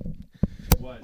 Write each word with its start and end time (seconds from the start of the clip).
Woo, 0.00 1.00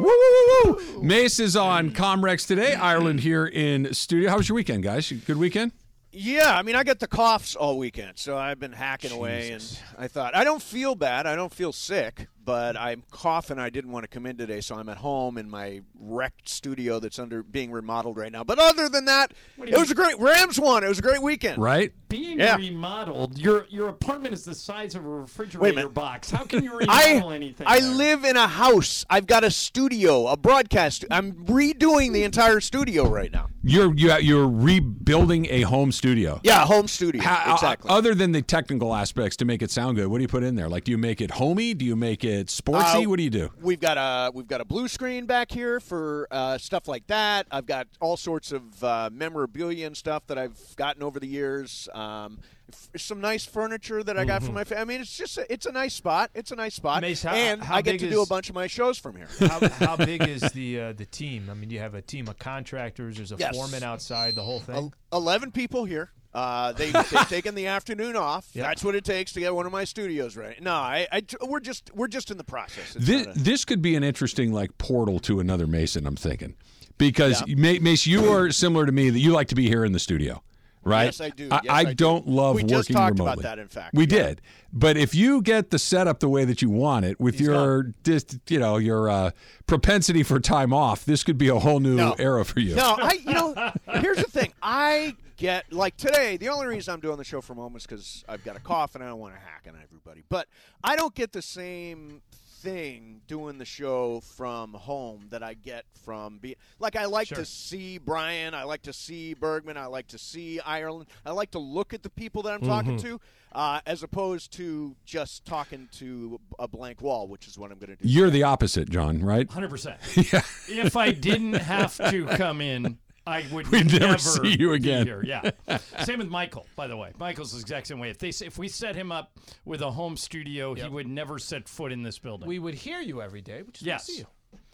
woo, 0.00 0.74
woo, 0.74 0.76
woo. 0.96 1.02
Mace 1.02 1.40
is 1.40 1.56
on 1.56 1.90
Comrex 1.90 2.46
today. 2.46 2.74
Ireland 2.74 3.20
here 3.20 3.46
in 3.46 3.92
studio. 3.94 4.30
How 4.30 4.36
was 4.36 4.48
your 4.48 4.56
weekend, 4.56 4.82
guys? 4.82 5.10
Good 5.10 5.36
weekend? 5.36 5.72
Yeah, 6.12 6.56
I 6.56 6.62
mean, 6.62 6.76
I 6.76 6.84
got 6.84 6.98
the 6.98 7.06
coughs 7.06 7.54
all 7.56 7.78
weekend, 7.78 8.18
so 8.18 8.38
I've 8.38 8.58
been 8.58 8.72
hacking 8.72 9.12
away, 9.12 9.50
and 9.52 9.78
I 9.98 10.08
thought 10.08 10.34
I 10.34 10.44
don't 10.44 10.62
feel 10.62 10.94
bad. 10.94 11.26
I 11.26 11.36
don't 11.36 11.52
feel 11.52 11.72
sick, 11.72 12.28
but 12.46 12.76
I'm 12.78 13.02
coughing. 13.10 13.58
I 13.58 13.68
didn't 13.68 13.90
want 13.92 14.04
to 14.04 14.08
come 14.08 14.24
in 14.24 14.38
today, 14.38 14.62
so 14.62 14.76
I'm 14.76 14.88
at 14.88 14.96
home 14.96 15.36
in 15.36 15.50
my 15.50 15.82
wrecked 16.00 16.48
studio 16.48 16.98
that's 17.00 17.18
under 17.18 17.42
being 17.42 17.70
remodeled 17.70 18.16
right 18.16 18.32
now. 18.32 18.44
But 18.44 18.58
other 18.58 18.88
than 18.88 19.04
that, 19.06 19.34
it 19.58 19.76
was 19.78 19.90
a 19.90 19.94
great 19.94 20.18
Rams 20.18 20.58
won. 20.58 20.82
It 20.84 20.88
was 20.88 21.00
a 21.00 21.02
great 21.02 21.20
weekend. 21.20 21.60
Right? 21.60 21.92
Being 22.08 22.38
Yeah. 22.38 22.56
remodeled, 22.56 23.36
your 23.36 23.66
your 23.68 23.88
apartment 23.88 24.32
is 24.32 24.44
the 24.44 24.54
size 24.54 24.94
of 24.94 25.04
a 25.04 25.08
Wait 25.08 25.16
a 25.16 25.20
refrigerator 25.22 25.74
minute. 25.74 25.94
box. 25.94 26.30
How 26.30 26.44
can 26.44 26.62
you 26.62 26.72
I 26.88 27.14
remodel 27.14 27.32
anything? 27.32 27.66
I 27.66 27.80
there? 27.80 27.90
live 27.90 28.24
in 28.24 28.36
a 28.36 28.46
house. 28.46 29.04
I've 29.10 29.26
got 29.26 29.42
a 29.44 29.50
studio, 29.50 30.28
a 30.28 30.36
broadcast. 30.36 31.04
I'm 31.10 31.32
redoing 31.46 32.12
the 32.12 32.22
entire 32.22 32.60
studio 32.60 33.08
right 33.08 33.32
now. 33.32 33.48
You're 33.64 33.92
you, 33.96 34.14
you're 34.18 34.48
rebuilding 34.48 35.46
a 35.50 35.62
home 35.62 35.90
studio. 35.90 36.40
Yeah, 36.44 36.64
home 36.64 36.86
studio. 36.86 37.22
How- 37.22 37.50
uh, 37.50 37.54
exactly. 37.54 37.90
Other 37.90 38.14
than 38.14 38.30
the 38.30 38.42
technical 38.42 38.94
aspects 38.94 39.36
to 39.38 39.44
make 39.44 39.60
it 39.62 39.72
sound 39.72 39.96
good, 39.96 40.06
what 40.06 40.18
do 40.18 40.22
you 40.22 40.28
put 40.28 40.44
in 40.44 40.54
there? 40.54 40.68
Like, 40.68 40.84
do 40.84 40.92
you 40.92 40.98
make 40.98 41.20
it 41.20 41.32
homey? 41.32 41.74
Do 41.74 41.84
you 41.84 41.96
make 41.96 42.22
it 42.24 42.35
sportsy? 42.44 43.04
Uh, 43.04 43.08
what 43.08 43.16
do 43.16 43.22
you 43.22 43.30
do? 43.30 43.50
We've 43.60 43.80
got 43.80 43.96
a 43.98 44.30
we've 44.34 44.46
got 44.46 44.60
a 44.60 44.64
blue 44.64 44.88
screen 44.88 45.26
back 45.26 45.50
here 45.50 45.80
for 45.80 46.28
uh, 46.30 46.58
stuff 46.58 46.86
like 46.88 47.06
that. 47.08 47.46
I've 47.50 47.66
got 47.66 47.88
all 48.00 48.16
sorts 48.16 48.52
of 48.52 48.82
uh, 48.84 49.10
memorabilia 49.12 49.86
and 49.86 49.96
stuff 49.96 50.26
that 50.28 50.38
I've 50.38 50.58
gotten 50.76 51.02
over 51.02 51.18
the 51.20 51.26
years. 51.26 51.88
Um, 51.94 52.38
f- 52.72 52.88
some 52.96 53.20
nice 53.20 53.44
furniture 53.46 54.02
that 54.02 54.18
I 54.18 54.24
got 54.24 54.42
from 54.42 54.54
my 54.54 54.64
family. 54.64 54.82
I 54.82 54.84
mean, 54.84 55.00
it's 55.00 55.16
just 55.16 55.38
a, 55.38 55.52
it's 55.52 55.66
a 55.66 55.72
nice 55.72 55.94
spot. 55.94 56.30
It's 56.34 56.50
a 56.50 56.56
nice 56.56 56.74
spot, 56.74 57.00
Mace, 57.02 57.22
how- 57.22 57.34
and 57.34 57.62
how 57.62 57.76
I 57.76 57.82
get 57.82 57.92
big 57.92 58.00
to 58.00 58.10
do 58.10 58.22
a 58.22 58.26
bunch 58.26 58.48
of 58.48 58.54
my 58.54 58.66
shows 58.66 58.98
from 58.98 59.16
here. 59.16 59.28
how, 59.40 59.68
how 59.68 59.96
big 59.96 60.26
is 60.26 60.42
the 60.52 60.80
uh, 60.80 60.92
the 60.92 61.06
team? 61.06 61.48
I 61.50 61.54
mean, 61.54 61.70
you 61.70 61.78
have 61.78 61.94
a 61.94 62.02
team 62.02 62.28
of 62.28 62.38
contractors. 62.38 63.16
There's 63.16 63.32
a 63.32 63.36
Yes. 63.36 63.54
foreman 63.56 63.82
outside. 63.82 64.34
The 64.34 64.42
whole 64.42 64.60
thing. 64.60 64.92
Eleven 65.12 65.50
people 65.52 65.84
here. 65.84 66.10
Uh, 66.36 66.72
they 66.72 66.90
they've 67.10 67.28
taken 67.30 67.54
the 67.54 67.66
afternoon 67.66 68.14
off. 68.14 68.46
Yep. 68.52 68.66
That's 68.66 68.84
what 68.84 68.94
it 68.94 69.04
takes 69.04 69.32
to 69.32 69.40
get 69.40 69.54
one 69.54 69.64
of 69.64 69.72
my 69.72 69.84
studios 69.84 70.36
right. 70.36 70.60
No, 70.62 70.72
I, 70.74 71.06
I 71.10 71.22
we're 71.46 71.60
just 71.60 71.90
we're 71.94 72.08
just 72.08 72.30
in 72.30 72.36
the 72.36 72.44
process. 72.44 72.94
It's 72.94 73.06
This, 73.06 73.26
a- 73.26 73.32
this 73.38 73.64
could 73.64 73.80
be 73.80 73.96
an 73.96 74.04
interesting 74.04 74.52
like 74.52 74.76
portal 74.76 75.18
to 75.20 75.40
another 75.40 75.66
Mason. 75.66 76.06
I'm 76.06 76.14
thinking 76.16 76.54
because 76.98 77.42
Ma- 77.48 77.80
Mace, 77.80 78.06
you 78.06 78.30
are 78.32 78.50
similar 78.52 78.84
to 78.84 78.92
me 78.92 79.08
that 79.08 79.18
you 79.18 79.32
like 79.32 79.48
to 79.48 79.54
be 79.54 79.66
here 79.66 79.82
in 79.84 79.92
the 79.92 79.98
studio, 79.98 80.42
right? 80.84 81.04
Yes, 81.06 81.22
I 81.22 81.30
do. 81.30 81.48
I, 81.50 81.60
Yes, 81.64 81.72
I 81.72 81.78
I 81.78 81.84
do. 81.84 81.94
don't 81.94 82.28
love 82.28 82.56
We 82.56 82.62
working 82.64 82.76
just 82.76 82.90
talked 82.92 83.18
remotely. 83.18 83.40
about 83.40 83.42
that, 83.56 83.58
in 83.58 83.68
fact. 83.68 83.94
we 83.94 84.02
Yeah. 84.04 84.08
did. 84.22 84.42
But 84.74 84.98
if 84.98 85.14
you 85.14 85.40
get 85.40 85.70
the 85.70 85.78
setup 85.78 86.20
the 86.20 86.28
way 86.28 86.44
that 86.44 86.60
you 86.60 86.68
want 86.68 87.06
it, 87.06 87.18
with 87.18 87.40
your 87.40 87.94
just 88.04 88.36
you 88.50 88.58
know 88.58 88.76
your 88.76 89.08
uh, 89.08 89.30
propensity 89.66 90.22
for 90.22 90.38
time 90.38 90.74
off, 90.74 91.06
this 91.06 91.24
could 91.24 91.38
be 91.38 91.48
a 91.48 91.58
whole 91.58 91.80
new 91.80 91.96
No. 91.96 92.14
era 92.18 92.44
for 92.44 92.60
you. 92.60 92.74
No, 92.74 92.94
I 92.98 93.12
you 93.24 93.32
know 93.32 93.72
here's 94.00 94.18
the 94.18 94.24
thing. 94.30 94.52
I 94.62 95.14
get 95.36 95.72
like 95.72 95.96
today. 95.96 96.36
The 96.36 96.48
only 96.48 96.66
reason 96.66 96.94
I'm 96.94 97.00
doing 97.00 97.18
the 97.18 97.24
show 97.24 97.40
from 97.40 97.56
home 97.56 97.76
is 97.76 97.84
because 97.86 98.24
I've 98.28 98.44
got 98.44 98.56
a 98.56 98.60
cough 98.60 98.94
and 98.94 99.04
I 99.04 99.08
don't 99.08 99.18
want 99.20 99.34
to 99.34 99.40
hack 99.40 99.66
on 99.68 99.74
everybody. 99.82 100.24
But 100.28 100.48
I 100.82 100.96
don't 100.96 101.14
get 101.14 101.32
the 101.32 101.42
same 101.42 102.22
thing 102.60 103.20
doing 103.28 103.58
the 103.58 103.64
show 103.64 104.20
from 104.20 104.72
home 104.72 105.26
that 105.30 105.42
I 105.42 105.54
get 105.54 105.84
from 106.04 106.38
being 106.38 106.56
like 106.78 106.96
I 106.96 107.04
like 107.04 107.28
to 107.28 107.44
see 107.44 107.98
Brian, 107.98 108.54
I 108.54 108.64
like 108.64 108.82
to 108.82 108.92
see 108.92 109.34
Bergman, 109.34 109.76
I 109.76 109.86
like 109.86 110.08
to 110.08 110.18
see 110.18 110.58
Ireland. 110.60 111.06
I 111.24 111.32
like 111.32 111.50
to 111.52 111.58
look 111.58 111.94
at 111.94 112.02
the 112.02 112.10
people 112.10 112.42
that 112.42 112.54
I'm 112.54 112.62
talking 112.62 112.96
to, 112.98 113.20
uh, 113.52 113.80
as 113.86 114.02
opposed 114.02 114.52
to 114.54 114.96
just 115.04 115.44
talking 115.44 115.88
to 115.98 116.40
a 116.58 116.66
blank 116.66 117.02
wall, 117.02 117.28
which 117.28 117.46
is 117.46 117.58
what 117.58 117.70
I'm 117.70 117.78
going 117.78 117.96
to 117.96 118.02
do. 118.02 118.08
You're 118.08 118.30
the 118.30 118.42
opposite, 118.42 118.90
John. 118.90 119.22
Right? 119.22 119.48
Hundred 119.50 119.70
percent. 119.70 119.98
Yeah. 120.16 120.42
If 120.68 120.96
I 120.96 121.12
didn't 121.12 121.54
have 121.54 121.96
to 122.10 122.26
come 122.26 122.60
in, 122.60 122.98
I 123.26 123.44
would 123.52 123.66
We'd 123.68 123.86
never 123.92 123.98
never 124.06 124.18
see 124.18 124.56
you 124.58 124.72
again. 124.72 125.06
here. 125.06 125.22
Yeah. 125.24 125.50
Same 126.04 126.18
with 126.18 126.28
Michael, 126.28 126.66
by 126.76 126.86
the 126.86 126.96
way. 126.96 127.12
Michael's 127.18 127.52
the 127.52 127.58
exact 127.60 127.88
same 127.88 127.98
way. 127.98 128.10
If 128.10 128.18
they 128.18 128.28
if 128.28 128.56
we 128.58 128.68
set 128.68 128.94
him 128.94 129.10
up 129.10 129.38
with 129.64 129.80
a 129.82 129.90
home 129.90 130.16
studio, 130.16 130.74
he 130.74 130.88
would 130.88 131.08
never 131.08 131.38
set 131.38 131.68
foot 131.68 131.90
in 131.92 132.02
this 132.02 132.18
building. 132.18 132.46
we 132.48 132.58
would 132.58 132.74
hear 132.74 133.00
you 133.00 133.20
every 133.22 133.40
day. 133.42 133.62
We 133.62 133.72
just 133.72 133.84
Yes. 133.84 133.98
want 134.00 134.06
to 134.06 134.12
see 134.12 134.18
you. 134.20 134.26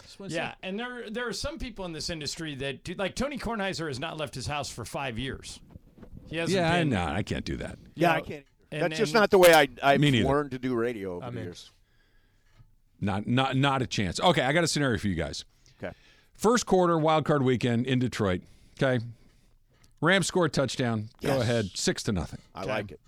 Just 0.02 0.20
wanna 0.20 0.34
yeah, 0.34 0.54
and 0.62 0.78
there 0.78 1.08
there 1.10 1.26
are 1.28 1.32
some 1.32 1.58
people 1.58 1.84
in 1.86 1.92
this 1.92 2.10
industry 2.10 2.54
that 2.56 2.84
do, 2.84 2.94
like 2.94 3.14
Tony 3.14 3.38
Kornheiser 3.38 3.88
has 3.88 3.98
not 4.00 4.16
left 4.18 4.34
his 4.34 4.46
house 4.46 4.68
for 4.68 4.84
five 4.84 5.18
years. 5.18 5.60
He 6.28 6.36
hasn't 6.36 6.56
Yeah, 6.56 6.72
I 6.72 6.78
been. 6.80 6.90
know. 6.90 7.04
I 7.06 7.22
can't 7.22 7.44
do 7.44 7.56
that. 7.58 7.78
Yeah, 7.94 8.08
know, 8.08 8.14
I 8.14 8.20
can't. 8.20 8.44
and- 8.70 8.82
That's 8.82 8.98
just 8.98 9.14
and- 9.14 9.20
not 9.20 9.30
the 9.30 9.38
way 9.38 9.54
I 9.54 9.68
I've 9.82 10.00
Me 10.00 10.22
learned 10.24 10.50
to 10.52 10.58
do 10.58 10.74
radio 10.74 11.16
over 11.16 11.26
I'm 11.26 11.34
the 11.34 11.40
years. 11.42 11.70
Not 13.00 13.26
not 13.26 13.56
not 13.56 13.80
a 13.82 13.86
chance. 13.86 14.20
Okay, 14.20 14.42
I 14.42 14.52
got 14.52 14.62
a 14.64 14.68
scenario 14.68 14.98
for 14.98 15.08
you 15.08 15.14
guys. 15.14 15.44
Okay. 16.42 16.50
First 16.52 16.66
quarter, 16.66 16.98
wild 16.98 17.24
card 17.24 17.42
weekend 17.42 17.86
in 17.86 17.98
Detroit. 17.98 18.42
Okay. 18.80 19.04
Rams 20.00 20.26
score 20.26 20.46
a 20.46 20.48
touchdown. 20.50 21.08
Go 21.22 21.40
ahead, 21.40 21.70
six 21.74 22.02
to 22.04 22.12
nothing. 22.12 22.40
I 22.54 22.64
like 22.64 22.90
it. 22.90 23.00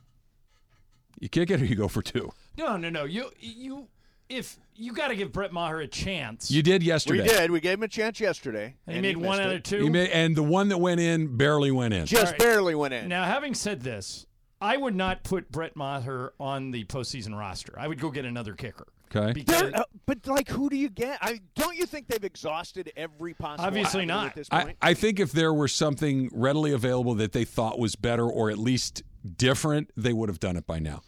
You 1.18 1.28
kick 1.28 1.50
it 1.50 1.60
or 1.60 1.64
you 1.64 1.74
go 1.74 1.88
for 1.88 2.02
two. 2.02 2.32
No, 2.56 2.76
no, 2.76 2.88
no. 2.90 3.04
You 3.04 3.30
you 3.40 3.88
if 4.28 4.56
you 4.76 4.92
got 4.92 5.08
to 5.08 5.16
give 5.16 5.32
Brett 5.32 5.52
Maher 5.52 5.80
a 5.80 5.86
chance. 5.88 6.50
You 6.50 6.62
did 6.62 6.82
yesterday. 6.82 7.22
We 7.22 7.28
did. 7.28 7.50
We 7.50 7.60
gave 7.60 7.78
him 7.78 7.82
a 7.84 7.88
chance 7.88 8.20
yesterday. 8.20 8.74
and 8.86 8.92
he 8.92 8.98
and 8.98 9.02
made 9.02 9.16
one 9.16 9.38
missed 9.38 9.40
out 9.40 9.52
it. 9.52 9.56
of 9.56 9.62
two. 9.64 9.84
You 9.84 9.90
made, 9.90 10.10
and 10.10 10.36
the 10.36 10.42
one 10.42 10.68
that 10.68 10.78
went 10.78 11.00
in 11.00 11.36
barely 11.36 11.70
went 11.70 11.94
in. 11.94 12.06
Just 12.06 12.24
All 12.26 12.30
right. 12.30 12.38
barely 12.38 12.74
went 12.74 12.94
in. 12.94 13.08
Now, 13.08 13.24
having 13.24 13.54
said 13.54 13.82
this, 13.82 14.26
I 14.64 14.76
would 14.78 14.94
not 14.96 15.22
put 15.24 15.50
Brett 15.52 15.76
Maher 15.76 16.32
on 16.40 16.70
the 16.70 16.84
postseason 16.84 17.38
roster. 17.38 17.74
I 17.78 17.86
would 17.86 18.00
go 18.00 18.10
get 18.10 18.24
another 18.24 18.54
kicker. 18.54 18.86
Okay. 19.14 19.32
Because 19.32 19.72
uh, 19.74 19.84
but 20.06 20.26
like, 20.26 20.48
who 20.48 20.68
do 20.70 20.76
you 20.76 20.88
get? 20.88 21.18
I 21.20 21.40
don't 21.54 21.76
you 21.76 21.86
think 21.86 22.08
they've 22.08 22.24
exhausted 22.24 22.90
every 22.96 23.34
possible? 23.34 23.66
Obviously 23.66 24.06
not. 24.06 24.28
At 24.28 24.34
this 24.34 24.48
I, 24.50 24.62
point? 24.64 24.76
I 24.82 24.94
think 24.94 25.20
if 25.20 25.32
there 25.32 25.52
were 25.52 25.68
something 25.68 26.30
readily 26.32 26.72
available 26.72 27.14
that 27.16 27.32
they 27.32 27.44
thought 27.44 27.78
was 27.78 27.94
better 27.94 28.24
or 28.26 28.50
at 28.50 28.58
least 28.58 29.02
different, 29.36 29.90
they 29.96 30.12
would 30.12 30.28
have 30.30 30.40
done 30.40 30.56
it 30.56 30.66
by 30.66 30.78
now. 30.78 31.02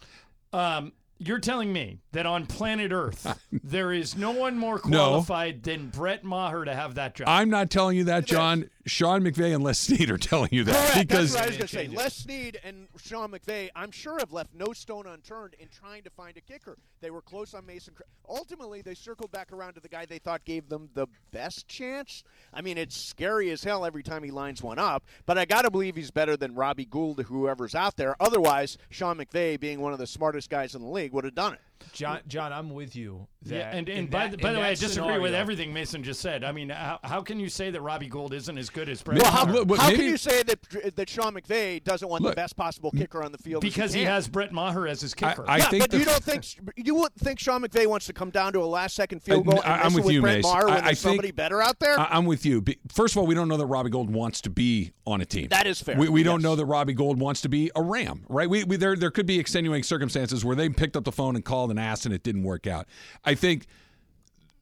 um, 0.53 0.93
you're 1.19 1.39
telling 1.39 1.73
me 1.73 1.97
that 2.11 2.27
on 2.27 2.45
planet 2.45 2.91
Earth 2.91 3.39
there 3.63 3.91
is 3.91 4.15
no 4.15 4.29
one 4.29 4.55
more 4.55 4.79
No. 4.85 4.97
qualified 4.99 5.63
than 5.63 5.87
Brett 5.87 6.23
Maher 6.23 6.63
to 6.63 6.75
have 6.75 6.93
that 6.93 7.15
job. 7.15 7.27
I'm 7.27 7.49
not 7.49 7.71
telling 7.71 7.97
you 7.97 8.03
that, 8.03 8.27
John. 8.27 8.69
Sean 8.87 9.21
McVay 9.23 9.53
and 9.53 9.63
Les 9.63 9.77
Snead 9.77 10.09
are 10.09 10.17
telling 10.17 10.49
you 10.51 10.63
that 10.63 10.91
Correct. 10.93 11.07
because 11.07 11.33
That's 11.33 11.35
what 11.35 11.43
I 11.43 11.47
was 11.47 11.57
going 11.73 11.87
to 11.87 11.91
say. 11.91 11.95
Les 11.95 12.13
Snead 12.15 12.59
and 12.63 12.87
Sean 12.97 13.31
McVay, 13.31 13.69
I'm 13.75 13.91
sure, 13.91 14.17
have 14.19 14.31
left 14.33 14.53
no 14.53 14.73
stone 14.73 15.05
unturned 15.05 15.55
in 15.59 15.67
trying 15.67 16.03
to 16.03 16.09
find 16.09 16.35
a 16.37 16.41
kicker. 16.41 16.77
They 17.01 17.11
were 17.11 17.21
close 17.21 17.53
on 17.53 17.65
Mason. 17.65 17.93
Cra- 17.93 18.05
Ultimately, 18.29 18.81
they 18.81 18.93
circled 18.93 19.31
back 19.31 19.51
around 19.53 19.73
to 19.75 19.79
the 19.79 19.87
guy 19.89 20.05
they 20.05 20.17
thought 20.19 20.43
gave 20.45 20.67
them 20.69 20.89
the 20.93 21.07
best 21.31 21.67
chance. 21.67 22.23
I 22.53 22.61
mean, 22.61 22.77
it's 22.77 22.95
scary 22.97 23.51
as 23.51 23.63
hell 23.63 23.85
every 23.85 24.03
time 24.03 24.23
he 24.23 24.31
lines 24.31 24.61
one 24.63 24.79
up, 24.79 25.03
but 25.25 25.37
I 25.37 25.45
got 25.45 25.61
to 25.63 25.71
believe 25.71 25.95
he's 25.95 26.11
better 26.11 26.35
than 26.35 26.55
Robbie 26.55 26.85
Gould 26.85 27.19
or 27.19 27.23
whoever's 27.23 27.75
out 27.75 27.95
there. 27.97 28.15
Otherwise, 28.19 28.77
Sean 28.89 29.17
McVay, 29.17 29.59
being 29.59 29.79
one 29.79 29.93
of 29.93 29.99
the 29.99 30.07
smartest 30.07 30.49
guys 30.49 30.75
in 30.75 30.81
the 30.81 30.87
league, 30.89 31.13
would 31.13 31.23
have 31.23 31.35
done 31.35 31.53
it. 31.53 31.61
John, 31.93 32.19
John, 32.27 32.53
I'm 32.53 32.69
with 32.71 32.95
you. 32.95 33.27
That 33.43 33.55
yeah, 33.55 33.69
and, 33.71 33.87
and 33.87 34.09
by, 34.09 34.27
that- 34.27 34.31
the, 34.31 34.37
by 34.37 34.51
the 34.51 34.59
way, 34.59 34.65
I 34.65 34.69
that 34.71 34.79
disagree 34.79 35.19
with 35.19 35.33
everything 35.33 35.71
Mason 35.73 36.03
just 36.03 36.19
said. 36.19 36.43
I 36.43 36.51
mean, 36.51 36.69
how, 36.69 36.99
how 37.03 37.21
can 37.21 37.39
you 37.39 37.47
say 37.49 37.69
that 37.71 37.81
Robbie 37.81 38.07
Gould 38.07 38.33
isn't 38.33 38.57
as 38.57 38.69
good 38.69 38.89
as 38.89 39.01
Brett 39.01 39.21
Well, 39.21 39.31
Maher? 39.31 39.45
how- 39.47 39.53
look, 39.53 39.77
How 39.77 39.87
maybe- 39.87 39.97
can 39.99 40.05
you 40.09 40.17
say 40.17 40.43
that 40.43 40.95
that 40.95 41.09
Sean 41.09 41.33
McVay 41.33 41.83
doesn't 41.83 42.07
want 42.09 42.23
Look, 42.23 42.33
the 42.33 42.35
best 42.35 42.55
possible 42.57 42.91
kicker 42.91 43.23
on 43.23 43.31
the 43.31 43.37
field? 43.37 43.61
because 43.61 43.93
he 43.93 44.01
can? 44.01 44.11
has 44.11 44.27
Brett 44.27 44.51
Maher 44.51 44.87
as 44.87 45.01
his 45.01 45.13
kicker. 45.13 45.45
I 45.47 45.57
yeah, 45.57 45.69
think 45.69 45.83
but 45.83 45.91
the- 45.91 45.99
you 45.99 46.05
don't 46.05 46.23
think 46.23 46.45
you 46.75 46.95
wouldn't 46.95 47.19
think 47.19 47.39
Sean 47.39 47.61
McVay 47.63 47.87
wants 47.87 48.05
to 48.07 48.13
come 48.13 48.31
down 48.31 48.53
to 48.53 48.59
a 48.59 48.65
last-second 48.65 49.21
field 49.23 49.47
I- 49.47 49.51
goal 49.51 49.61
and 49.61 49.73
I- 49.73 49.81
I'm 49.83 49.93
with 49.93 50.05
with 50.05 50.13
you, 50.15 50.21
Brett 50.21 50.37
Mace. 50.37 50.43
Maher 50.43 50.65
when 50.65 50.73
I- 50.73 50.77
I 50.77 50.81
there's 50.81 51.01
think- 51.01 51.11
somebody 51.11 51.31
better 51.31 51.61
out 51.61 51.79
there? 51.79 51.97
I- 51.99 52.07
I'm 52.11 52.25
with 52.25 52.45
you. 52.45 52.63
First 52.91 53.13
of 53.13 53.19
all, 53.19 53.27
we 53.27 53.35
don't 53.35 53.47
know 53.47 53.57
that 53.57 53.65
Robbie 53.67 53.91
Gould 53.91 54.09
wants 54.09 54.41
to 54.41 54.49
be 54.49 54.91
on 55.05 55.21
a 55.21 55.25
team. 55.25 55.47
That 55.49 55.67
is 55.67 55.79
fair. 55.81 55.95
We, 55.97 56.09
we 56.09 56.23
don't 56.23 56.41
know 56.41 56.55
that 56.55 56.65
Robbie 56.65 56.93
Gould 56.93 57.17
wants 57.19 57.41
to 57.41 57.49
be 57.49 57.71
a 57.75 57.81
Ram, 57.81 58.25
right? 58.27 58.49
We, 58.49 58.63
we 58.65 58.75
there 58.75 58.95
there 58.97 59.11
could 59.11 59.25
be 59.25 59.39
extenuating 59.39 59.83
circumstances 59.83 60.43
where 60.43 60.55
they 60.55 60.67
picked 60.69 60.97
up 60.97 61.05
the 61.05 61.11
phone 61.13 61.35
and 61.35 61.45
called 61.45 61.66
and 61.69 61.79
asked 61.79 62.05
and 62.05 62.13
it 62.13 62.23
didn't 62.23 62.43
work 62.43 62.67
out. 62.67 62.87
I 63.23 63.35
think 63.35 63.67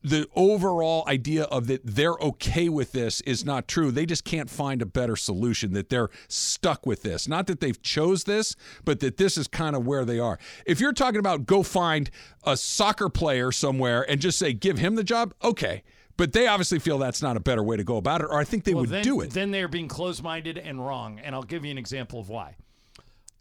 the 0.04 0.28
overall 0.36 1.04
idea 1.08 1.46
of 1.46 1.66
that 1.66 1.82
they're 1.84 2.14
okay 2.14 2.70
with 2.70 2.92
this 2.92 3.22
is 3.22 3.44
not 3.44 3.68
true. 3.68 3.90
They 3.90 4.06
just 4.06 4.24
can't 4.24 4.52
find 4.52 4.84
a 4.84 4.86
better 4.86 5.16
solution. 5.16 5.74
That 5.74 5.90
they're 5.90 6.10
stuck 6.28 6.86
with 6.86 7.02
this. 7.02 7.28
Not 7.28 7.48
that 7.48 7.60
they've 7.60 7.82
chose 7.82 8.26
this, 8.26 8.56
but 8.84 9.00
that 9.00 9.18
this 9.18 9.36
is 9.36 9.48
kind 9.48 9.76
of 9.76 9.88
where 9.88 10.06
they 10.06 10.20
are. 10.20 10.38
If 10.68 10.80
you're 10.80 10.94
talking 10.94 11.20
about 11.20 11.48
go 11.48 11.64
find 11.64 12.12
a 12.44 12.56
soccer 12.56 13.10
player 13.10 13.52
somewhere 13.52 14.08
and 14.08 14.22
just 14.22 14.38
say 14.38 14.54
give 14.54 14.78
him 14.78 14.94
the 14.94 15.04
job, 15.04 15.34
okay. 15.44 15.82
But 16.18 16.34
they 16.34 16.48
obviously 16.48 16.80
feel 16.80 16.98
that's 16.98 17.22
not 17.22 17.36
a 17.36 17.42
better 17.42 17.64
way 17.64 17.76
to 17.76 17.84
go 17.84 17.98
about 17.98 18.22
it, 18.22 18.28
or 18.30 18.40
I 18.40 18.44
think 18.46 18.64
they 18.64 18.74
Well, 18.74 18.84
would 18.84 18.90
then, 18.90 19.04
do 19.04 19.22
it. 19.22 19.32
Then 19.32 19.52
they're 19.52 19.68
being 19.68 19.88
closed-minded 19.88 20.58
and 20.58 20.86
wrong, 20.86 21.20
and 21.20 21.36
I'll 21.36 21.44
give 21.44 21.66
you 21.66 21.72
an 21.72 21.78
example 21.78 22.20
of 22.20 22.30
why. 22.30 22.56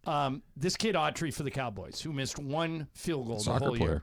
Um, 0.06 0.43
this 0.56 0.77
kid 0.77 0.97
Aubrey 0.97 1.31
for 1.31 1.43
the 1.43 1.51
Cowboys, 1.51 2.01
who 2.01 2.12
missed 2.12 2.39
one 2.39 2.89
field 2.93 3.27
goal 3.27 3.41
the 3.41 3.53
whole 3.53 3.77
player. 3.77 3.91
year, 3.91 4.03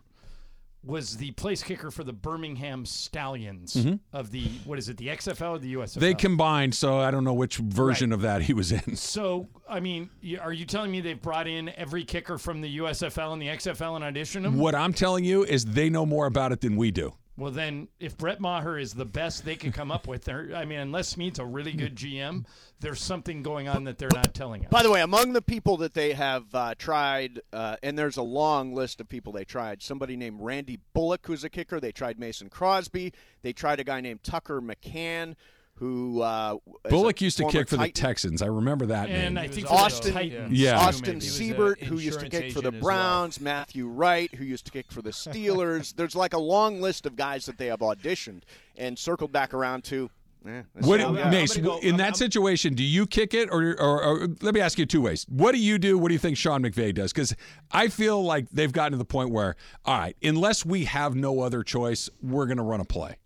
was 0.83 1.17
the 1.17 1.31
place 1.31 1.61
kicker 1.61 1.91
for 1.91 2.03
the 2.03 2.13
Birmingham 2.13 2.85
Stallions 2.85 3.77
of 4.13 4.31
the 4.31 4.45
what 4.65 4.79
is 4.79 4.89
it, 4.89 4.97
the 4.97 5.07
XFL 5.07 5.51
or 5.51 5.59
the 5.59 5.75
USFL? 5.75 5.89
Mm-hmm. 5.89 5.99
They 5.99 6.13
combined, 6.15 6.73
so 6.73 6.97
I 6.97 7.11
don't 7.11 7.23
know 7.23 7.33
which 7.33 7.57
version 7.57 8.11
of 8.11 8.21
that 8.21 8.41
he 8.41 8.53
was 8.53 8.71
in. 8.71 8.95
So, 9.11 9.47
I 9.67 9.79
mean, 9.79 10.09
are 10.39 10.53
you 10.53 10.65
telling 10.65 10.89
me 10.89 11.01
they've 11.01 11.21
brought 11.21 11.47
in 11.47 11.69
every 11.69 12.03
kicker 12.03 12.37
from 12.37 12.61
the 12.61 12.77
USFL 12.77 13.33
and 13.33 13.41
the 13.41 13.47
XFL 13.47 14.01
and 14.01 14.15
auditioned 14.15 14.43
them? 14.43 14.57
What 14.57 14.73
I'm 14.73 14.93
telling 14.93 15.23
you 15.25 15.43
is 15.43 15.65
they 15.65 15.89
know 15.89 16.05
more 16.05 16.27
about 16.27 16.51
it 16.51 16.61
than 16.61 16.77
we 16.77 16.91
do. 16.91 17.13
Well, 17.41 17.49
then, 17.49 17.87
if 17.99 18.15
Brett 18.15 18.39
Maher 18.39 18.77
is 18.77 18.93
the 18.93 19.03
best 19.03 19.45
they 19.45 19.55
can 19.55 19.71
come 19.71 19.91
up 19.91 20.07
with, 20.07 20.29
I 20.29 20.63
mean, 20.63 20.77
unless 20.77 21.07
Snead's 21.07 21.39
a 21.39 21.45
really 21.45 21.71
good 21.71 21.95
GM, 21.95 22.45
there's 22.81 23.01
something 23.01 23.41
going 23.41 23.67
on 23.67 23.85
that 23.85 23.97
they're 23.97 24.09
not 24.13 24.35
telling 24.35 24.63
us. 24.63 24.69
By 24.69 24.83
the 24.83 24.91
way, 24.91 25.01
among 25.01 25.33
the 25.33 25.41
people 25.41 25.77
that 25.77 25.95
they 25.95 26.13
have 26.13 26.53
uh, 26.53 26.75
tried, 26.77 27.41
uh, 27.51 27.77
and 27.81 27.97
there's 27.97 28.17
a 28.17 28.21
long 28.21 28.75
list 28.75 29.01
of 29.01 29.09
people 29.09 29.33
they 29.33 29.43
tried. 29.43 29.81
Somebody 29.81 30.15
named 30.15 30.37
Randy 30.39 30.81
Bullock, 30.93 31.25
who's 31.25 31.43
a 31.43 31.49
kicker. 31.49 31.79
They 31.79 31.91
tried 31.91 32.19
Mason 32.19 32.47
Crosby. 32.47 33.11
They 33.41 33.53
tried 33.53 33.79
a 33.79 33.83
guy 33.83 34.01
named 34.01 34.21
Tucker 34.21 34.61
McCann, 34.61 35.33
who 35.81 36.21
uh, 36.21 36.57
Bullock 36.89 37.21
used 37.21 37.37
to 37.39 37.45
kick 37.47 37.67
for 37.67 37.75
the 37.77 37.89
Texans. 37.89 38.43
I 38.43 38.45
remember 38.45 38.85
that 38.85 39.09
and 39.09 39.33
name. 39.33 39.43
I 39.43 39.47
think 39.47 39.69
Austin- 39.71 40.13
for 40.13 40.19
the 40.19 40.29
Titans, 40.29 40.51
Yeah. 40.59 40.73
too, 40.73 40.77
Austin 40.77 41.13
maybe. 41.15 41.25
He 41.25 41.29
was 41.31 41.39
a 41.39 41.43
Seibert, 41.43 41.83
who 41.83 41.97
used 41.97 42.19
to 42.19 42.29
kick 42.29 42.51
for 42.53 42.61
the 42.61 42.67
agent 42.67 42.75
as 42.75 42.81
well. 42.81 42.81
Browns, 42.81 43.41
Matthew 43.41 43.87
Wright, 43.87 44.31
who 44.35 44.45
used 44.45 44.65
to 44.65 44.71
kick 44.71 44.91
for 44.91 45.01
the 45.01 45.09
Steelers. 45.25 45.95
There's 45.95 46.15
like 46.15 46.33
a 46.33 46.39
long 46.39 46.81
list 46.81 47.07
of 47.07 47.15
guys 47.15 47.47
that 47.47 47.57
they 47.57 47.65
have 47.65 47.79
auditioned 47.79 48.43
and 48.77 48.97
circled 48.99 49.31
back 49.31 49.55
around 49.55 49.83
to. 49.85 50.11
Eh, 50.45 50.61
this 50.75 50.85
What, 50.85 50.99
is 50.99 51.05
how 51.07 51.11
we 51.13 51.17
I'm- 51.17 51.25
are. 51.25 51.29
I'm 51.29 51.31
Mace, 51.31 51.57
go- 51.57 51.79
in 51.79 51.87
I'm- 51.89 51.97
that 51.97 52.03
I'm- 52.05 52.13
situation, 52.13 52.75
do 52.75 52.83
you 52.83 53.07
kick 53.07 53.33
it 53.33 53.49
or, 53.51 53.75
or, 53.79 54.03
or 54.03 54.27
let 54.41 54.53
me 54.53 54.59
ask 54.61 54.77
you 54.77 54.85
two 54.85 55.01
ways. 55.01 55.25
What 55.29 55.53
do 55.53 55.57
you 55.59 55.79
do? 55.79 55.97
What 55.97 56.09
do 56.09 56.13
you 56.13 56.19
think 56.19 56.37
Sean 56.37 56.61
McVay 56.61 56.93
does? 56.93 57.11
Because 57.11 57.35
I 57.71 57.87
feel 57.87 58.23
like 58.23 58.49
they've 58.51 58.71
gotten 58.71 58.91
to 58.91 58.97
the 58.99 59.05
point 59.05 59.31
where, 59.31 59.55
all 59.85 59.97
right, 59.97 60.15
unless 60.21 60.63
we 60.63 60.85
have 60.85 61.15
no 61.15 61.41
other 61.41 61.63
choice, 61.63 62.07
we're 62.21 62.45
going 62.45 62.57
to 62.57 62.63
run 62.63 62.79
a 62.81 62.85
play. 62.85 63.17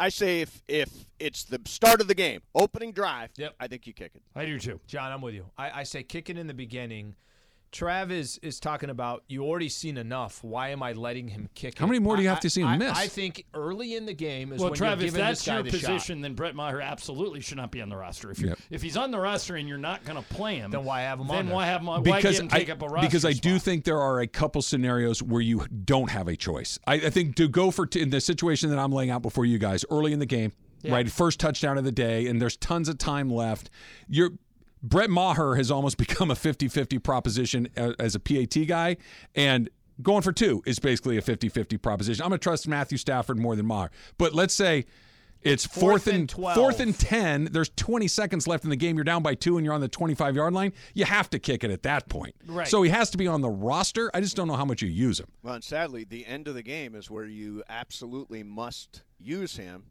I 0.00 0.08
say 0.08 0.40
if 0.40 0.62
if 0.66 0.88
it's 1.18 1.44
the 1.44 1.60
start 1.66 2.00
of 2.00 2.08
the 2.08 2.14
game, 2.14 2.40
opening 2.54 2.92
drive, 2.92 3.30
Yep. 3.36 3.54
I 3.60 3.66
think 3.68 3.86
you 3.86 3.92
kick 3.92 4.12
it. 4.14 4.22
I 4.34 4.46
do 4.46 4.58
too. 4.58 4.80
John, 4.86 5.12
I'm 5.12 5.20
with 5.20 5.34
you. 5.34 5.44
I, 5.58 5.80
I 5.80 5.82
say 5.82 6.02
kick 6.02 6.30
it 6.30 6.38
in 6.38 6.46
the 6.46 6.54
beginning. 6.54 7.14
Trav 7.72 8.10
is, 8.10 8.38
is 8.42 8.58
talking 8.58 8.90
about 8.90 9.22
you 9.28 9.44
already 9.44 9.68
seen 9.68 9.96
enough. 9.96 10.42
Why 10.42 10.70
am 10.70 10.82
I 10.82 10.92
letting 10.92 11.28
him 11.28 11.48
kick? 11.54 11.78
How 11.78 11.84
it? 11.84 11.88
many 11.88 11.98
more 12.00 12.16
do 12.16 12.22
you 12.22 12.28
I- 12.28 12.32
have 12.32 12.40
to 12.40 12.50
see 12.50 12.62
him 12.62 12.66
I- 12.68 12.76
miss? 12.76 12.98
I 12.98 13.06
think 13.06 13.44
early 13.54 13.94
in 13.94 14.06
the 14.06 14.12
game 14.12 14.52
is 14.52 14.60
Well, 14.60 14.70
when 14.70 14.78
Trav, 14.80 14.80
you're 14.86 14.92
if 14.94 15.00
giving 15.00 15.20
that's 15.20 15.40
this 15.40 15.46
guy 15.46 15.54
your 15.54 15.62
the 15.62 15.70
position, 15.70 16.18
shot. 16.18 16.22
then 16.22 16.34
Brett 16.34 16.56
Maher 16.56 16.80
absolutely 16.80 17.40
should 17.40 17.58
not 17.58 17.70
be 17.70 17.80
on 17.80 17.88
the 17.88 17.96
roster. 17.96 18.30
If, 18.32 18.40
you, 18.40 18.48
Yep. 18.48 18.58
if 18.70 18.82
he's 18.82 18.96
on 18.96 19.12
the 19.12 19.20
roster 19.20 19.54
and 19.54 19.68
you're 19.68 19.78
not 19.78 20.04
going 20.04 20.16
to 20.20 20.28
play 20.34 20.56
him, 20.56 20.72
Then 20.72 20.84
why 20.84 21.02
have 21.02 21.20
him 21.20 21.28
then 21.28 21.36
on 21.38 21.46
there? 21.46 21.54
why 21.54 21.66
have 21.66 21.80
him 21.80 21.88
on? 21.88 22.02
because 22.02 22.24
why 22.24 22.30
get 22.32 22.40
him 22.40 22.48
I, 22.50 22.58
take 22.58 22.70
up 22.70 22.82
a 22.82 22.88
roster 22.88 23.06
because 23.06 23.24
I 23.24 23.32
do 23.34 23.58
think 23.60 23.84
there 23.84 24.00
are 24.00 24.18
a 24.20 24.26
couple 24.26 24.62
scenarios 24.62 25.22
where 25.22 25.40
you 25.40 25.64
don't 25.84 26.10
have 26.10 26.26
a 26.26 26.34
choice. 26.36 26.76
I, 26.88 26.94
I 26.94 27.10
think 27.10 27.36
to 27.36 27.46
go 27.48 27.70
for 27.70 27.86
t- 27.86 28.00
in 28.00 28.10
the 28.10 28.20
situation 28.20 28.70
that 28.70 28.80
I'm 28.80 28.90
laying 28.92 29.10
out 29.10 29.22
before 29.22 29.44
you 29.46 29.58
guys 29.58 29.84
early 29.90 30.12
in 30.12 30.18
the 30.18 30.26
game, 30.26 30.50
right, 30.84 31.08
first 31.08 31.38
touchdown 31.38 31.78
of 31.78 31.84
the 31.84 31.92
day, 31.92 32.26
and 32.26 32.42
there's 32.42 32.56
tons 32.56 32.88
of 32.88 32.98
time 32.98 33.30
left. 33.30 33.70
You're 34.08 34.30
Brett 34.82 35.10
Maher 35.10 35.56
has 35.56 35.70
almost 35.70 35.96
become 35.98 36.30
a 36.30 36.34
50-50 36.34 37.02
proposition 37.02 37.68
uh, 37.76 37.92
as 37.98 38.14
a 38.14 38.20
PAT 38.20 38.66
guy, 38.66 38.96
and 39.34 39.68
going 40.02 40.22
for 40.22 40.32
two 40.32 40.62
is 40.66 40.78
basically 40.78 41.16
a 41.16 41.22
50-50 41.22 41.80
proposition. 41.80 42.22
I'm 42.22 42.30
going 42.30 42.38
to 42.38 42.42
trust 42.42 42.66
Matthew 42.68 42.98
Stafford 42.98 43.38
more 43.38 43.56
than 43.56 43.66
Maher, 43.66 43.90
but 44.18 44.34
let's 44.34 44.54
say. 44.54 44.86
It's 45.42 45.64
fourth, 45.64 45.80
Fourth 46.04 46.06
and 46.08 46.16
and 46.18 46.28
12. 46.28 46.54
fourth 46.54 46.80
and 46.80 46.98
ten. 46.98 47.48
There's 47.50 47.70
20 47.70 48.06
seconds 48.08 48.46
left 48.46 48.64
in 48.64 48.68
the 48.68 48.76
game. 48.76 48.96
You're 48.96 49.04
down 49.04 49.22
by 49.22 49.34
two, 49.34 49.56
and 49.56 49.64
you're 49.64 49.72
on 49.72 49.80
the 49.80 49.88
25 49.88 50.36
yard 50.36 50.52
line. 50.52 50.74
You 50.92 51.06
have 51.06 51.30
to 51.30 51.38
kick 51.38 51.64
it 51.64 51.70
at 51.70 51.82
that 51.84 52.10
point. 52.10 52.34
Right. 52.46 52.68
So 52.68 52.82
he 52.82 52.90
has 52.90 53.08
to 53.12 53.16
be 53.16 53.26
on 53.26 53.40
the 53.40 53.48
roster. 53.48 54.10
I 54.12 54.20
just 54.20 54.36
don't 54.36 54.48
know 54.48 54.56
how 54.56 54.66
much 54.66 54.82
you 54.82 54.88
use 54.90 55.18
him. 55.18 55.28
Well, 55.42 55.54
and 55.54 55.64
sadly, 55.64 56.04
the 56.04 56.26
end 56.26 56.46
of 56.46 56.52
the 56.54 56.62
game 56.62 56.94
is 56.94 57.10
where 57.10 57.24
you 57.24 57.62
absolutely 57.70 58.42
must 58.42 59.02
use 59.18 59.56
him 59.56 59.84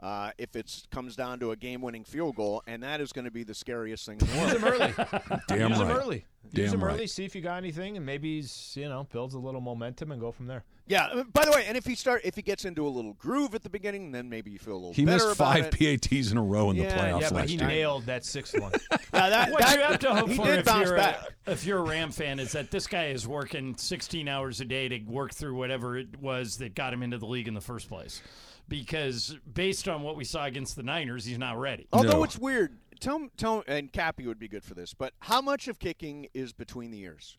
uh, 0.00 0.30
if 0.38 0.54
it 0.56 0.82
comes 0.90 1.16
down 1.16 1.40
to 1.40 1.50
a 1.52 1.56
game-winning 1.56 2.04
field 2.04 2.36
goal, 2.36 2.62
and 2.66 2.82
that 2.82 3.00
is 3.00 3.12
going 3.12 3.24
to 3.24 3.30
be 3.30 3.44
the 3.44 3.54
scariest 3.54 4.04
thing 4.06 4.18
in 4.20 4.26
the 4.26 4.32
Use 4.32 4.42
world. 4.42 4.52
him 4.52 4.64
early. 4.64 5.40
Damn 5.48 5.70
Use 5.70 5.78
right. 5.80 5.90
him 5.90 5.96
early. 5.96 6.24
Use 6.52 6.52
Damn 6.70 6.74
him 6.80 6.84
right. 6.84 6.94
early. 6.94 7.06
See 7.06 7.24
if 7.24 7.34
you 7.34 7.40
got 7.40 7.56
anything, 7.56 7.96
and 7.96 8.04
maybe 8.04 8.36
he's 8.36 8.74
you 8.76 8.88
know 8.88 9.06
builds 9.10 9.34
a 9.34 9.38
little 9.38 9.60
momentum 9.60 10.12
and 10.12 10.20
go 10.20 10.30
from 10.32 10.46
there. 10.46 10.64
yeah. 10.86 11.06
uh, 11.06 11.24
By 11.32 11.44
the 11.44 11.50
way, 11.50 11.64
and 11.66 11.76
if 11.76 11.86
he 11.86 11.94
start, 11.94 12.20
if 12.24 12.36
he 12.36 12.42
gets 12.42 12.64
into 12.64 12.86
a 12.86 12.90
little 12.90 13.14
groove 13.14 13.54
at 13.54 13.62
the 13.62 13.70
beginning, 13.70 14.12
then 14.12 14.28
maybe 14.28 14.50
you 14.50 14.58
feel 14.58 14.74
a 14.74 14.76
little 14.76 14.92
He 14.92 15.04
better 15.04 15.24
missed 15.28 15.40
about 15.40 15.54
five 15.54 15.74
it. 15.80 16.00
PATs 16.02 16.30
in 16.30 16.36
a 16.36 16.42
row 16.42 16.70
in 16.70 16.76
the 16.76 16.84
Yeah, 16.84 16.96
playoffs 16.98 17.20
yeah, 17.22 17.28
but 17.30 17.36
last 17.36 17.48
he 17.50 17.56
year. 17.56 17.66
nailed 17.66 18.04
that 18.06 18.24
sixth 18.24 18.60
one. 18.60 18.72
Now, 19.12 19.30
that, 19.30 19.50
What 19.50 19.60
that- 19.60 19.76
you 19.76 19.82
have 19.82 19.98
to 20.00 20.14
hope 20.14 20.28
he 20.28 20.36
for 20.36 20.44
did 20.44 20.58
if 20.58 20.64
bounce 20.66 20.88
you're, 20.88 20.96
back. 20.98 21.20
a, 21.46 21.52
if 21.52 21.64
you're 21.64 21.78
a 21.78 21.82
Ram 21.82 22.10
fan 22.10 22.38
is 22.38 22.52
that 22.52 22.70
this 22.70 22.86
guy 22.86 23.06
is 23.06 23.26
working 23.26 23.74
16 23.76 24.28
hours 24.28 24.60
a 24.60 24.66
day 24.66 24.88
to 24.90 24.98
work 25.04 25.32
through 25.32 25.54
whatever 25.56 25.96
it 25.96 26.20
was 26.20 26.58
that 26.58 26.74
got 26.74 26.92
him 26.92 27.02
into 27.02 27.16
the 27.16 27.24
league 27.26 27.48
in 27.48 27.54
the 27.54 27.60
first 27.62 27.88
place. 27.88 28.20
Because 28.68 29.36
based 29.52 29.86
on 29.88 30.02
what 30.02 30.16
we 30.16 30.24
saw 30.24 30.44
against 30.44 30.74
the 30.76 30.82
Niners, 30.82 31.24
he's 31.24 31.38
not 31.38 31.58
ready. 31.58 31.86
Although 31.92 32.10
No. 32.18 32.24
it's 32.24 32.38
weird, 32.38 32.78
tell 32.98 33.28
tell 33.36 33.62
and 33.68 33.92
Cappy 33.92 34.26
would 34.26 34.38
be 34.38 34.48
good 34.48 34.64
for 34.64 34.74
this. 34.74 34.92
But 34.94 35.12
how 35.20 35.40
much 35.40 35.68
of 35.68 35.78
kicking 35.78 36.26
is 36.34 36.52
between 36.52 36.90
the 36.90 37.00
ears? 37.00 37.38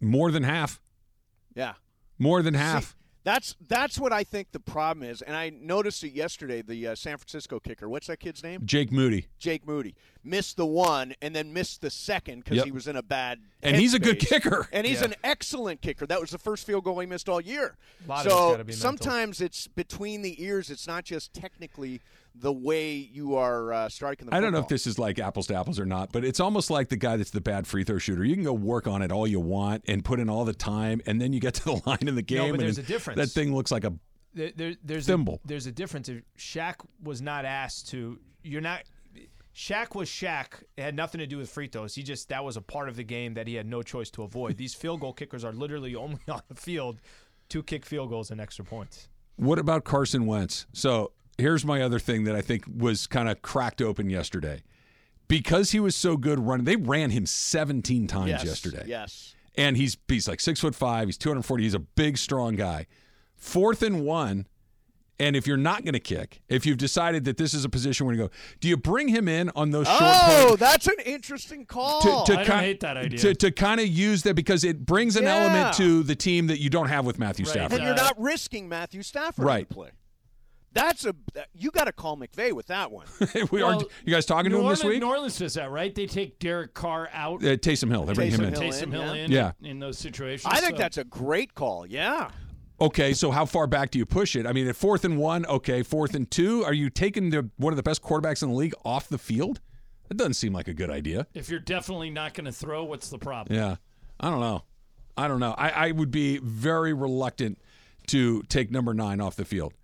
More 0.00 0.30
than 0.30 0.42
half. 0.42 0.80
Yeah. 1.54 1.74
More 2.18 2.42
than 2.42 2.54
See, 2.54 2.60
half. 2.60 2.96
That's 3.28 3.56
that's 3.68 3.98
what 3.98 4.10
I 4.10 4.24
think 4.24 4.52
the 4.52 4.60
problem 4.60 5.06
is, 5.06 5.20
and 5.20 5.36
I 5.36 5.50
noticed 5.50 6.02
it 6.02 6.14
yesterday. 6.14 6.62
The 6.62 6.88
uh, 6.88 6.94
San 6.94 7.18
Francisco 7.18 7.60
kicker, 7.60 7.86
what's 7.86 8.06
that 8.06 8.20
kid's 8.20 8.42
name? 8.42 8.62
Jake 8.64 8.90
Moody. 8.90 9.26
Jake 9.38 9.66
Moody 9.66 9.94
missed 10.24 10.56
the 10.56 10.64
one 10.64 11.14
and 11.20 11.36
then 11.36 11.52
missed 11.52 11.82
the 11.82 11.90
second 11.90 12.42
because 12.44 12.56
Yep. 12.56 12.64
he 12.64 12.70
was 12.72 12.88
in 12.88 12.96
a 12.96 13.02
bad. 13.02 13.40
And 13.62 13.76
he's 13.76 13.92
a 13.92 13.98
good 13.98 14.18
kicker. 14.18 14.66
And 14.72 14.86
he's 14.86 15.00
Yeah. 15.00 15.08
an 15.08 15.14
excellent 15.22 15.82
kicker. 15.82 16.06
That 16.06 16.20
was 16.22 16.30
the 16.30 16.38
first 16.38 16.66
field 16.66 16.84
goal 16.84 17.00
he 17.00 17.06
missed 17.06 17.28
all 17.28 17.40
year. 17.40 17.76
lot 18.06 18.20
of 18.20 18.26
it's 18.26 18.34
so 18.34 18.64
be 18.64 18.72
sometimes 18.72 19.40
it's 19.42 19.66
between 19.68 20.22
the 20.22 20.42
ears. 20.42 20.70
It's 20.70 20.86
not 20.86 21.04
just 21.04 21.34
technically 21.34 22.00
the 22.40 22.52
way 22.52 22.92
you 22.94 23.36
are 23.36 23.72
uh, 23.72 23.88
striking 23.88 24.28
the. 24.28 24.34
I 24.34 24.40
don't 24.40 24.52
know 24.52 24.58
if 24.60 24.68
this 24.68 24.86
is 24.86 24.98
like 24.98 25.18
apples 25.18 25.46
to 25.48 25.54
apples 25.54 25.78
or 25.78 25.86
not, 25.86 26.12
but 26.12 26.24
it's 26.24 26.40
almost 26.40 26.70
like 26.70 26.88
the 26.88 26.96
guy 26.96 27.16
that's 27.16 27.30
the 27.30 27.40
bad 27.40 27.66
free 27.66 27.84
throw 27.84 27.98
shooter. 27.98 28.24
You 28.24 28.34
can 28.34 28.44
go 28.44 28.52
work 28.52 28.86
on 28.86 29.02
it 29.02 29.10
all 29.12 29.26
you 29.26 29.40
want 29.40 29.84
and 29.88 30.04
put 30.04 30.20
in 30.20 30.28
all 30.28 30.44
the 30.44 30.54
time, 30.54 31.00
and 31.06 31.20
then 31.20 31.32
you 31.32 31.40
get 31.40 31.54
to 31.54 31.64
the 31.64 31.82
line 31.86 31.98
in 32.06 32.14
the 32.14 32.22
game, 32.22 32.38
No, 32.38 32.44
but 32.46 32.54
and 32.54 32.60
there's 32.62 32.78
a 32.78 32.82
difference. 32.82 33.18
that 33.18 33.28
thing 33.28 33.54
looks 33.54 33.70
like 33.70 33.84
a 33.84 33.92
there, 34.34 34.52
there, 34.54 34.74
there's 34.84 35.06
Thimble. 35.06 35.40
A, 35.44 35.48
there's 35.48 35.66
a 35.66 35.72
difference. 35.72 36.08
If 36.08 36.22
Shaq 36.38 36.74
was 37.02 37.20
not 37.20 37.44
asked 37.44 37.88
to, 37.90 38.18
you're 38.42 38.60
not. 38.60 38.82
Shaq 39.54 39.96
was 39.96 40.08
Shaq. 40.08 40.62
It 40.76 40.82
had 40.82 40.94
nothing 40.94 41.18
to 41.18 41.26
do 41.26 41.38
with 41.38 41.50
free 41.50 41.66
throws. 41.66 41.94
He 41.94 42.02
just 42.02 42.28
that 42.28 42.44
was 42.44 42.56
a 42.56 42.62
part 42.62 42.88
of 42.88 42.94
the 42.96 43.02
game 43.02 43.34
that 43.34 43.48
he 43.48 43.54
had 43.54 43.66
no 43.66 43.82
choice 43.82 44.10
to 44.10 44.22
avoid. 44.22 44.56
These 44.56 44.74
field 44.82 45.00
goal 45.00 45.12
kickers 45.12 45.44
are 45.44 45.52
literally 45.52 45.94
only 45.96 46.20
on 46.28 46.42
the 46.48 46.54
field 46.54 47.00
to 47.48 47.62
kick 47.62 47.84
field 47.84 48.10
goals 48.10 48.30
and 48.30 48.40
extra 48.40 48.64
points. 48.64 49.08
What 49.36 49.58
about 49.58 49.84
Carson 49.84 50.26
Wentz? 50.26 50.66
So 50.72 51.12
here's 51.38 51.64
my 51.64 51.80
other 51.82 51.98
thing 51.98 52.24
that 52.24 52.34
I 52.34 52.40
think 52.42 52.64
was 52.66 53.06
kind 53.06 53.28
of 53.28 53.40
cracked 53.42 53.80
open 53.80 54.10
yesterday. 54.10 54.62
Because 55.28 55.72
he 55.72 55.80
was 55.80 55.94
so 55.94 56.16
good 56.16 56.38
running, 56.38 56.64
they 56.64 56.76
ran 56.76 57.10
him 57.10 57.26
17 57.26 58.06
times 58.06 58.28
yes, 58.30 58.44
yesterday. 58.44 58.84
Yes. 58.86 59.34
And 59.56 59.76
he's 59.76 59.96
he's 60.08 60.26
like 60.28 60.40
six 60.40 60.60
foot 60.60 60.74
five, 60.74 61.08
he's 61.08 61.18
240, 61.18 61.64
he's 61.64 61.74
a 61.74 61.78
big, 61.80 62.16
strong 62.16 62.56
guy. 62.56 62.86
Fourth 63.36 63.82
and 63.82 64.04
one. 64.04 64.46
And 65.20 65.34
if 65.34 65.48
you're 65.48 65.56
not 65.56 65.82
going 65.82 65.94
to 65.94 66.00
kick, 66.00 66.42
if 66.48 66.64
you've 66.64 66.78
decided 66.78 67.24
that 67.24 67.38
this 67.38 67.52
is 67.52 67.64
a 67.64 67.68
position 67.68 68.06
where 68.06 68.14
you 68.14 68.22
go, 68.22 68.30
do 68.60 68.68
you 68.68 68.76
bring 68.76 69.08
him 69.08 69.26
in 69.26 69.50
on 69.56 69.72
those 69.72 69.88
short 69.88 69.98
Oh, 70.00 70.44
plays 70.50 70.58
that's 70.60 70.86
an 70.86 70.94
interesting 71.04 71.66
call. 71.66 72.00
to, 72.24 72.32
to 72.32 72.38
I 72.38 72.44
ki- 72.44 72.48
don't 72.48 72.58
hate 72.60 72.80
that 72.80 72.96
idea. 72.96 73.18
To, 73.18 73.34
to 73.34 73.50
kind 73.50 73.80
of 73.80 73.88
use 73.88 74.22
that 74.22 74.34
because 74.34 74.62
it 74.62 74.86
brings 74.86 75.16
an 75.16 75.24
Yeah. 75.24 75.34
element 75.38 75.74
to 75.78 76.04
the 76.04 76.14
team 76.14 76.46
that 76.46 76.60
you 76.60 76.70
don't 76.70 76.86
have 76.88 77.04
with 77.04 77.18
Matthew 77.18 77.46
Right. 77.46 77.52
Stafford. 77.52 77.78
and 77.80 77.84
you're 77.86 77.96
not 77.96 78.14
risking 78.16 78.68
Matthew 78.68 79.02
Stafford 79.02 79.44
Right. 79.44 79.66
on 79.68 79.74
play. 79.74 79.90
That's 80.72 81.04
a 81.06 81.14
you 81.54 81.70
got 81.70 81.84
to 81.84 81.92
call 81.92 82.16
McVay 82.16 82.52
with 82.52 82.66
that 82.66 82.90
one. 82.92 83.06
we 83.50 83.62
are, 83.62 83.76
Well, 83.76 83.88
you 84.04 84.12
guys 84.12 84.26
talking 84.26 84.50
New 84.52 84.56
to 84.56 84.60
him 84.60 84.64
Orleans, 84.64 84.80
this 84.80 84.88
week? 84.88 85.00
New 85.00 85.08
Orleans 85.08 85.38
does 85.38 85.54
that, 85.54 85.70
right? 85.70 85.94
They 85.94 86.06
take 86.06 86.38
Derek 86.38 86.74
Carr 86.74 87.08
out, 87.12 87.42
Uh, 87.42 87.56
Taysom 87.56 87.90
Hill. 87.90 88.04
They 88.04 88.12
bring 88.12 88.30
him 88.30 88.40
Taysom 88.40 88.46
in. 88.48 88.52
Hill. 88.52 88.62
Taysom 88.62 88.82
in, 88.82 88.92
Hill 88.92 89.16
yeah. 89.16 89.24
in, 89.24 89.30
Yeah. 89.32 89.52
in 89.62 89.78
those 89.78 89.98
situations. 89.98 90.52
I 90.52 90.60
think 90.60 90.72
so- 90.76 90.78
that's 90.78 90.98
a 90.98 91.04
great 91.04 91.54
call. 91.54 91.86
Yeah. 91.86 92.30
Okay, 92.80 93.12
so 93.12 93.32
how 93.32 93.44
far 93.44 93.66
back 93.66 93.90
do 93.90 93.98
you 93.98 94.06
push 94.06 94.36
it? 94.36 94.46
I 94.46 94.52
mean, 94.52 94.68
at 94.68 94.76
fourth 94.76 95.04
and 95.04 95.18
one, 95.18 95.44
okay, 95.46 95.82
fourth 95.82 96.14
and 96.14 96.30
two, 96.30 96.62
are 96.64 96.72
you 96.72 96.90
taking 96.90 97.30
the, 97.30 97.50
one 97.56 97.72
of 97.72 97.76
the 97.76 97.82
best 97.82 98.02
quarterbacks 98.02 98.40
in 98.42 98.50
the 98.50 98.54
league 98.54 98.74
off 98.84 99.08
the 99.08 99.18
field? 99.18 99.60
That 100.08 100.16
doesn't 100.16 100.34
seem 100.34 100.52
like 100.52 100.68
a 100.68 100.74
good 100.74 100.88
idea. 100.90 101.26
if 101.34 101.50
you're 101.50 101.58
definitely 101.60 102.10
not 102.10 102.34
going 102.34 102.44
to 102.44 102.52
throw, 102.52 102.84
what's 102.84 103.08
the 103.10 103.18
problem? 103.18 103.56
Yeah, 103.58 103.76
I 104.20 104.30
don't 104.30 104.38
know. 104.40 104.62
I 105.16 105.26
don't 105.26 105.40
know. 105.40 105.54
I, 105.58 105.70
I 105.88 105.90
would 105.90 106.12
be 106.12 106.38
very 106.38 106.92
reluctant 106.92 107.58
to 108.06 108.42
take 108.44 108.70
number 108.70 108.94
nine 108.94 109.20
off 109.20 109.34
the 109.34 109.44
field. 109.44 109.74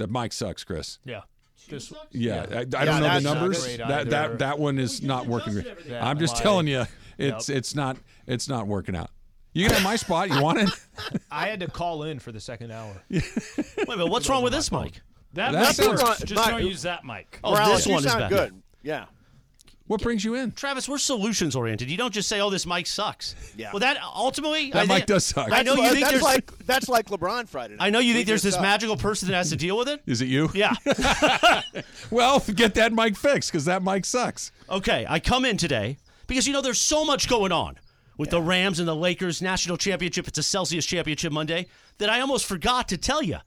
That 0.00 0.10
mic 0.10 0.32
sucks, 0.32 0.64
Chris. 0.64 0.98
Yeah. 1.04 1.20
This, 1.68 1.92
Yeah, 2.10 2.46
I, 2.50 2.54
I 2.54 2.58
Yeah, 2.60 2.64
don't 2.64 3.00
know 3.00 3.14
the 3.14 3.20
numbers. 3.20 3.76
That 3.76 4.10
that 4.10 4.38
that 4.40 4.58
one 4.58 4.78
is 4.78 5.02
not 5.02 5.26
working. 5.26 5.62
Yeah, 5.86 6.04
I'm 6.06 6.18
just 6.18 6.36
why- 6.36 6.42
telling 6.42 6.66
you, 6.66 6.84
it's 7.18 7.48
it's 7.48 7.74
not 7.74 7.96
it's 8.26 8.48
not 8.48 8.66
working 8.66 8.96
out. 8.96 9.10
You 9.52 9.66
can 9.66 9.74
have 9.74 9.84
my 9.84 9.96
spot. 9.96 10.30
You 10.30 10.40
want 10.42 10.58
it? 10.60 10.70
I 11.30 11.48
had 11.48 11.60
to 11.60 11.66
call 11.68 12.04
in 12.04 12.18
for 12.18 12.32
the 12.32 12.40
second 12.40 12.70
hour. 12.72 13.02
Wait 13.10 13.22
a 13.78 13.86
minute, 13.86 14.06
what's 14.06 14.28
wrong 14.28 14.42
with 14.42 14.52
this 14.52 14.72
mic? 14.72 15.00
That, 15.34 15.52
That 15.52 15.60
mic 15.60 15.72
sounds- 15.72 16.02
works. 16.02 16.22
Just 16.22 16.48
don't 16.48 16.62
use 16.64 16.82
that 16.82 17.04
mic. 17.04 17.38
Oh, 17.44 17.52
Morales, 17.52 17.76
this 17.78 17.86
you 17.86 17.92
one 17.92 18.04
is 18.06 18.10
sound 18.10 18.30
good. 18.30 18.62
Yeah. 18.82 19.04
What 19.90 20.02
brings 20.02 20.24
you 20.24 20.36
in? 20.36 20.52
Travis, 20.52 20.88
we're 20.88 20.98
solutions 20.98 21.56
oriented. 21.56 21.90
You 21.90 21.96
don't 21.96 22.14
just 22.14 22.28
say, 22.28 22.40
"Oh, 22.40 22.48
this 22.48 22.64
mic 22.64 22.86
sucks." 22.86 23.34
Yeah. 23.56 23.70
Well, 23.72 23.80
that 23.80 23.98
ultimately, 24.14 24.70
That 24.70 24.78
I 24.78 24.82
mic 24.82 24.96
think- 24.98 25.06
does 25.06 25.26
suck. 25.26 25.50
I 25.50 25.62
know 25.62 25.74
you 25.74 25.82
That's 25.82 25.94
think 25.94 26.04
like- 26.04 26.12
that's 26.12 26.22
like 26.22 26.66
that's 26.66 26.88
like 26.88 27.06
LeBron 27.06 27.48
Friday. 27.48 27.74
Night. 27.74 27.84
I 27.86 27.90
know 27.90 27.98
you 27.98 28.10
We 28.12 28.18
think 28.18 28.28
there's 28.28 28.42
this 28.44 28.54
suck. 28.54 28.62
magical 28.62 28.96
person 28.96 29.26
that 29.28 29.34
has 29.34 29.50
to 29.50 29.56
deal 29.56 29.76
with 29.76 29.88
it. 29.88 30.00
Is 30.06 30.22
it 30.22 30.26
you? 30.28 30.48
Yeah. 30.54 30.74
Well, 32.12 32.38
get 32.54 32.74
that 32.74 32.92
mic 32.92 33.16
fixed 33.16 33.50
because 33.50 33.64
that 33.64 33.82
mic 33.82 34.04
sucks. 34.04 34.52
Okay, 34.70 35.06
I 35.08 35.18
come 35.18 35.44
in 35.44 35.56
today 35.56 35.98
because 36.28 36.46
you 36.46 36.52
know 36.52 36.60
there's 36.60 36.80
so 36.80 37.04
much 37.04 37.28
going 37.28 37.50
on 37.50 37.76
with 38.16 38.30
the 38.30 38.40
Rams 38.40 38.78
and 38.78 38.86
the 38.86 38.94
Lakers 38.94 39.42
national 39.42 39.76
championship. 39.76 40.28
It's 40.28 40.38
a 40.38 40.42
Celsius 40.44 40.86
championship 40.86 41.32
Monday 41.32 41.66
that 41.98 42.08
I 42.08 42.20
almost 42.20 42.46
forgot 42.46 42.88
to 42.90 42.96
tell 42.96 43.22
you. 43.24 43.38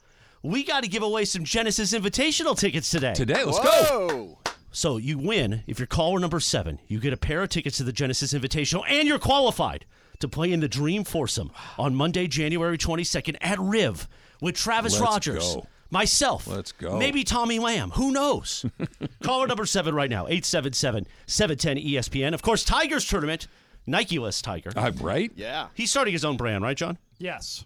We 0.41 0.65
got 0.65 0.83
to 0.83 0.89
give 0.89 1.03
away 1.03 1.23
some 1.23 1.45
Genesis 1.45 1.93
Invitational 1.93 2.57
tickets 2.59 2.89
today. 2.89 3.13
Today, 3.13 3.45
let's 3.45 3.59
go. 3.59 4.39
Whoa. 4.73 4.75
So 4.75 4.97
you 4.97 5.17
win 5.17 5.63
if 5.67 5.79
you're 5.79 5.87
caller 5.87 6.19
number 6.19 6.39
seven. 6.39 6.79
You 6.87 6.99
get 6.99 7.13
a 7.13 7.17
pair 7.17 7.43
of 7.43 7.49
tickets 7.49 7.77
to 7.77 7.83
the 7.83 7.93
Genesis 7.93 8.33
Invitational, 8.33 8.83
and 8.89 9.07
you're 9.07 9.19
qualified 9.19 9.85
to 10.19 10.27
play 10.27 10.51
in 10.51 10.59
the 10.61 10.67
Dream 10.67 11.03
Foursome 11.03 11.51
on 11.77 11.95
Monday, 11.95 12.27
January 12.27 12.77
22nd 12.77 13.37
at 13.41 13.59
Riv 13.59 14.07
with 14.41 14.55
Travis 14.55 14.93
Let's 14.93 15.01
Rodgers, 15.03 15.55
go. 15.55 15.67
myself, 15.89 16.47
Let's 16.47 16.71
go. 16.71 16.97
maybe 16.97 17.23
Tommy 17.23 17.59
Lamb. 17.59 17.91
Who 17.91 18.11
knows? 18.11 18.65
caller 19.23 19.47
number 19.47 19.65
seven 19.65 19.93
right 19.95 20.09
now, 20.09 20.27
877 20.27 21.07
710 21.27 21.77
ESPN. 21.77 22.33
Of 22.33 22.41
course, 22.41 22.63
Tigers 22.63 23.05
tournament, 23.05 23.47
Nike 23.85 24.17
list 24.19 24.43
Tiger. 24.43 24.71
Uh, 24.75 24.91
right? 25.01 25.31
Yeah. 25.35 25.67
He's 25.73 25.91
starting 25.91 26.13
his 26.13 26.23
own 26.25 26.37
brand, 26.37 26.63
right, 26.63 26.77
John? 26.77 26.97
Yes. 27.19 27.65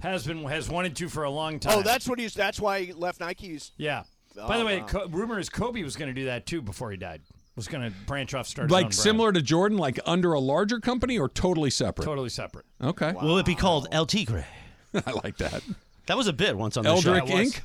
Has 0.00 0.26
been 0.26 0.44
has 0.44 0.68
wanted 0.68 0.94
to 0.96 1.08
for 1.08 1.24
a 1.24 1.30
long 1.30 1.58
time. 1.58 1.78
Oh, 1.78 1.82
that's 1.82 2.06
what 2.08 2.18
he's. 2.18 2.34
That's 2.34 2.60
why 2.60 2.82
he 2.84 2.92
left 2.92 3.18
Nike's. 3.20 3.72
yeah. 3.78 4.02
Oh, 4.38 4.48
By 4.48 4.58
the 4.58 4.62
oh, 4.62 4.66
way, 4.66 4.80
wow. 4.80 4.86
Co- 4.86 5.06
rumor 5.08 5.38
is 5.38 5.48
Kobe 5.48 5.82
was 5.82 5.96
going 5.96 6.08
to 6.08 6.14
do 6.14 6.26
that 6.26 6.46
too 6.46 6.62
before 6.62 6.90
he 6.90 6.96
died. 6.96 7.22
Was 7.56 7.68
going 7.68 7.90
to 7.90 7.96
branch 8.06 8.34
off, 8.34 8.46
start 8.46 8.68
his 8.68 8.72
own 8.72 8.74
Like 8.74 8.84
brand. 8.86 8.94
similar 8.94 9.32
to 9.32 9.40
Jordan, 9.40 9.78
like 9.78 9.98
under 10.04 10.34
a 10.34 10.40
larger 10.40 10.78
company 10.78 11.18
or 11.18 11.28
totally 11.28 11.70
separate? 11.70 12.04
totally 12.04 12.28
separate. 12.28 12.66
Okay. 12.82 13.12
Will 13.14 13.38
it 13.38 13.46
be 13.46 13.54
called 13.54 13.88
El 13.92 14.04
Tigre? 14.04 14.44
I 15.06 15.10
like 15.24 15.38
that. 15.38 15.62
That 16.06 16.18
was 16.18 16.26
a 16.26 16.32
bit 16.34 16.56
once 16.56 16.76
on 16.76 16.84
the 16.84 16.94
show. 17.00 17.12
Eldrick 17.14 17.26
That 17.28 17.34
Inc. 17.34 17.60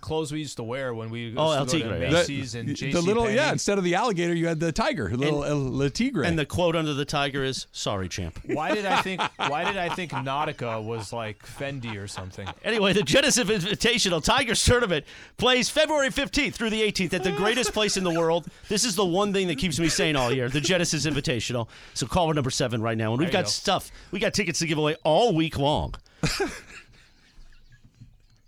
Clothes 0.00 0.32
we 0.32 0.38
used 0.40 0.56
to 0.56 0.62
wear 0.62 0.94
when 0.94 1.10
we 1.10 1.34
Oh, 1.36 1.52
used 1.58 1.72
to 1.72 1.82
El 1.82 1.90
go 1.90 1.94
to 1.94 1.98
Tigre. 2.00 2.10
Macy's 2.12 2.54
and 2.54 2.68
the, 2.68 2.74
JC 2.74 2.92
the 2.92 3.00
little 3.00 3.28
yeah. 3.30 3.52
Instead 3.52 3.78
of 3.78 3.84
the 3.84 3.94
alligator, 3.94 4.34
you 4.34 4.46
had 4.46 4.60
the 4.60 4.72
tiger, 4.72 5.08
little 5.16 5.44
El, 5.44 5.58
Le 5.76 5.90
Tigre. 5.90 6.24
And 6.24 6.38
the 6.38 6.46
quote 6.46 6.74
under 6.76 6.94
the 6.94 7.04
tiger 7.04 7.42
is, 7.44 7.66
"Sorry, 7.72 8.08
champ." 8.08 8.38
Why 8.46 8.74
did 8.74 8.86
I 8.86 9.02
think? 9.02 9.20
Why 9.36 9.64
did 9.64 9.76
I 9.76 9.88
think 9.88 10.12
Nautica 10.12 10.82
was 10.84 11.12
like 11.12 11.38
Fendi 11.44 11.96
or 12.02 12.06
something? 12.06 12.48
Anyway, 12.64 12.92
the 12.92 13.02
Genesis 13.02 13.48
Invitational 13.48 14.22
Tigers 14.22 14.64
Tournament 14.64 15.04
plays 15.36 15.68
February 15.68 16.08
15th 16.10 16.54
through 16.54 16.70
the 16.70 16.82
18th 16.82 17.12
at 17.14 17.24
the 17.24 17.32
greatest 17.32 17.72
place 17.72 17.96
in 17.96 18.04
the 18.04 18.12
world. 18.12 18.46
This 18.68 18.84
is 18.84 18.94
the 18.96 19.04
one 19.04 19.32
thing 19.32 19.48
that 19.48 19.58
keeps 19.58 19.78
me 19.78 19.88
sane 19.88 20.16
all 20.16 20.32
year, 20.32 20.48
the 20.48 20.60
Genesis 20.60 21.06
Invitational. 21.06 21.68
So 21.94 22.06
call 22.06 22.32
number 22.32 22.50
seven 22.50 22.80
right 22.82 22.96
now. 22.96 23.12
And 23.12 23.20
we've 23.20 23.30
got 23.32 23.44
go. 23.44 23.48
stuff. 23.50 23.90
We 24.10 24.18
got 24.20 24.34
tickets 24.34 24.58
to 24.60 24.66
give 24.66 24.78
away 24.78 24.96
all 25.04 25.34
week 25.34 25.58
long. 25.58 25.94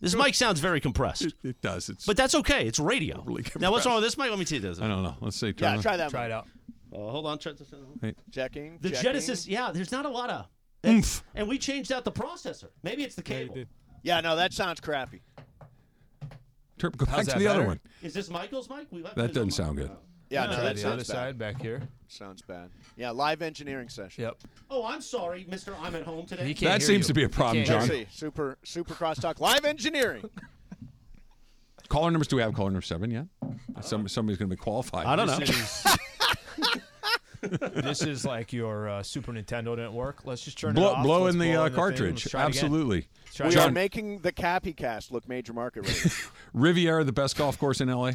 This 0.01 0.15
mic 0.15 0.35
sounds 0.35 0.61
very 0.61 0.81
compressed, 0.81 1.35
it 1.43 1.61
does. 1.61 1.89
It's. 1.89 2.07
but 2.07 2.17
that's 2.17 2.35
okay. 2.35 2.67
It's 2.67 2.79
radio. 2.79 3.23
Really 3.27 3.45
now, 3.59 3.71
what's 3.71 3.87
wrong 3.87 3.97
with 3.97 4.05
this 4.05 4.17
mic? 4.19 4.31
Let 4.31 4.39
me 4.39 4.45
tell 4.45 4.57
you 4.57 4.63
this. 4.63 4.81
I 4.81 4.89
don't 4.89 5.03
know. 5.03 5.17
Let's 5.21 5.37
see. 5.39 5.49
Yeah, 5.49 5.71
Turner. 5.73 5.83
try 5.83 5.97
that. 5.97 6.11
Try 6.11 6.21
one. 6.23 6.31
it 6.31 6.35
out. 6.35 6.47
Uh, 6.93 6.97
hold 7.11 7.27
on. 7.27 7.39
Check 7.39 7.57
this 7.57 7.73
out. 7.73 8.15
Checking. 8.33 8.79
The 8.81 8.91
checking. 8.91 9.03
Genesis, 9.03 9.47
yeah, 9.47 9.71
there's 9.73 9.93
not 9.93 10.07
a 10.07 10.09
lot 10.09 10.31
of. 10.31 10.47
Oomph. 10.87 11.23
And 11.35 11.47
we 11.49 11.59
changed 11.59 11.93
out 11.93 12.05
the 12.05 12.13
processor. 12.13 12.69
Maybe 12.83 13.05
it's 13.05 13.15
the 13.15 13.23
cable. 13.23 13.57
Yeah, 14.03 14.21
no, 14.21 14.35
that 14.37 14.53
sounds 14.53 14.81
crappy. 14.81 15.21
Tur- 16.79 16.91
Go 16.91 17.05
back 17.07 17.21
to 17.21 17.27
that 17.27 17.39
the 17.39 17.47
other 17.47 17.65
one. 17.67 17.79
Is 18.03 18.15
this 18.15 18.31
Michael's 18.31 18.71
mic? 18.71 18.87
We 18.91 19.03
left 19.03 19.15
That 19.17 19.29
doesn't 19.35 19.49
mic. 19.49 19.53
sound 19.55 19.77
good. 19.77 19.91
Yeah, 20.31 20.47
no, 20.47 20.55
Try 20.55 20.63
that 20.65 20.75
the 20.77 20.81
sounds 20.81 20.93
other 20.93 20.97
bad. 21.03 21.07
side 21.07 21.39
back 21.39 21.61
here. 21.61 21.83
Sounds 22.09 22.41
bad. 22.43 22.71
Yeah, 22.97 23.11
live 23.11 23.43
engineering 23.43 23.89
session. 23.89 24.23
Yep. 24.25 24.37
Oh, 24.71 24.87
I'm 24.87 25.01
sorry, 25.01 25.45
Mister. 25.49 25.75
I'm 25.81 25.95
at 25.97 26.05
home 26.05 26.25
today. 26.27 26.45
He 26.47 26.55
can't 26.55 26.73
That 26.73 26.81
hear 26.81 26.87
seems 26.87 27.05
you. 27.05 27.09
to 27.09 27.15
be 27.15 27.25
a 27.25 27.29
problem, 27.29 27.65
John. 27.65 27.81
Let's 27.81 27.91
see. 27.91 28.07
Super 28.11 28.57
super 28.63 28.95
crosstalk. 28.95 29.41
Live 29.41 29.65
engineering. 29.65 30.29
Caller 31.89 32.13
numbers. 32.13 32.29
Do 32.29 32.37
we 32.37 32.43
have 32.43 32.55
caller 32.55 32.71
number 32.71 32.83
seven 32.83 33.11
yet? 33.11 33.27
Some, 33.81 34.07
somebody's 34.07 34.39
going 34.39 34.49
to 34.49 34.55
be 34.57 34.61
qualified. 34.61 35.07
I 35.07 35.17
don't 35.17 35.27
know. 35.27 35.39
This 35.41 35.85
is, 35.85 35.97
this 37.73 38.03
is 38.03 38.25
like 38.25 38.53
your 38.53 38.89
uh, 38.89 39.03
Super 39.03 39.33
Nintendo 39.33 39.75
didn't 39.75 39.95
work. 39.95 40.25
Let's 40.25 40.43
just 40.43 40.57
turn 40.57 40.71
it 40.71 40.75
Blow, 40.75 40.93
off. 40.93 41.03
blow 41.03 41.23
Let's 41.23 41.35
in 41.35 41.41
the 41.41 41.53
blow 41.53 41.63
uh, 41.63 41.67
in 41.67 41.73
thing. 41.73 41.77
cartridge. 41.77 42.11
Let's 42.25 42.31
try 42.31 42.41
it 42.45 42.49
again. 42.51 42.65
Absolutely. 42.65 42.97
We 43.41 43.47
it 43.47 43.57
are 43.57 43.61
again. 43.63 43.75
making 43.75 44.19
the 44.21 44.31
Cappy 44.31 44.73
Cast 44.73 45.11
look 45.11 45.29
major 45.29 45.53
market. 45.53 45.85
Riviera, 46.53 47.03
the 47.03 47.13
best 47.13 47.37
golf 47.37 47.59
course 47.59 47.81
in 47.81 47.89
LA. 47.89 48.13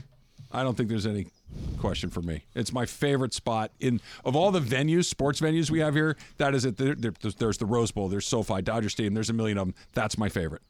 I 0.51 0.63
don't 0.63 0.75
think 0.75 0.89
there's 0.89 1.05
any 1.07 1.27
question 1.79 2.09
for 2.09 2.21
me. 2.21 2.45
It's 2.55 2.71
my 2.71 2.85
favorite 2.85 3.33
spot 3.33 3.71
in 3.79 3.99
of 4.23 4.35
all 4.35 4.51
the 4.51 4.59
venues, 4.61 5.05
sports 5.05 5.41
venues 5.41 5.69
we 5.69 5.79
have 5.79 5.93
here. 5.95 6.15
That 6.37 6.55
is 6.55 6.65
it. 6.65 6.77
There, 6.77 6.95
there- 6.95 7.13
there's, 7.21 7.35
there's 7.35 7.57
the 7.57 7.65
Rose 7.65 7.91
Bowl, 7.91 8.07
there's 8.07 8.25
SoFi, 8.27 8.61
Dodger 8.61 8.89
Stadium. 8.89 9.13
There's 9.13 9.29
a 9.29 9.33
million 9.33 9.57
of 9.57 9.67
them. 9.67 9.75
That's 9.93 10.17
my 10.17 10.29
favorite. 10.29 10.61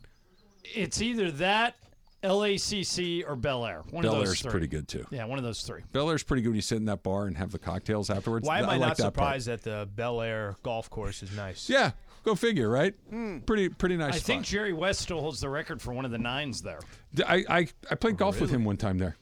It's 0.64 1.02
either 1.02 1.30
that, 1.32 1.76
LACC, 2.24 3.24
or 3.28 3.36
Bel 3.36 3.66
Air. 3.66 3.84
One 3.92 4.02
Bel 4.04 4.14
of 4.14 4.20
those 4.20 4.30
Air's 4.30 4.42
three. 4.42 4.52
pretty 4.52 4.68
good 4.68 4.88
too. 4.88 5.06
Yeah, 5.12 5.26
one 5.26 5.38
of 5.38 5.44
those 5.44 5.62
three. 5.62 5.82
Bel 5.92 6.10
Air's 6.10 6.24
pretty 6.24 6.42
good 6.42 6.50
when 6.50 6.56
you 6.56 6.62
sit 6.62 6.78
in 6.78 6.86
that 6.86 7.04
bar 7.04 7.26
and 7.28 7.38
have 7.38 7.52
the 7.52 7.60
cocktails 7.60 8.10
afterwards. 8.10 8.48
Why 8.48 8.60
am 8.60 8.66
I, 8.66 8.78
like 8.78 8.80
not 8.82 8.98
that 8.98 9.04
part. 9.04 9.14
surprised 9.16 9.48
that 9.48 9.62
the 9.64 9.88
Bel 9.96 10.22
Air 10.22 10.56
golf 10.64 10.90
course 10.90 11.22
is 11.24 11.36
nice? 11.36 11.70
Yeah, 11.70 11.92
go 12.24 12.34
figure, 12.36 12.70
right? 12.70 12.94
Hmm. 13.10 13.40
Pretty 13.40 13.70
pretty 13.70 13.96
nice. 13.98 14.16
I 14.16 14.18
spot. 14.18 14.26
think 14.26 14.46
Jerry 14.46 14.74
West 14.74 15.02
still 15.02 15.22
holds 15.22 15.40
the 15.40 15.50
record 15.50 15.82
for 15.82 15.94
one 15.94 16.04
of 16.06 16.12
the 16.12 16.18
nines 16.18 16.62
there. 16.62 16.80
I, 17.28 17.44
I 17.48 17.68
I 17.92 17.96
played 17.96 18.18
golf 18.18 18.42
with 18.42 18.50
him 18.50 18.66
one 18.66 18.78
time 18.78 18.98
there. 18.98 19.16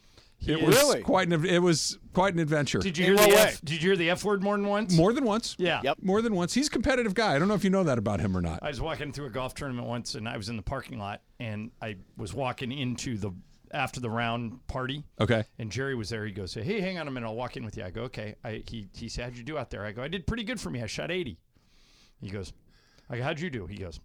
It 0.46 0.62
was 0.62 0.76
Really? 0.76 1.02
quite 1.02 1.32
an 1.32 1.46
it 1.46 1.60
was 1.62 1.98
quite 2.14 2.34
an 2.34 2.40
adventure. 2.40 2.80
Did 2.80 2.98
you 2.98 3.06
hear 3.06 3.16
the 3.16 3.24
F, 3.30 3.62
did 3.62 3.82
you 3.82 3.90
hear 3.90 3.96
the 3.96 4.10
F 4.10 4.24
word 4.24 4.44
more 4.44 4.58
than 4.58 4.68
once? 4.68 4.96
More 4.96 5.14
than 5.14 5.24
once. 5.24 5.56
Yeah. 5.58 5.82
Yep. 5.84 6.00
More 6.02 6.22
than 6.22 6.36
once. 6.36 6.54
He's 6.54 6.68
a 6.68 6.72
competitive 6.72 7.14
guy. 7.14 7.36
I 7.36 7.40
don't 7.40 7.48
know 7.48 7.54
if 7.54 7.64
you 7.64 7.70
know 7.70 7.84
that 7.84 7.98
about 7.98 8.20
him 8.20 8.36
or 8.36 8.42
not. 8.42 8.60
I 8.62 8.68
was 8.68 8.82
walking 8.82 9.12
through 9.12 9.28
a 9.28 9.32
golf 9.32 9.54
tournament 9.56 9.88
once, 9.88 10.16
and 10.16 10.28
I 10.28 10.38
was 10.38 10.50
in 10.50 10.58
the 10.58 10.62
parking 10.64 11.00
lot, 11.00 11.22
and 11.40 11.72
I 11.82 11.96
was 12.18 12.34
walking 12.34 12.72
into 12.72 13.18
the 13.18 13.32
after 13.72 14.00
the 14.00 14.10
round 14.10 14.66
party, 14.68 15.04
Okay. 15.20 15.44
and 15.58 15.72
Jerry 15.72 15.96
was 15.96 16.10
there. 16.10 16.26
He 16.26 16.32
goes, 16.32 16.54
"Hey, 16.54 16.80
hang 16.80 17.00
on 17.00 17.08
a 17.08 17.12
minute, 17.12 17.26
I'll 17.26 17.36
walk 17.36 17.58
in 17.58 17.66
with 17.66 17.76
you." 17.76 17.84
I 17.84 17.90
go, 17.90 18.04
"Okay." 18.04 18.36
I, 18.44 18.64
he 18.68 18.88
he 18.96 19.10
said, 19.10 19.24
"How'd 19.24 19.38
you 19.38 19.44
do 19.44 19.58
out 19.58 19.72
there?" 19.72 19.84
I 19.86 19.92
go, 19.94 20.04
"I 20.04 20.08
did 20.08 20.28
pretty 20.28 20.44
good 20.44 20.60
for 20.60 20.70
me. 20.70 20.84
I 20.84 20.86
shot 20.86 21.10
80." 21.10 21.40
He 22.22 22.30
goes, 22.30 22.54
"I 23.10 23.18
go, 23.18 23.24
how'd 23.24 23.40
you 23.40 23.50
do?" 23.50 23.66
He 23.66 23.78
goes, 23.78 24.00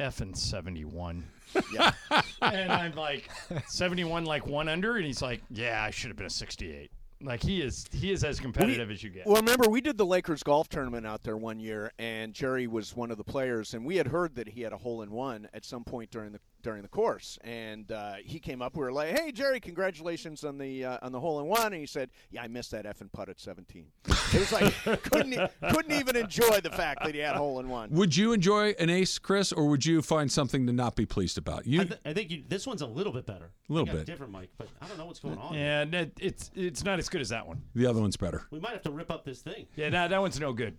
"Effing 0.00 0.36
71." 0.36 1.24
Yeah. 1.72 1.92
and 2.42 2.72
I'm 2.72 2.94
like, 2.94 3.28
71, 3.66 4.24
like 4.24 4.46
one 4.46 4.68
under, 4.68 4.96
and 4.96 5.04
he's 5.04 5.22
like, 5.22 5.42
"Yeah, 5.50 5.82
I 5.82 5.90
should 5.90 6.08
have 6.08 6.16
been 6.16 6.26
a 6.26 6.30
68." 6.30 6.90
Like 7.22 7.42
he 7.42 7.62
is, 7.62 7.86
he 7.90 8.12
is 8.12 8.22
as 8.22 8.38
competitive 8.38 8.90
as 8.90 9.02
you 9.02 9.08
get. 9.08 9.26
Well, 9.26 9.36
remember 9.36 9.68
we 9.68 9.80
did 9.80 9.96
the 9.96 10.04
Lakers 10.04 10.42
golf 10.42 10.68
tournament 10.68 11.06
out 11.06 11.22
there 11.22 11.36
one 11.36 11.58
year, 11.58 11.90
and 11.98 12.34
Jerry 12.34 12.66
was 12.66 12.94
one 12.94 13.10
of 13.10 13.16
the 13.16 13.24
players, 13.24 13.72
and 13.72 13.84
we 13.86 13.96
had 13.96 14.08
heard 14.08 14.34
that 14.34 14.48
he 14.48 14.62
had 14.62 14.72
a 14.72 14.78
hole 14.78 15.00
in 15.00 15.10
one 15.10 15.48
at 15.54 15.64
some 15.64 15.84
point 15.84 16.10
during 16.10 16.32
the 16.32 16.40
during 16.64 16.82
the 16.82 16.88
course, 16.88 17.38
and 17.44 17.92
uh, 17.92 18.14
he 18.24 18.40
came 18.40 18.60
up. 18.60 18.76
We 18.76 18.82
were 18.82 18.90
like, 18.92 19.16
"Hey, 19.16 19.30
Jerry, 19.30 19.60
congratulations 19.60 20.42
on 20.42 20.58
the 20.58 20.84
uh, 20.84 20.98
on 21.02 21.12
the 21.12 21.20
hole 21.20 21.38
in 21.38 21.46
one," 21.46 21.66
and 21.66 21.76
he 21.76 21.86
said, 21.86 22.10
"Yeah, 22.30 22.42
I 22.42 22.48
missed 22.48 22.72
that 22.72 22.86
effing 22.86 23.12
putt 23.12 23.28
at 23.28 23.38
17." 23.38 23.86
It 24.08 24.40
was 24.40 24.50
like 24.50 24.74
couldn't 25.04 25.50
couldn't 25.70 25.92
even 25.92 26.16
enjoy 26.16 26.60
the 26.60 26.70
fact 26.70 27.04
that 27.04 27.14
he 27.14 27.20
had 27.20 27.36
hole 27.36 27.60
in 27.60 27.68
one. 27.68 27.90
Would 27.90 28.16
you 28.16 28.32
enjoy 28.32 28.70
an 28.80 28.90
ace, 28.90 29.18
Chris, 29.20 29.52
or 29.52 29.66
would 29.68 29.86
you 29.86 30.02
find 30.02 30.32
something 30.32 30.66
to 30.66 30.72
not 30.72 30.96
be 30.96 31.06
pleased 31.06 31.38
about? 31.38 31.66
You 31.66 31.82
I, 31.82 31.84
th- 31.84 32.00
I 32.04 32.12
think 32.12 32.30
you, 32.32 32.42
this 32.48 32.66
one's 32.66 32.82
a 32.82 32.86
little 32.86 33.12
bit 33.12 33.26
better. 33.26 33.52
A 33.68 33.72
little 33.72 33.88
I 33.88 33.92
got 33.92 33.98
bit. 33.98 34.06
different 34.06 34.32
Mike. 34.32 34.50
but 34.58 34.66
I 34.82 34.88
don't 34.88 34.98
know 34.98 35.06
what's 35.06 35.20
going 35.20 35.38
on. 35.38 35.54
yeah, 35.54 35.84
no, 35.84 36.06
it's 36.18 36.50
it's 36.56 36.82
not 36.82 36.98
as 36.98 37.08
good 37.08 37.20
as 37.20 37.28
that 37.28 37.46
one. 37.46 37.62
the 37.74 37.86
other 37.86 38.00
one's 38.00 38.16
better. 38.16 38.46
We 38.50 38.58
might 38.58 38.72
have 38.72 38.82
to 38.82 38.90
rip 38.90 39.10
up 39.10 39.24
this 39.24 39.42
thing. 39.42 39.66
Yeah, 39.76 39.90
that 39.90 40.08
that 40.10 40.20
one's 40.20 40.40
no 40.40 40.52
good. 40.52 40.76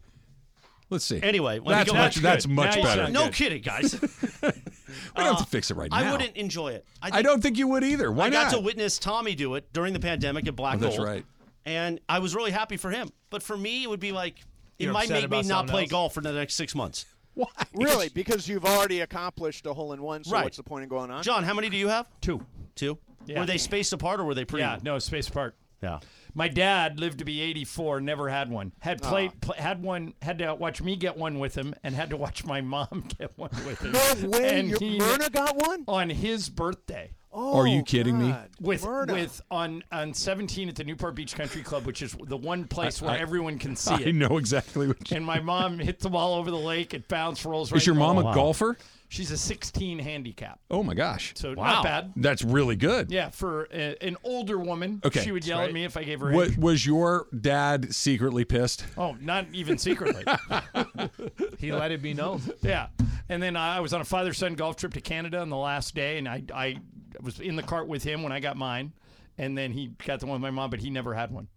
Let's 0.89 1.05
see. 1.05 1.19
Anyway, 1.21 1.55
let 1.59 1.65
me 1.65 1.71
that's 1.73 1.91
go 1.91 1.97
much. 1.97 2.15
back. 2.15 2.23
That's 2.23 2.47
much 2.47 2.75
Now 2.75 2.77
you 2.77 2.83
better. 2.83 3.11
No 3.11 3.23
good. 3.25 3.33
kidding, 3.33 3.61
guys. 3.61 3.93
we 4.87 4.93
don't 5.23 5.25
have 5.27 5.37
to 5.37 5.43
uh, 5.43 5.45
fix 5.45 5.71
it 5.71 5.75
right 5.75 5.89
now. 5.91 5.97
I 5.97 6.11
wouldn't 6.11 6.35
enjoy 6.35 6.69
it. 6.73 6.85
I, 7.01 7.19
I 7.19 7.21
don't 7.21 7.41
think 7.41 7.57
you 7.57 7.67
would 7.67 7.83
either. 7.83 8.11
Why 8.11 8.25
I 8.25 8.29
got 8.29 8.51
not? 8.51 8.57
to 8.57 8.59
witness 8.61 8.99
Tommy 8.99 9.35
do 9.35 9.55
it 9.55 9.71
during 9.73 9.93
the 9.93 9.99
pandemic 9.99 10.47
at 10.47 10.55
Black 10.55 10.75
Oh, 10.75 10.79
that's 10.79 10.97
Gold. 10.97 11.07
right. 11.07 11.25
And 11.65 11.99
I 12.07 12.19
was 12.19 12.35
really 12.35 12.51
happy 12.51 12.77
for 12.77 12.91
him. 12.91 13.09
But 13.29 13.41
for 13.41 13.57
me, 13.57 13.83
it 13.83 13.89
would 13.89 13.99
be 13.99 14.11
like 14.11 14.39
it 14.77 14.83
You're 14.85 14.93
might 14.93 15.09
make 15.09 15.29
me 15.29 15.37
not 15.37 15.45
something 15.45 15.71
play 15.73 15.81
else? 15.83 15.91
golf 15.91 16.13
for 16.13 16.21
the 16.21 16.31
next 16.33 16.53
six 16.55 16.75
months. 16.75 17.05
Why? 17.33 17.47
Really, 17.73 18.09
because 18.09 18.47
you've 18.47 18.65
already 18.65 19.01
accomplished 19.01 19.65
a 19.65 19.73
hole 19.73 19.91
in 19.93 20.01
one. 20.01 20.23
So 20.23 20.31
Right. 20.31 20.43
what's 20.43 20.57
the 20.57 20.63
point 20.63 20.83
in 20.83 20.89
going 20.89 21.11
on? 21.11 21.23
John, 21.23 21.43
how 21.43 21.53
many 21.53 21.69
do 21.69 21.77
you 21.77 21.87
have? 21.89 22.07
Two. 22.21 22.45
Two. 22.75 22.97
Yeah. 23.25 23.39
Were 23.39 23.45
they 23.45 23.57
spaced 23.57 23.91
apart 23.93 24.19
or 24.19 24.23
were 24.25 24.35
they 24.35 24.45
pretty? 24.45 24.61
Yeah, 24.63 24.77
no 24.83 24.99
space 24.99 25.27
apart. 25.27 25.55
Yeah. 25.81 25.99
My 26.37 26.47
dad 26.49 26.99
lived 26.99 27.19
to 27.19 27.25
be 27.25 27.39
84, 27.41 28.01
never 28.01 28.27
had 28.29 28.49
one. 28.49 28.73
Had 28.79 28.99
Ah. 29.03 29.09
played, 29.09 29.39
pl- 29.41 29.55
had 29.57 29.81
one, 29.81 30.13
had 30.21 30.37
to 30.39 30.53
watch 30.53 30.81
me 30.81 30.97
get 30.97 31.17
one 31.17 31.39
with 31.39 31.55
him, 31.55 31.73
and 31.81 31.95
had 31.95 32.09
to 32.09 32.17
watch 32.17 32.43
my 32.45 32.59
mom 32.61 33.05
get 33.17 33.31
one 33.37 33.51
with 33.65 33.81
him. 33.81 33.93
No 33.93 34.29
way, 34.37 34.59
And 34.59 34.69
your 34.69 34.79
he- 34.79 34.99
Myrna 34.99 35.29
got 35.29 35.55
one. 35.55 35.85
on 35.87 36.09
his 36.09 36.49
birthday. 36.49 37.11
Oh, 37.37 37.57
Are 37.59 37.67
you 37.67 37.83
kidding 37.83 38.17
me? 38.17 38.33
With 38.61 38.85
Myrna. 38.85 39.11
with 39.13 39.41
on 39.51 39.83
on 39.91 40.13
17 40.13 40.69
at 40.69 40.75
the 40.75 40.85
Newport 40.85 41.15
Beach 41.15 41.35
Country 41.35 41.61
Club, 41.63 41.85
which 41.85 42.01
is 42.01 42.15
the 42.27 42.37
one 42.37 42.63
place 42.65 43.01
where 43.01 43.11
I- 43.11 43.17
everyone 43.17 43.57
can 43.59 43.75
see 43.75 43.93
I 43.93 43.97
it. 43.99 44.07
I 44.07 44.11
know 44.11 44.37
exactly 44.37 44.87
what. 44.87 45.09
You, 45.11 45.17
And 45.17 45.25
my 45.25 45.41
mom 45.41 45.79
hit 45.79 45.99
the 45.99 46.09
ball 46.09 46.35
over 46.35 46.49
the 46.49 46.57
lake. 46.57 46.93
It 46.93 47.09
bounced, 47.09 47.43
rolls 47.43 47.71
right. 47.73 47.81
is 47.81 47.85
your 47.85 47.95
mom 47.95 48.17
a 48.17 48.21
hole. 48.21 48.33
golfer? 48.33 48.77
She's 49.15 49.31
a 49.31 49.37
16 49.37 49.99
handicap, 49.99 50.59
Oh 50.69 50.83
my 50.83 50.93
gosh, 50.93 51.33
so 51.37 51.53
Wow. 51.55 51.75
not 51.75 51.83
bad. 51.83 52.13
that's 52.17 52.43
really 52.43 52.75
good. 52.75 53.09
Yeah, 53.11 53.29
for 53.29 53.69
a, 53.71 53.95
an 54.03 54.17
older 54.25 54.59
woman, 54.59 54.99
Okay. 55.05 55.21
she 55.23 55.31
would 55.31 55.45
yell 55.47 55.61
at 55.61 55.71
me 55.71 55.85
if 55.85 55.95
I 55.95 56.03
gave 56.03 56.19
her. 56.19 56.31
Wa- 56.31 56.43
age. 56.43 56.57
was 56.57 56.85
your 56.85 57.27
dad 57.39 57.95
secretly 57.95 58.43
pissed? 58.43 58.85
Oh, 58.97 59.15
not 59.21 59.45
even 59.53 59.77
secretly. 59.77 60.23
He 61.57 61.71
let 61.71 61.91
it 61.91 62.01
be 62.01 62.13
known. 62.13 62.41
yeah, 62.61 62.87
and 63.29 63.41
then 63.41 63.55
I 63.55 63.79
was 63.79 63.93
on 63.93 64.01
a 64.01 64.05
father-son 64.05 64.55
golf 64.55 64.75
trip 64.75 64.93
to 64.93 65.01
Canada 65.01 65.39
on 65.39 65.49
the 65.49 65.57
last 65.57 65.95
day, 65.95 66.17
and 66.17 66.27
I 66.27 66.43
I 66.53 66.77
was 67.21 67.39
in 67.39 67.55
the 67.55 67.63
cart 67.63 67.87
with 67.87 68.03
him 68.03 68.21
when 68.23 68.31
I 68.33 68.39
got 68.41 68.57
mine, 68.57 68.91
and 69.37 69.57
then 69.57 69.71
he 69.71 69.91
got 70.05 70.19
the 70.19 70.25
one 70.25 70.33
with 70.41 70.41
my 70.41 70.51
mom, 70.51 70.69
but 70.69 70.79
he 70.81 70.89
never 70.89 71.13
had 71.13 71.31
one, 71.31 71.47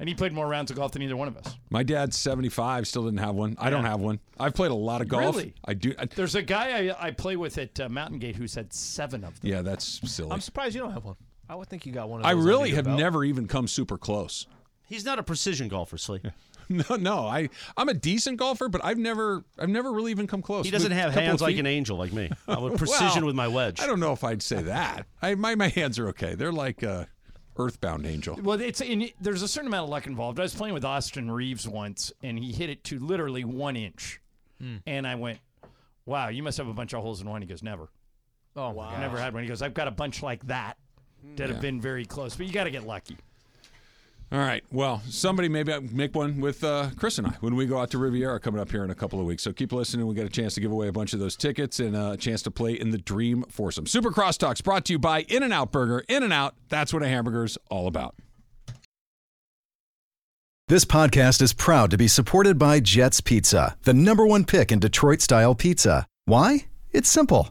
and 0.00 0.08
he 0.08 0.14
played 0.16 0.32
more 0.32 0.48
rounds 0.48 0.72
of 0.72 0.76
golf 0.78 0.90
than 0.92 1.02
either 1.02 1.16
one 1.16 1.28
of 1.28 1.36
us. 1.36 1.54
My 1.70 1.84
dad's 1.84 2.16
75, 2.18 2.88
still 2.88 3.04
didn't 3.04 3.18
have 3.20 3.36
one. 3.36 3.56
I 3.60 3.70
don't 3.70 3.84
have 3.84 4.00
one. 4.00 4.18
I've 4.38 4.54
played 4.54 4.72
a 4.72 4.74
lot 4.74 5.00
of 5.02 5.06
golf. 5.08 5.36
Really? 5.36 5.54
I 5.64 5.74
do. 5.74 5.94
I, 5.98 6.06
There's 6.06 6.34
a 6.34 6.42
guy 6.42 6.88
I, 6.88 7.06
I 7.08 7.10
play 7.12 7.36
with 7.36 7.56
at 7.58 7.78
uh, 7.78 7.88
Mountain 7.88 8.18
Gate 8.18 8.34
who's 8.34 8.54
had 8.56 8.72
seven 8.72 9.22
of 9.22 9.38
them. 9.40 9.50
yeah, 9.50 9.62
that's 9.62 10.00
silly. 10.10 10.32
I'm 10.32 10.40
surprised 10.40 10.74
you 10.74 10.80
don't 10.80 10.92
have 10.92 11.04
one. 11.04 11.16
I 11.48 11.54
would 11.54 11.68
think 11.68 11.84
you 11.86 11.92
got 11.92 12.08
one 12.08 12.20
of 12.20 12.26
I 12.26 12.30
really 12.32 12.70
have 12.70 12.86
belt. 12.86 12.98
never 12.98 13.22
even 13.24 13.46
come 13.46 13.68
super 13.68 13.98
close. 13.98 14.46
He's 14.86 15.04
not 15.04 15.18
a 15.18 15.22
precision 15.22 15.68
golfer, 15.68 15.98
Slee. 15.98 16.20
No, 16.72 16.94
no. 16.94 17.26
I 17.26 17.48
I'm 17.76 17.88
a 17.88 17.94
decent 17.94 18.36
golfer, 18.38 18.68
but 18.68 18.84
I've 18.84 18.96
never 18.96 19.44
I've 19.58 19.68
never 19.68 19.90
really 19.92 20.12
even 20.12 20.28
come 20.28 20.40
close. 20.40 20.64
He 20.64 20.70
doesn't 20.70 20.92
have 20.92 21.12
hands 21.12 21.42
like 21.42 21.56
an 21.56 21.66
angel 21.66 21.98
like 21.98 22.12
me. 22.12 22.30
I'm 22.46 22.62
a 22.62 22.70
precision 22.76 23.22
Well, 23.22 23.26
with 23.26 23.34
my 23.34 23.48
wedge. 23.48 23.80
I 23.80 23.88
don't 23.88 23.98
know 23.98 24.12
if 24.12 24.22
I'd 24.22 24.40
say 24.40 24.62
that. 24.62 25.04
I 25.20 25.34
my 25.34 25.56
my 25.56 25.66
hands 25.66 25.98
are 25.98 26.06
okay. 26.10 26.36
They're 26.36 26.52
like 26.52 26.84
uh, 26.84 27.06
earthbound 27.60 28.06
angel. 28.06 28.38
Well, 28.42 28.60
it's 28.60 28.80
in, 28.80 29.10
there's 29.20 29.42
a 29.42 29.48
certain 29.48 29.68
amount 29.68 29.84
of 29.84 29.90
luck 29.90 30.06
involved. 30.06 30.38
I 30.40 30.42
was 30.42 30.54
playing 30.54 30.74
with 30.74 30.84
Austin 30.84 31.30
Reaves 31.30 31.68
once, 31.68 32.12
and 32.22 32.38
he 32.38 32.52
hit 32.52 32.70
it 32.70 32.84
to 32.84 32.98
literally 32.98 33.44
one 33.44 33.76
inch, 33.76 34.20
hmm. 34.60 34.76
and 34.86 35.06
I 35.06 35.14
went, 35.14 35.38
"Wow, 36.06 36.28
you 36.28 36.42
must 36.42 36.58
have 36.58 36.68
a 36.68 36.74
bunch 36.74 36.92
of 36.94 37.02
holes 37.02 37.20
in 37.20 37.28
one." 37.28 37.42
He 37.42 37.48
goes, 37.48 37.62
"Never, 37.62 37.88
Oh 38.56 38.70
wow. 38.70 38.88
I 38.88 39.00
never 39.00 39.18
had 39.18 39.34
one." 39.34 39.42
He 39.42 39.48
goes, 39.48 39.62
"I've 39.62 39.74
got 39.74 39.88
a 39.88 39.92
bunch 39.92 40.22
like 40.22 40.46
that 40.46 40.76
that 41.36 41.50
have 41.50 41.60
been 41.60 41.80
very 41.80 42.04
close, 42.04 42.36
but 42.36 42.46
you 42.46 42.52
got 42.52 42.64
to 42.64 42.70
get 42.70 42.86
lucky." 42.86 43.16
All 44.32 44.38
right. 44.38 44.62
Well, 44.70 45.02
somebody 45.08 45.48
maybe 45.48 45.76
make 45.92 46.14
one 46.14 46.40
with 46.40 46.62
uh, 46.62 46.90
Chris 46.96 47.18
and 47.18 47.26
I 47.26 47.30
when 47.40 47.56
we 47.56 47.66
go 47.66 47.78
out 47.78 47.90
to 47.90 47.98
Riviera 47.98 48.38
coming 48.38 48.60
up 48.60 48.70
here 48.70 48.84
in 48.84 48.90
a 48.90 48.94
couple 48.94 49.18
of 49.18 49.26
weeks. 49.26 49.42
So 49.42 49.52
keep 49.52 49.72
listening. 49.72 50.06
We 50.06 50.14
get 50.14 50.24
a 50.26 50.30
chance 50.30 50.54
to 50.54 50.60
give 50.60 50.70
away 50.70 50.86
a 50.86 50.92
bunch 50.92 51.12
of 51.12 51.18
those 51.18 51.34
tickets 51.34 51.80
and 51.80 51.96
uh, 51.96 52.12
a 52.12 52.16
chance 52.16 52.40
to 52.42 52.50
play 52.50 52.74
in 52.74 52.90
the 52.90 52.98
Dream 52.98 53.44
Foursome. 53.48 53.86
Super 53.86 54.10
Crosstalks 54.10 54.62
brought 54.62 54.84
to 54.84 54.92
you 54.92 55.00
by 55.00 55.22
In 55.22 55.42
and 55.42 55.52
Out 55.52 55.72
Burger. 55.72 56.04
In 56.08 56.22
and 56.22 56.32
Out. 56.32 56.54
That's 56.68 56.94
what 56.94 57.02
a 57.02 57.08
hamburger's 57.08 57.58
all 57.70 57.88
about. 57.88 58.14
This 60.68 60.84
podcast 60.84 61.42
is 61.42 61.52
proud 61.52 61.90
to 61.90 61.98
be 61.98 62.06
supported 62.06 62.56
by 62.56 62.78
Jets 62.78 63.20
Pizza, 63.20 63.76
the 63.82 63.92
number 63.92 64.24
one 64.24 64.44
pick 64.44 64.70
in 64.70 64.78
Detroit 64.78 65.20
style 65.20 65.56
pizza. 65.56 66.06
Why? 66.26 66.66
It's 66.92 67.08
simple. 67.08 67.50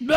Good 0.00 0.10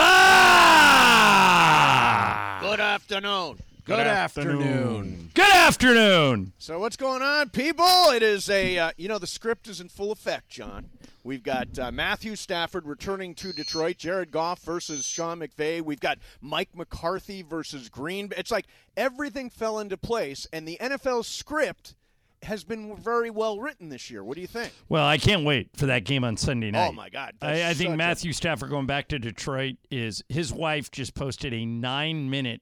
afternoon. 2.80 3.60
Good, 3.86 4.00
afternoon. 4.00 5.30
Good 5.36 5.56
afternoon. 5.56 6.52
So 6.58 6.80
what's 6.80 6.98
going 6.98 7.22
on, 7.22 7.50
people? 7.50 7.86
It 7.86 8.24
is 8.24 8.50
a 8.50 8.78
uh, 8.80 8.92
you 8.98 9.08
know 9.08 9.20
the 9.20 9.28
script 9.28 9.68
is 9.68 9.80
in 9.80 9.90
full 9.90 10.12
effect, 10.12 10.50
John. 10.50 10.90
We've 11.24 11.44
got 11.44 11.78
uh, 11.78 11.92
Matthew 11.92 12.36
Stafford 12.36 12.88
returning 12.88 13.36
to 13.36 13.54
Detroit, 13.54 13.98
Jared 13.98 14.32
Goff 14.32 14.62
versus 14.64 15.06
Sean 15.06 15.40
McVay. 15.40 15.82
We've 15.82 16.00
got 16.00 16.18
Mike 16.42 16.70
McCarthy 16.74 17.44
versus 17.44 17.88
Green. 17.88 18.32
It's 18.36 18.50
like 18.50 18.66
everything 18.98 19.52
fell 19.52 19.78
into 19.78 19.96
place, 19.96 20.48
and 20.52 20.68
the 20.68 20.78
NFL 20.82 21.24
script 21.24 21.94
has 22.44 22.64
been 22.64 22.96
very 22.98 23.30
well 23.30 23.60
written 23.60 23.90
this 23.90 24.10
year. 24.10 24.24
What 24.24 24.36
do 24.36 24.42
you 24.42 24.48
think? 24.48 24.72
Well, 24.90 25.06
I 25.06 25.18
can't 25.18 25.44
wait 25.44 25.70
for 25.76 25.86
that 25.88 26.04
game 26.06 26.24
on 26.24 26.38
Sunday 26.38 26.72
night. 26.72 26.88
Oh 26.90 26.92
my 26.92 27.10
God! 27.10 27.34
I, 27.42 27.64
I 27.70 27.74
think 27.74 27.90
such 27.90 27.94
a- 27.94 27.98
Matthew 27.98 28.34
Stafford 28.34 28.70
going 28.70 28.86
back 28.86 29.08
to 29.10 29.20
Detroit 29.20 29.76
is 29.92 30.24
his 30.30 30.54
wife 30.54 30.92
just 30.92 31.14
posted 31.16 31.54
a 31.54 31.66
nine 31.66 32.30
minute 32.30 32.62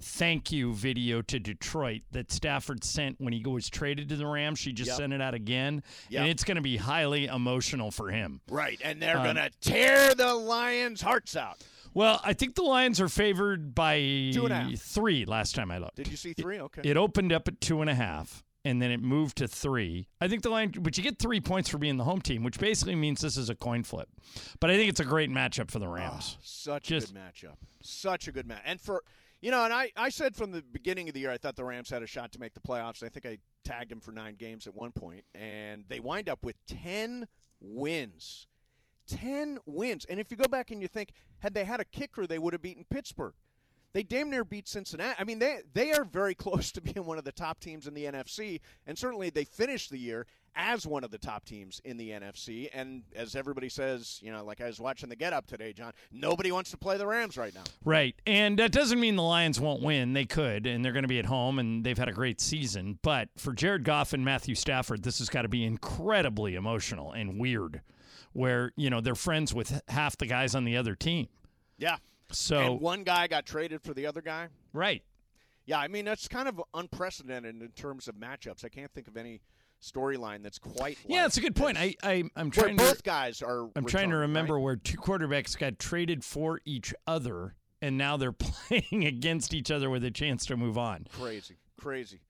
thank 0.00 0.50
you 0.50 0.74
video 0.74 1.22
to 1.22 1.38
Detroit 1.38 2.00
that 2.10 2.32
Stafford 2.32 2.82
sent 2.82 3.20
when 3.20 3.32
he 3.32 3.40
was 3.46 3.70
traded 3.70 4.08
to 4.08 4.16
the 4.16 4.26
Rams. 4.26 4.58
She 4.58 4.72
just 4.72 4.88
Yep. 4.88 4.96
sent 4.96 5.12
it 5.12 5.20
out 5.20 5.34
again, 5.34 5.84
Yep. 6.08 6.20
and 6.22 6.28
it's 6.30 6.42
going 6.42 6.56
to 6.56 6.60
be 6.60 6.76
highly 6.76 7.26
emotional 7.26 7.92
for 7.92 8.10
him. 8.10 8.40
right, 8.48 8.80
and 8.82 9.00
they're 9.00 9.18
Um, 9.18 9.24
gonna 9.26 9.50
tear 9.60 10.12
the 10.16 10.34
Lions' 10.34 11.02
hearts 11.02 11.36
out. 11.36 11.62
Well, 11.94 12.20
I 12.24 12.32
think 12.32 12.56
the 12.56 12.62
Lions 12.62 13.00
are 13.00 13.08
favored 13.08 13.74
by 13.76 13.98
Two 14.32 14.44
and 14.46 14.52
a 14.52 14.56
half. 14.70 14.74
three 14.80 15.24
last 15.24 15.54
time 15.54 15.70
I 15.70 15.78
looked. 15.78 15.96
Did 15.96 16.08
you 16.08 16.16
see 16.16 16.32
three? 16.32 16.58
Okay. 16.58 16.80
It 16.84 16.96
opened 16.96 17.32
up 17.32 17.46
at 17.46 17.60
two 17.60 17.80
and 17.80 17.88
a 17.90 17.94
half, 17.94 18.42
and 18.64 18.80
then 18.80 18.90
it 18.90 19.00
moved 19.00 19.38
to 19.38 19.48
three. 19.48 20.08
I 20.20 20.28
think 20.28 20.42
the 20.42 20.50
line, 20.50 20.72
but 20.80 20.96
you 20.96 21.02
get 21.02 21.18
three 21.18 21.40
points 21.40 21.68
for 21.68 21.78
being 21.78 21.96
the 21.96 22.04
home 22.04 22.20
team, 22.20 22.44
which 22.44 22.58
basically 22.58 22.94
means 22.94 23.20
this 23.20 23.36
is 23.36 23.50
a 23.50 23.54
coin 23.54 23.82
flip. 23.82 24.08
But 24.60 24.70
I 24.70 24.76
think 24.76 24.88
it's 24.88 25.00
a 25.00 25.04
great 25.04 25.30
matchup 25.30 25.70
for 25.70 25.78
the 25.78 25.86
ah, 25.86 25.94
Rams. 25.94 26.36
Such 26.42 26.84
Just- 26.84 27.10
a 27.10 27.12
good 27.12 27.20
matchup. 27.20 27.56
Such 27.82 28.28
a 28.28 28.32
good 28.32 28.46
match. 28.46 28.62
And 28.64 28.80
for 28.80 29.02
you 29.40 29.50
know, 29.50 29.64
and 29.64 29.72
I, 29.72 29.90
I 29.96 30.08
said 30.08 30.36
from 30.36 30.52
the 30.52 30.62
beginning 30.62 31.08
of 31.08 31.14
the 31.14 31.20
year 31.20 31.30
I 31.32 31.36
thought 31.36 31.56
the 31.56 31.64
Rams 31.64 31.90
had 31.90 32.02
a 32.02 32.06
shot 32.06 32.30
to 32.32 32.38
make 32.38 32.54
the 32.54 32.60
playoffs. 32.60 33.02
I 33.02 33.08
think 33.08 33.26
I 33.26 33.38
tagged 33.64 33.90
them 33.90 34.00
for 34.00 34.12
nine 34.12 34.36
games 34.36 34.68
at 34.68 34.74
one 34.74 34.92
point, 34.92 35.24
and 35.34 35.84
they 35.88 35.98
wind 35.98 36.28
up 36.28 36.44
with 36.44 36.56
ten 36.66 37.26
wins. 37.60 38.46
Ten 39.08 39.58
wins. 39.66 40.04
And 40.04 40.20
if 40.20 40.30
you 40.30 40.36
go 40.36 40.46
back 40.46 40.70
and 40.70 40.80
you 40.80 40.86
think, 40.86 41.10
had 41.40 41.54
they 41.54 41.64
had 41.64 41.80
a 41.80 41.84
kicker, 41.84 42.24
they 42.26 42.38
would 42.38 42.52
have 42.52 42.62
beaten 42.62 42.84
Pittsburgh. 42.88 43.34
They 43.94 44.02
damn 44.02 44.30
near 44.30 44.44
beat 44.44 44.68
Cincinnati. 44.68 45.14
I 45.18 45.24
mean, 45.24 45.38
they 45.38 45.60
they 45.74 45.92
are 45.92 46.04
very 46.04 46.34
close 46.36 46.72
to 46.72 46.80
being 46.80 47.06
one 47.06 47.18
of 47.18 47.24
the 47.24 47.32
top 47.32 47.60
teams 47.60 47.86
in 47.86 47.94
the 47.94 48.04
NFC, 48.04 48.60
and 48.86 48.96
certainly 48.98 49.30
they 49.30 49.44
finished 49.44 49.90
the 49.90 49.98
year 49.98 50.26
as 50.54 50.86
one 50.86 51.04
of 51.04 51.10
the 51.10 51.18
top 51.18 51.44
teams 51.44 51.80
in 51.84 51.96
the 51.96 52.10
NFC. 52.10 52.68
And 52.72 53.02
as 53.14 53.34
everybody 53.34 53.68
says, 53.68 54.18
you 54.22 54.32
know, 54.32 54.44
like 54.44 54.60
I 54.60 54.66
was 54.66 54.80
watching 54.80 55.08
the 55.08 55.16
Get 55.16 55.32
Up 55.32 55.46
today, 55.46 55.72
John, 55.72 55.92
nobody 56.10 56.52
wants 56.52 56.70
to 56.72 56.76
play 56.76 56.98
the 56.98 57.06
Rams 57.06 57.36
right 57.38 57.54
now. 57.54 57.62
Right. 57.84 58.14
And 58.26 58.58
that 58.58 58.72
doesn't 58.72 59.00
mean 59.00 59.16
the 59.16 59.22
Lions 59.22 59.60
won't 59.60 59.82
win. 59.82 60.12
They 60.12 60.24
could, 60.24 60.66
and 60.66 60.84
they're 60.84 60.92
going 60.92 61.04
to 61.04 61.08
be 61.08 61.18
at 61.18 61.26
home, 61.26 61.58
and 61.58 61.84
they've 61.84 61.96
had 61.96 62.08
a 62.08 62.12
great 62.12 62.40
season. 62.40 62.98
But 63.02 63.28
for 63.36 63.52
Jared 63.52 63.84
Goff 63.84 64.12
and 64.12 64.24
Matthew 64.24 64.54
Stafford, 64.54 65.02
this 65.02 65.18
has 65.18 65.28
got 65.28 65.42
to 65.42 65.48
be 65.48 65.64
incredibly 65.64 66.54
emotional 66.54 67.12
and 67.12 67.38
weird, 67.38 67.80
where, 68.32 68.72
you 68.76 68.90
know, 68.90 69.00
they're 69.00 69.14
friends 69.14 69.54
with 69.54 69.80
half 69.88 70.16
the 70.18 70.26
guys 70.26 70.54
on 70.54 70.64
the 70.64 70.76
other 70.76 70.94
team. 70.94 71.28
Yeah. 71.78 71.96
So, 72.34 72.58
and 72.60 72.80
one 72.80 73.04
guy 73.04 73.26
got 73.26 73.46
traded 73.46 73.82
for 73.82 73.94
the 73.94 74.06
other 74.06 74.22
guy. 74.22 74.48
right. 74.72 75.02
Yeah, 75.64 75.78
I 75.78 75.86
mean 75.86 76.04
that's 76.04 76.26
kind 76.26 76.48
of 76.48 76.60
unprecedented 76.74 77.62
in 77.62 77.68
terms 77.70 78.08
of 78.08 78.16
matchups. 78.16 78.64
I 78.64 78.68
can't 78.68 78.92
think 78.92 79.06
of 79.06 79.16
any 79.16 79.42
storyline 79.80 80.42
that's 80.42 80.58
quite. 80.58 80.98
Yeah, 81.06 81.18
like 81.18 81.24
that's 81.24 81.36
a 81.36 81.40
good 81.40 81.54
point. 81.56 81.78
I, 81.78 81.94
I, 82.02 82.24
I'm 82.34 82.50
Where 82.50 82.64
trying 82.64 82.76
to. 82.78 82.84
both 82.84 83.02
guys 83.04 83.42
are. 83.42 83.68
I'm 83.76 83.84
trying 83.86 84.10
to 84.10 84.16
remember 84.16 84.54
right? 84.54 84.62
where 84.62 84.76
two 84.76 84.96
quarterbacks 84.96 85.56
got 85.56 85.78
traded 85.78 86.24
for 86.24 86.60
each 86.64 86.92
other, 87.06 87.54
and 87.80 87.96
now 87.96 88.16
they're 88.16 88.32
playing 88.68 89.04
against 89.04 89.54
each 89.54 89.70
other 89.70 89.88
with 89.88 90.04
a 90.04 90.10
chance 90.10 90.46
to 90.46 90.56
move 90.56 90.76
on. 90.76 91.06
Crazy, 91.12 91.56
crazy. 91.80 92.20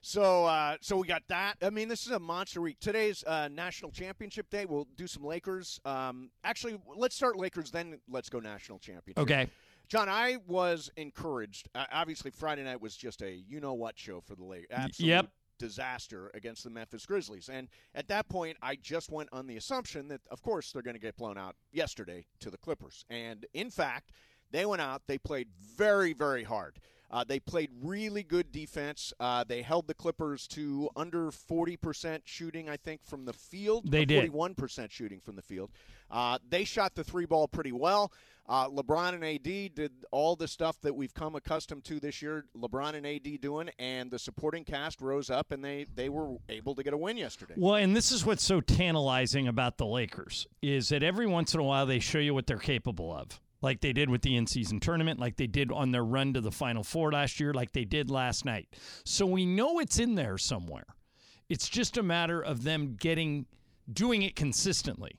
So, 0.00 0.44
uh, 0.46 0.76
so 0.80 0.96
we 0.96 1.06
got 1.06 1.22
that. 1.28 1.56
I 1.60 1.70
mean, 1.70 1.88
this 1.88 2.06
is 2.06 2.12
a 2.12 2.18
monster 2.18 2.60
week. 2.60 2.76
Today's 2.80 3.24
uh, 3.26 3.48
National 3.48 3.90
Championship 3.90 4.48
Day. 4.48 4.64
We'll 4.64 4.86
do 4.96 5.06
some 5.06 5.24
Lakers. 5.24 5.80
Um, 5.84 6.30
actually, 6.44 6.78
let's 6.96 7.16
start 7.16 7.36
Lakers, 7.36 7.70
then 7.70 7.98
let's 8.08 8.28
go 8.28 8.38
National 8.38 8.78
Championship. 8.78 9.18
Okay. 9.18 9.48
John, 9.88 10.08
I 10.08 10.36
was 10.46 10.90
encouraged. 10.96 11.68
Uh, 11.74 11.84
obviously, 11.92 12.30
Friday 12.30 12.62
night 12.62 12.80
was 12.80 12.94
just 12.96 13.22
a 13.22 13.30
you 13.32 13.58
know 13.60 13.74
what 13.74 13.98
show 13.98 14.20
for 14.20 14.34
the 14.34 14.44
Lakers. 14.44 14.68
Absolute 14.70 15.08
Yep. 15.08 15.28
disaster 15.58 16.30
against 16.34 16.62
the 16.64 16.70
Memphis 16.70 17.04
Grizzlies. 17.06 17.48
And 17.48 17.68
at 17.94 18.06
that 18.08 18.28
point, 18.28 18.56
I 18.62 18.76
just 18.76 19.10
went 19.10 19.30
on 19.32 19.46
the 19.46 19.56
assumption 19.56 20.08
that, 20.08 20.20
of 20.30 20.42
course, 20.42 20.72
they're 20.72 20.82
going 20.82 20.94
to 20.96 21.00
get 21.00 21.16
blown 21.16 21.38
out 21.38 21.56
yesterday 21.72 22.26
to 22.40 22.50
the 22.50 22.58
Clippers. 22.58 23.04
And 23.10 23.46
in 23.54 23.70
fact, 23.70 24.12
they 24.50 24.64
went 24.66 24.82
out. 24.82 25.02
They 25.06 25.18
played 25.18 25.48
very, 25.76 26.12
very 26.12 26.44
hard. 26.44 26.78
Uh, 27.10 27.24
they 27.24 27.40
played 27.40 27.70
really 27.82 28.22
good 28.22 28.52
defense. 28.52 29.12
Uh, 29.18 29.44
they 29.44 29.62
held 29.62 29.86
the 29.86 29.94
Clippers 29.94 30.46
to 30.48 30.90
under 30.94 31.30
40% 31.30 32.20
shooting, 32.24 32.68
I 32.68 32.76
think, 32.76 33.04
from 33.04 33.24
the 33.24 33.32
field. 33.32 33.90
They 33.90 34.04
did. 34.04 34.30
41% 34.30 34.90
shooting 34.90 35.20
from 35.20 35.36
the 35.36 35.42
field. 35.42 35.70
Uh, 36.10 36.38
they 36.48 36.64
shot 36.64 36.94
the 36.94 37.04
three 37.04 37.26
ball 37.26 37.48
pretty 37.48 37.72
well. 37.72 38.12
Uh, 38.48 38.66
LeBron 38.68 39.12
and 39.14 39.24
AD 39.24 39.74
did 39.74 39.92
all 40.10 40.34
the 40.34 40.48
stuff 40.48 40.80
that 40.80 40.94
we've 40.94 41.12
come 41.12 41.34
accustomed 41.36 41.84
to 41.84 42.00
this 42.00 42.22
year. 42.22 42.46
LeBron 42.56 42.94
and 42.94 43.06
AD 43.06 43.40
doing, 43.42 43.68
and 43.78 44.10
the 44.10 44.18
supporting 44.18 44.64
cast 44.64 45.02
rose 45.02 45.28
up, 45.28 45.52
and 45.52 45.62
they 45.62 45.84
they 45.94 46.08
were 46.08 46.36
able 46.48 46.74
to 46.74 46.82
get 46.82 46.94
a 46.94 46.96
win 46.96 47.18
yesterday. 47.18 47.52
Well, 47.58 47.74
and 47.74 47.94
this 47.94 48.10
is 48.10 48.24
what's 48.24 48.42
so 48.42 48.62
tantalizing 48.62 49.48
about 49.48 49.76
the 49.76 49.84
Lakers 49.84 50.46
is 50.62 50.88
that 50.88 51.02
every 51.02 51.26
once 51.26 51.52
in 51.52 51.60
a 51.60 51.62
while 51.62 51.84
they 51.84 51.98
show 51.98 52.18
you 52.18 52.32
what 52.32 52.46
they're 52.46 52.56
capable 52.56 53.14
of. 53.14 53.38
Like 53.60 53.80
they 53.80 53.92
did 53.92 54.08
with 54.08 54.22
the 54.22 54.36
in-season 54.36 54.80
tournament, 54.80 55.18
like 55.18 55.36
they 55.36 55.46
did 55.46 55.72
on 55.72 55.90
their 55.90 56.04
run 56.04 56.32
to 56.34 56.40
the 56.40 56.52
Final 56.52 56.84
Four 56.84 57.12
last 57.12 57.40
year, 57.40 57.52
like 57.52 57.72
they 57.72 57.84
did 57.84 58.10
last 58.10 58.44
night. 58.44 58.68
So 59.04 59.26
we 59.26 59.46
know 59.46 59.80
it's 59.80 59.98
in 59.98 60.14
there 60.14 60.38
somewhere. 60.38 60.86
It's 61.48 61.68
just 61.68 61.96
a 61.96 62.02
matter 62.02 62.40
of 62.40 62.62
them 62.62 62.96
getting 62.98 63.46
doing 63.92 64.22
it 64.22 64.36
consistently. 64.36 65.18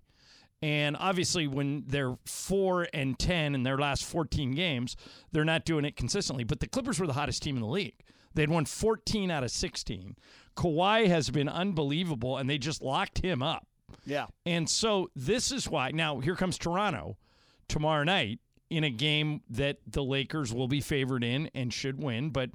And 0.61 0.97
obviously, 0.99 1.47
when 1.47 1.85
they're 1.87 2.17
four 2.25 2.87
and 2.93 3.17
ten 3.17 3.55
in 3.55 3.63
their 3.63 3.77
last 3.77 4.03
14 4.03 4.51
games, 4.51 4.95
they're 5.31 5.45
not 5.45 5.65
doing 5.65 5.85
it 5.85 5.95
consistently. 5.95 6.43
But 6.43 6.59
the 6.59 6.67
Clippers 6.67 6.99
were 6.99 7.07
the 7.07 7.13
hottest 7.13 7.41
team 7.41 7.55
in 7.55 7.61
the 7.61 7.67
league. 7.67 7.95
They'd 8.33 8.49
won 8.49 8.65
14 8.65 9.31
out 9.31 9.43
of 9.43 9.51
16. 9.51 10.15
Kawhi 10.55 11.07
has 11.07 11.29
been 11.29 11.49
unbelievable, 11.49 12.37
and 12.37 12.49
they 12.49 12.57
just 12.57 12.81
locked 12.81 13.19
him 13.19 13.41
up. 13.41 13.65
Yeah. 14.05 14.27
And 14.45 14.69
so 14.69 15.09
this 15.15 15.51
is 15.51 15.69
why. 15.69 15.91
Now, 15.91 16.19
here 16.19 16.35
comes 16.35 16.57
Toronto 16.57 17.17
tomorrow 17.69 18.03
night 18.03 18.39
in 18.69 18.83
a 18.83 18.89
game 18.89 19.41
that 19.49 19.77
the 19.87 20.03
Lakers 20.03 20.53
will 20.53 20.67
be 20.67 20.81
favored 20.81 21.23
in 21.23 21.49
and 21.55 21.73
should 21.73 22.01
win. 22.01 22.29
But 22.29 22.51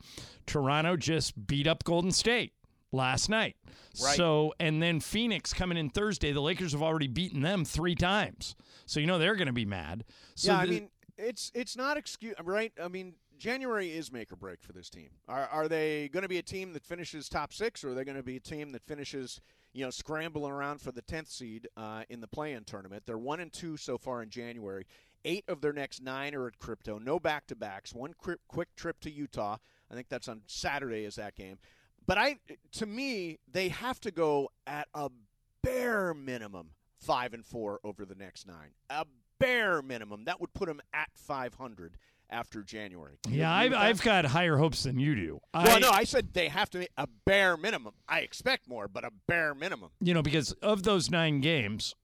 Toronto 0.46 0.96
just 0.96 1.46
beat 1.46 1.66
up 1.66 1.84
Golden 1.84 2.12
State 2.12 2.52
last 2.92 3.28
night. 3.28 3.56
Right. 4.02 4.16
So, 4.16 4.54
and 4.60 4.82
then 4.82 5.00
Phoenix 5.00 5.52
coming 5.52 5.78
in 5.78 5.90
Thursday, 5.90 6.32
the 6.32 6.40
Lakers 6.40 6.72
have 6.72 6.82
already 6.82 7.08
beaten 7.08 7.40
them 7.40 7.64
three 7.64 7.94
times. 7.94 8.54
So, 8.86 9.00
you 9.00 9.06
know, 9.06 9.18
they're 9.18 9.36
going 9.36 9.46
to 9.46 9.52
be 9.52 9.64
mad. 9.64 10.04
So 10.34 10.52
yeah, 10.52 10.58
I 10.58 10.66
the- 10.66 10.72
mean, 10.72 10.90
it's 11.16 11.50
it's 11.54 11.76
not 11.76 11.96
excuse 11.96 12.34
right. 12.42 12.72
I 12.82 12.88
mean, 12.88 13.14
January 13.38 13.90
is 13.90 14.12
make 14.12 14.32
or 14.32 14.36
break 14.36 14.62
for 14.62 14.72
this 14.72 14.90
team. 14.90 15.10
Are 15.28 15.46
are 15.46 15.68
they 15.68 16.08
going 16.08 16.22
to 16.22 16.28
be 16.28 16.38
a 16.38 16.42
team 16.42 16.72
that 16.72 16.84
finishes 16.84 17.28
top 17.28 17.52
six, 17.52 17.84
or 17.84 17.90
are 17.90 17.94
they 17.94 18.04
going 18.04 18.16
to 18.16 18.22
be 18.22 18.36
a 18.36 18.40
team 18.40 18.72
that 18.72 18.82
finishes 18.82 19.40
you 19.74 19.84
know 19.84 19.90
scrambling 19.90 20.52
around 20.52 20.80
for 20.80 20.92
the 20.92 21.02
tenth 21.02 21.28
seed 21.28 21.68
uh, 21.76 22.04
in 22.08 22.20
the 22.20 22.28
play-in 22.28 22.64
tournament? 22.64 23.02
They're 23.06 23.18
one 23.18 23.40
and 23.40 23.52
two 23.52 23.76
so 23.76 23.98
far 23.98 24.22
in 24.22 24.30
January. 24.30 24.86
Eight 25.26 25.44
of 25.48 25.60
their 25.60 25.72
next 25.72 26.02
nine 26.02 26.34
are 26.34 26.46
at 26.46 26.58
crypto. 26.58 26.98
No 26.98 27.18
back 27.18 27.46
to 27.48 27.56
backs. 27.56 27.94
One 27.94 28.14
quick, 28.14 28.40
quick 28.46 28.74
trip 28.76 29.00
to 29.00 29.10
Utah. 29.10 29.56
I 29.90 29.94
think 29.94 30.08
that's 30.08 30.28
on 30.28 30.42
Saturday. 30.46 31.04
Is 31.04 31.16
that 31.16 31.34
game? 31.34 31.58
But 32.06 32.18
I, 32.18 32.36
to 32.72 32.86
me, 32.86 33.38
they 33.50 33.68
have 33.70 34.00
to 34.00 34.10
go 34.10 34.50
at 34.66 34.88
a 34.94 35.10
bare 35.62 36.12
minimum 36.12 36.70
five 36.98 37.32
and 37.32 37.44
four 37.44 37.80
over 37.84 38.04
the 38.04 38.14
next 38.14 38.46
nine. 38.46 38.72
A 38.90 39.06
bare 39.38 39.82
minimum. 39.82 40.24
That 40.24 40.40
would 40.40 40.52
put 40.52 40.68
them 40.68 40.80
at 40.92 41.08
500 41.14 41.96
after 42.34 42.62
January. 42.62 43.18
Yeah, 43.28 43.54
I've. 43.54 43.72
I've 43.72 44.02
got 44.02 44.24
higher 44.24 44.56
hopes 44.56 44.82
than 44.82 44.98
you 44.98 45.14
do. 45.14 45.40
Well, 45.54 45.76
I, 45.76 45.78
no, 45.78 45.90
I 45.90 46.04
said 46.04 46.34
they 46.34 46.48
have 46.48 46.68
to 46.70 46.78
make 46.78 46.90
a 46.96 47.06
bare 47.24 47.56
minimum. 47.56 47.94
I 48.08 48.20
expect 48.20 48.68
more, 48.68 48.88
but 48.88 49.04
a 49.04 49.10
bare 49.26 49.54
minimum. 49.54 49.90
you 50.00 50.12
know, 50.12 50.22
because 50.22 50.52
of 50.54 50.82
those 50.82 51.10
nine 51.10 51.40
games, 51.40 51.94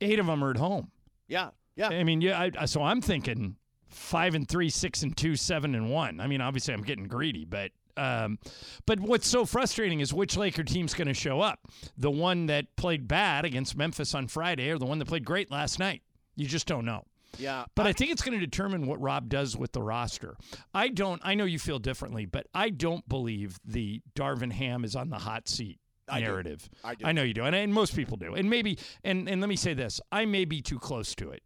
eight 0.00 0.18
of 0.18 0.26
them 0.26 0.44
are 0.44 0.50
at 0.50 0.58
home. 0.58 0.90
Yeah, 1.26 1.50
yeah. 1.74 1.88
I 1.88 2.04
mean, 2.04 2.20
yeah. 2.20 2.50
I, 2.58 2.66
so 2.66 2.82
I'm 2.82 3.00
thinking 3.00 3.56
five 3.88 4.34
and 4.34 4.46
three, 4.48 4.68
six 4.68 5.02
and 5.02 5.16
two, 5.16 5.36
seven 5.36 5.74
and 5.74 5.90
one. 5.90 6.20
I 6.20 6.26
mean, 6.26 6.40
obviously 6.40 6.74
I'm 6.74 6.82
getting 6.82 7.08
greedy, 7.08 7.44
but 7.44 7.72
um, 7.96 8.38
but 8.86 9.00
what's 9.00 9.28
so 9.28 9.44
frustrating 9.44 10.00
is 10.00 10.12
which 10.12 10.36
Laker 10.36 10.64
team's 10.64 10.94
going 10.94 11.08
to 11.08 11.14
show 11.14 11.40
up? 11.40 11.60
The 11.96 12.10
one 12.10 12.46
that 12.46 12.76
played 12.76 13.08
bad 13.08 13.44
against 13.44 13.76
Memphis 13.76 14.14
on 14.14 14.28
Friday, 14.28 14.70
or 14.70 14.78
the 14.78 14.86
one 14.86 14.98
that 14.98 15.08
played 15.08 15.24
great 15.24 15.50
last 15.50 15.78
night? 15.78 16.02
You 16.36 16.46
just 16.46 16.66
don't 16.66 16.84
know. 16.84 17.04
Yeah, 17.38 17.64
But 17.74 17.86
I 17.86 17.92
think 17.92 18.10
it's 18.10 18.22
going 18.22 18.38
to 18.38 18.44
determine 18.44 18.86
what 18.86 19.00
Rob 19.00 19.28
does 19.28 19.56
with 19.56 19.72
the 19.72 19.82
roster. 19.82 20.36
I 20.74 20.88
don't. 20.88 21.20
I 21.24 21.34
know 21.34 21.44
you 21.44 21.58
feel 21.58 21.78
differently, 21.78 22.26
but 22.26 22.46
I 22.54 22.68
don't 22.68 23.08
believe 23.08 23.58
the 23.64 24.02
Darvin 24.14 24.52
Ham 24.52 24.84
is 24.84 24.94
on 24.94 25.08
the 25.08 25.18
hot 25.18 25.48
seat 25.48 25.78
I 26.08 26.20
do. 26.20 26.26
narrative. 26.26 26.68
I 26.84 26.94
do. 26.94 27.06
I 27.06 27.12
know 27.12 27.22
you 27.22 27.34
do, 27.34 27.44
and, 27.44 27.56
and 27.56 27.72
most 27.72 27.96
people 27.96 28.16
do. 28.16 28.34
And 28.34 28.50
maybe, 28.50 28.78
and 29.02 29.28
and 29.28 29.40
let 29.40 29.48
me 29.48 29.56
say 29.56 29.72
this: 29.74 30.00
I 30.10 30.26
may 30.26 30.44
be 30.44 30.60
too 30.60 30.78
close 30.78 31.14
to 31.16 31.30
it 31.30 31.42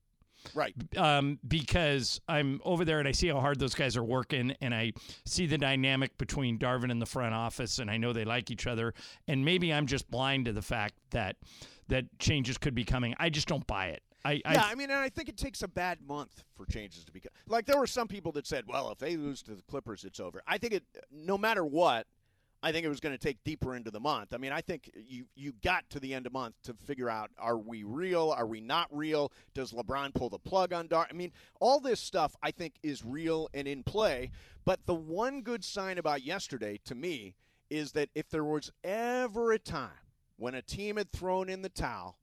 right. 0.55 0.75
um, 0.97 1.39
because 1.47 2.21
I'm 2.29 2.61
over 2.65 2.85
there 2.85 2.99
and 2.99 3.09
I 3.09 3.13
see 3.13 3.29
how 3.29 3.41
hard 3.41 3.59
those 3.59 3.75
guys 3.75 3.97
are 3.97 4.05
working, 4.05 4.55
and 4.61 4.75
I 4.75 4.93
see 5.25 5.47
the 5.47 5.59
dynamic 5.59 6.17
between 6.19 6.59
Darvin 6.59 6.91
and 6.91 7.01
the 7.01 7.07
front 7.07 7.35
office, 7.35 7.79
and 7.79 7.91
I 7.91 7.97
know 7.97 8.13
they 8.13 8.25
like 8.25 8.51
each 8.51 8.67
other. 8.67 8.95
And 9.29 9.45
maybe 9.45 9.73
I'm 9.73 9.87
just 9.87 10.11
blind 10.11 10.47
to 10.47 10.53
the 10.53 10.63
fact 10.63 10.95
that 11.11 11.37
that 11.89 12.07
changes 12.19 12.59
could 12.59 12.75
be 12.75 12.85
coming. 12.85 13.15
I 13.19 13.31
just 13.31 13.49
don't 13.49 13.67
buy 13.67 13.89
it. 13.89 14.03
I, 14.27 14.53
Yeah, 14.53 14.65
I 14.67 14.73
I 14.73 14.75
mean, 14.75 14.91
and 14.91 14.99
I 14.99 15.09
think 15.09 15.29
it 15.29 15.37
takes 15.37 15.63
a 15.63 15.69
bad 15.69 15.99
month 16.07 16.45
for 16.55 16.67
changes 16.67 17.05
to 17.05 17.13
become. 17.13 17.31
Like 17.47 17.67
there 17.67 17.79
were 17.79 17.87
some 17.87 18.09
people 18.09 18.33
that 18.33 18.47
said, 18.47 18.65
"Well, 18.67 18.91
if 18.91 18.99
they 18.99 19.17
lose 19.17 19.43
to 19.43 19.55
the 19.55 19.63
Clippers, 19.63 20.05
it's 20.05 20.21
over." 20.21 20.43
I 20.47 20.59
think 20.59 20.73
it, 20.75 20.85
no 21.11 21.39
matter 21.39 21.65
what, 21.65 22.07
I 22.63 22.73
think 22.73 22.85
it 22.85 22.89
was 22.89 23.01
going 23.01 23.15
to 23.15 23.19
take 23.19 23.43
deeper 23.45 23.77
into 23.77 23.91
the 23.91 24.01
month. 24.01 24.35
I 24.35 24.39
mean, 24.39 24.53
I 24.53 24.61
think 24.61 24.91
you 24.95 25.27
you 25.35 25.53
got 25.63 25.89
to 25.91 26.01
the 26.01 26.15
end 26.15 26.27
of 26.27 26.33
month 26.33 26.55
to 26.65 26.75
figure 26.85 27.09
out: 27.09 27.31
Are 27.39 27.59
we 27.59 27.85
real? 27.85 28.35
Are 28.37 28.47
we 28.47 28.61
not 28.61 28.89
real? 28.91 29.33
Does 29.55 29.73
LeBron 29.73 30.15
pull 30.15 30.31
the 30.31 30.39
plug 30.39 30.73
on 30.73 30.89
Dar? 30.89 31.07
I 31.09 31.13
mean, 31.13 31.33
all 31.61 31.81
this 31.81 32.01
stuff 32.01 32.35
I 32.43 32.51
think 32.51 32.75
is 32.83 33.05
real 33.05 33.49
and 33.55 33.69
in 33.69 33.83
play. 33.83 34.31
But 34.65 34.87
the 34.87 34.95
one 34.95 35.43
good 35.43 35.65
sign 35.65 35.99
about 35.99 36.25
yesterday, 36.25 36.81
to 36.87 36.95
me, 36.95 37.37
is 37.71 37.93
that 37.93 38.09
if 38.15 38.29
there 38.29 38.45
was 38.45 38.73
ever 38.83 39.53
a 39.53 39.59
time 39.59 39.91
when 40.37 40.55
a 40.55 40.63
team 40.63 40.97
had 40.97 41.13
thrown 41.13 41.49
in 41.49 41.63
the 41.63 41.69
towel 41.69 42.19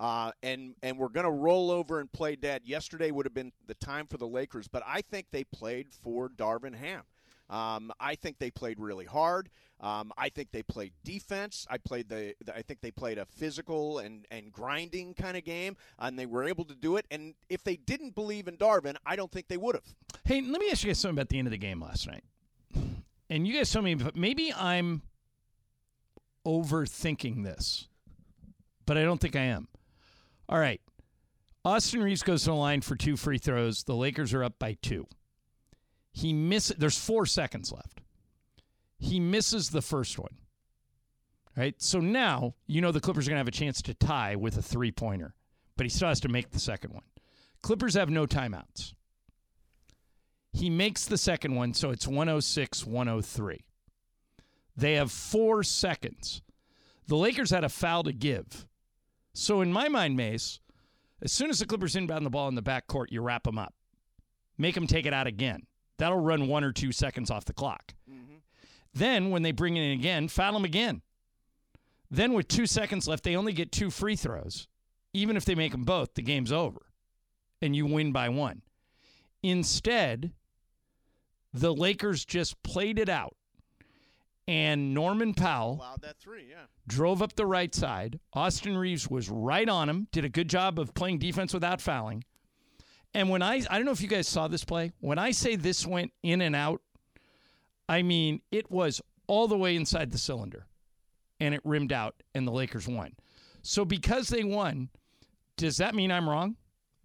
uh, 0.00 0.32
and 0.42 0.74
and 0.82 0.98
we're 0.98 1.10
going 1.10 1.26
to 1.26 1.30
roll 1.30 1.70
over 1.70 2.00
and 2.00 2.10
play 2.10 2.34
dead. 2.34 2.62
Yesterday 2.64 3.10
would 3.10 3.26
have 3.26 3.34
been 3.34 3.52
the 3.66 3.74
time 3.74 4.06
for 4.06 4.16
the 4.16 4.26
Lakers, 4.26 4.66
but 4.66 4.82
I 4.86 5.02
think 5.02 5.26
they 5.30 5.44
played 5.44 5.88
for 5.92 6.30
Darvin 6.30 6.74
Ham. 6.74 7.02
Um, 7.50 7.92
I 8.00 8.14
think 8.14 8.38
they 8.38 8.50
played 8.50 8.80
really 8.80 9.04
hard. 9.04 9.50
Um, 9.80 10.12
I 10.16 10.30
think 10.30 10.52
they 10.52 10.62
played 10.62 10.92
defense. 11.04 11.66
I 11.68 11.76
played 11.76 12.08
the, 12.08 12.34
the. 12.44 12.56
I 12.56 12.62
think 12.62 12.80
they 12.80 12.90
played 12.90 13.18
a 13.18 13.26
physical 13.26 13.98
and 13.98 14.26
and 14.30 14.50
grinding 14.50 15.12
kind 15.12 15.36
of 15.36 15.44
game, 15.44 15.76
and 15.98 16.18
they 16.18 16.26
were 16.26 16.44
able 16.44 16.64
to 16.64 16.74
do 16.74 16.96
it. 16.96 17.04
And 17.10 17.34
if 17.50 17.62
they 17.62 17.76
didn't 17.76 18.14
believe 18.14 18.48
in 18.48 18.56
Darvin, 18.56 18.96
I 19.04 19.16
don't 19.16 19.30
think 19.30 19.48
they 19.48 19.58
would 19.58 19.74
have. 19.74 19.84
Hey, 20.24 20.40
let 20.40 20.60
me 20.60 20.70
ask 20.70 20.82
you 20.82 20.88
guys 20.88 20.98
something 20.98 21.18
about 21.18 21.28
the 21.28 21.38
end 21.38 21.46
of 21.46 21.52
the 21.52 21.58
game 21.58 21.82
last 21.82 22.06
night. 22.06 22.24
And 23.28 23.46
you 23.46 23.54
guys 23.54 23.70
tell 23.70 23.82
me, 23.82 23.94
but 23.94 24.16
maybe 24.16 24.52
I'm 24.54 25.02
overthinking 26.46 27.44
this, 27.44 27.86
but 28.86 28.96
I 28.96 29.02
don't 29.02 29.20
think 29.20 29.36
I 29.36 29.42
am. 29.42 29.68
All 30.50 30.58
right. 30.58 30.80
Austin 31.64 32.02
Reaves 32.02 32.22
goes 32.24 32.42
to 32.42 32.50
the 32.50 32.56
line 32.56 32.80
for 32.80 32.96
two 32.96 33.16
free 33.16 33.38
throws. 33.38 33.84
The 33.84 33.94
Lakers 33.94 34.34
are 34.34 34.42
up 34.42 34.58
by 34.58 34.76
two. 34.82 35.06
He 36.12 36.32
misses, 36.32 36.76
there's 36.76 36.98
four 36.98 37.24
seconds 37.24 37.70
left. 37.72 38.00
He 38.98 39.20
misses 39.20 39.70
the 39.70 39.80
first 39.80 40.18
one. 40.18 40.34
Right? 41.56 41.80
So 41.80 42.00
now, 42.00 42.54
you 42.66 42.80
know, 42.80 42.90
the 42.90 43.00
Clippers 43.00 43.26
are 43.26 43.30
going 43.30 43.36
to 43.36 43.40
have 43.40 43.48
a 43.48 43.52
chance 43.52 43.80
to 43.82 43.94
tie 43.94 44.34
with 44.34 44.56
a 44.56 44.62
three 44.62 44.90
pointer, 44.90 45.34
but 45.76 45.84
he 45.84 45.90
still 45.90 46.08
has 46.08 46.20
to 46.20 46.28
make 46.28 46.50
the 46.50 46.58
second 46.58 46.92
one. 46.92 47.04
Clippers 47.62 47.94
have 47.94 48.10
no 48.10 48.26
timeouts. 48.26 48.94
He 50.52 50.68
makes 50.68 51.04
the 51.04 51.18
second 51.18 51.54
one, 51.54 51.74
so 51.74 51.90
it's 51.90 52.08
106 52.08 52.86
103. 52.86 53.64
They 54.76 54.94
have 54.94 55.12
four 55.12 55.62
seconds. 55.62 56.42
The 57.06 57.16
Lakers 57.16 57.50
had 57.50 57.64
a 57.64 57.68
foul 57.68 58.02
to 58.04 58.12
give. 58.12 58.66
So, 59.32 59.60
in 59.60 59.72
my 59.72 59.88
mind, 59.88 60.16
Mace, 60.16 60.60
as 61.22 61.32
soon 61.32 61.50
as 61.50 61.58
the 61.58 61.66
Clippers 61.66 61.96
inbound 61.96 62.26
the 62.26 62.30
ball 62.30 62.48
in 62.48 62.54
the 62.54 62.62
backcourt, 62.62 63.06
you 63.10 63.22
wrap 63.22 63.44
them 63.44 63.58
up. 63.58 63.74
Make 64.58 64.74
them 64.74 64.86
take 64.86 65.06
it 65.06 65.14
out 65.14 65.26
again. 65.26 65.66
That'll 65.98 66.18
run 66.18 66.48
one 66.48 66.64
or 66.64 66.72
two 66.72 66.92
seconds 66.92 67.30
off 67.30 67.44
the 67.44 67.52
clock. 67.52 67.94
Mm-hmm. 68.10 68.36
Then, 68.94 69.30
when 69.30 69.42
they 69.42 69.52
bring 69.52 69.76
it 69.76 69.82
in 69.82 69.98
again, 69.98 70.28
foul 70.28 70.54
them 70.54 70.64
again. 70.64 71.02
Then, 72.10 72.32
with 72.32 72.48
two 72.48 72.66
seconds 72.66 73.06
left, 73.06 73.24
they 73.24 73.36
only 73.36 73.52
get 73.52 73.70
two 73.70 73.90
free 73.90 74.16
throws. 74.16 74.66
Even 75.12 75.36
if 75.36 75.44
they 75.44 75.54
make 75.54 75.72
them 75.72 75.84
both, 75.84 76.14
the 76.14 76.22
game's 76.22 76.52
over 76.52 76.80
and 77.62 77.76
you 77.76 77.86
win 77.86 78.12
by 78.12 78.28
one. 78.28 78.62
Instead, 79.42 80.32
the 81.52 81.74
Lakers 81.74 82.24
just 82.24 82.62
played 82.62 82.98
it 82.98 83.08
out. 83.08 83.36
And 84.48 84.94
Norman 84.94 85.34
Powell 85.34 85.76
Allowed 85.76 86.02
that 86.02 86.18
three, 86.18 86.46
yeah. 86.50 86.64
drove 86.88 87.22
up 87.22 87.34
the 87.36 87.46
right 87.46 87.72
side. 87.74 88.18
Austin 88.32 88.76
Reaves 88.76 89.08
was 89.08 89.28
right 89.28 89.68
on 89.68 89.88
him, 89.88 90.08
did 90.10 90.24
a 90.24 90.28
good 90.28 90.48
job 90.48 90.78
of 90.78 90.92
playing 90.94 91.18
defense 91.18 91.54
without 91.54 91.80
fouling. 91.80 92.24
And 93.14 93.28
when 93.28 93.42
I 93.42 93.62
I 93.70 93.76
don't 93.76 93.84
know 93.84 93.92
if 93.92 94.00
you 94.00 94.08
guys 94.08 94.28
saw 94.28 94.48
this 94.48 94.64
play, 94.64 94.92
when 95.00 95.18
I 95.18 95.30
say 95.30 95.56
this 95.56 95.86
went 95.86 96.12
in 96.22 96.40
and 96.40 96.56
out, 96.56 96.80
I 97.88 98.02
mean 98.02 98.40
it 98.50 98.70
was 98.70 99.00
all 99.26 99.46
the 99.46 99.58
way 99.58 99.76
inside 99.76 100.10
the 100.10 100.18
cylinder 100.18 100.66
and 101.38 101.54
it 101.54 101.60
rimmed 101.64 101.92
out 101.92 102.22
and 102.34 102.46
the 102.46 102.52
Lakers 102.52 102.88
won. 102.88 103.14
So 103.62 103.84
because 103.84 104.28
they 104.28 104.42
won, 104.44 104.88
does 105.56 105.76
that 105.76 105.94
mean 105.94 106.10
I'm 106.10 106.28
wrong 106.28 106.56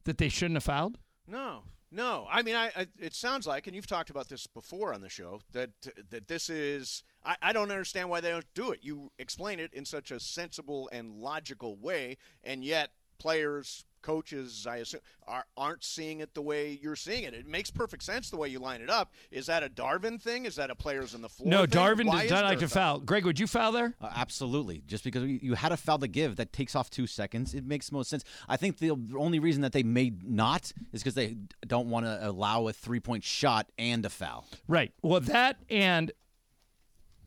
that 0.06 0.18
they 0.18 0.30
shouldn't 0.30 0.56
have 0.56 0.64
fouled? 0.64 0.98
No, 1.28 1.64
no. 1.96 2.28
I 2.30 2.42
mean, 2.44 2.56
I, 2.56 2.72
I 2.76 2.88
it 3.00 3.14
sounds 3.14 3.48
like, 3.48 3.68
and 3.68 3.76
you've 3.76 3.88
talked 3.88 4.10
about 4.10 4.28
this 4.28 4.46
before 4.48 4.94
on 4.94 5.02
the 5.02 5.10
show, 5.10 5.40
that 5.54 5.70
that 6.10 6.28
this 6.28 6.50
is. 6.50 7.04
I, 7.24 7.36
I 7.42 7.54
don't 7.54 7.72
understand 7.72 8.10
why 8.10 8.22
they 8.22 8.30
don't 8.30 8.46
do 8.54 8.72
it. 8.72 8.80
You 8.82 9.12
explain 9.18 9.60
it 9.60 9.74
in 9.74 9.86
such 9.86 10.12
a 10.12 10.20
sensible 10.20 10.90
and 10.92 11.12
logical 11.12 11.78
way, 11.78 12.18
and 12.44 12.64
yet 12.64 12.92
players, 13.18 13.86
coaches, 14.06 14.68
I 14.70 14.78
assume, 14.78 15.02
are, 15.28 15.46
aren't 15.58 15.84
seeing 15.84 16.20
it 16.20 16.36
the 16.36 16.42
way 16.42 16.80
you're 16.82 16.96
seeing 16.96 17.24
it. 17.24 17.34
It 17.34 17.48
makes 17.48 17.72
perfect 17.72 18.04
sense 18.04 18.30
the 18.30 18.38
way 18.38 18.48
you 18.50 18.60
line 18.60 18.82
it 18.82 18.90
up. 18.90 19.12
Is 19.32 19.48
that 19.48 19.64
a 19.64 19.70
Darvin 19.70 20.22
thing? 20.22 20.46
Is 20.46 20.56
that 20.58 20.70
a 20.70 20.76
players 20.76 21.16
on 21.16 21.22
the 21.22 21.30
floor? 21.30 21.50
No, 21.50 21.62
thing? 21.62 21.80
Darvin 21.80 22.06
Why 22.06 22.22
does 22.22 22.32
not 22.32 22.44
like 22.46 22.60
to 22.60 22.68
foul. 22.68 23.00
Greg, 23.00 23.26
would 23.26 23.40
you 23.40 23.48
foul 23.48 23.72
there? 23.72 23.96
Uh, 24.00 24.10
absolutely. 24.16 24.84
Just 24.86 25.04
because 25.04 25.24
you 25.24 25.40
you 25.42 25.54
had 25.56 25.72
a 25.72 25.78
foul 25.78 25.98
to 26.00 26.08
give 26.08 26.36
that 26.36 26.54
takes 26.54 26.76
off 26.76 26.90
two 26.92 27.08
seconds, 27.08 27.56
it 27.56 27.66
makes 27.66 27.92
most 27.92 28.10
sense. 28.10 28.24
I 28.48 28.58
think 28.58 28.78
the 28.78 28.92
only 29.18 29.40
reason 29.40 29.64
that 29.64 29.72
they 29.72 29.84
may 29.84 30.14
not 30.24 30.72
is 30.94 31.02
because 31.02 31.16
they 31.16 31.36
don't 31.66 31.90
want 31.90 32.06
to 32.06 32.30
allow 32.30 32.68
a 32.68 32.74
three 32.74 33.00
point 33.00 33.24
shot 33.24 33.72
and 33.80 34.06
a 34.06 34.10
foul. 34.10 34.46
Right. 34.68 34.94
Well, 35.02 35.22
that 35.22 35.58
and 35.70 36.12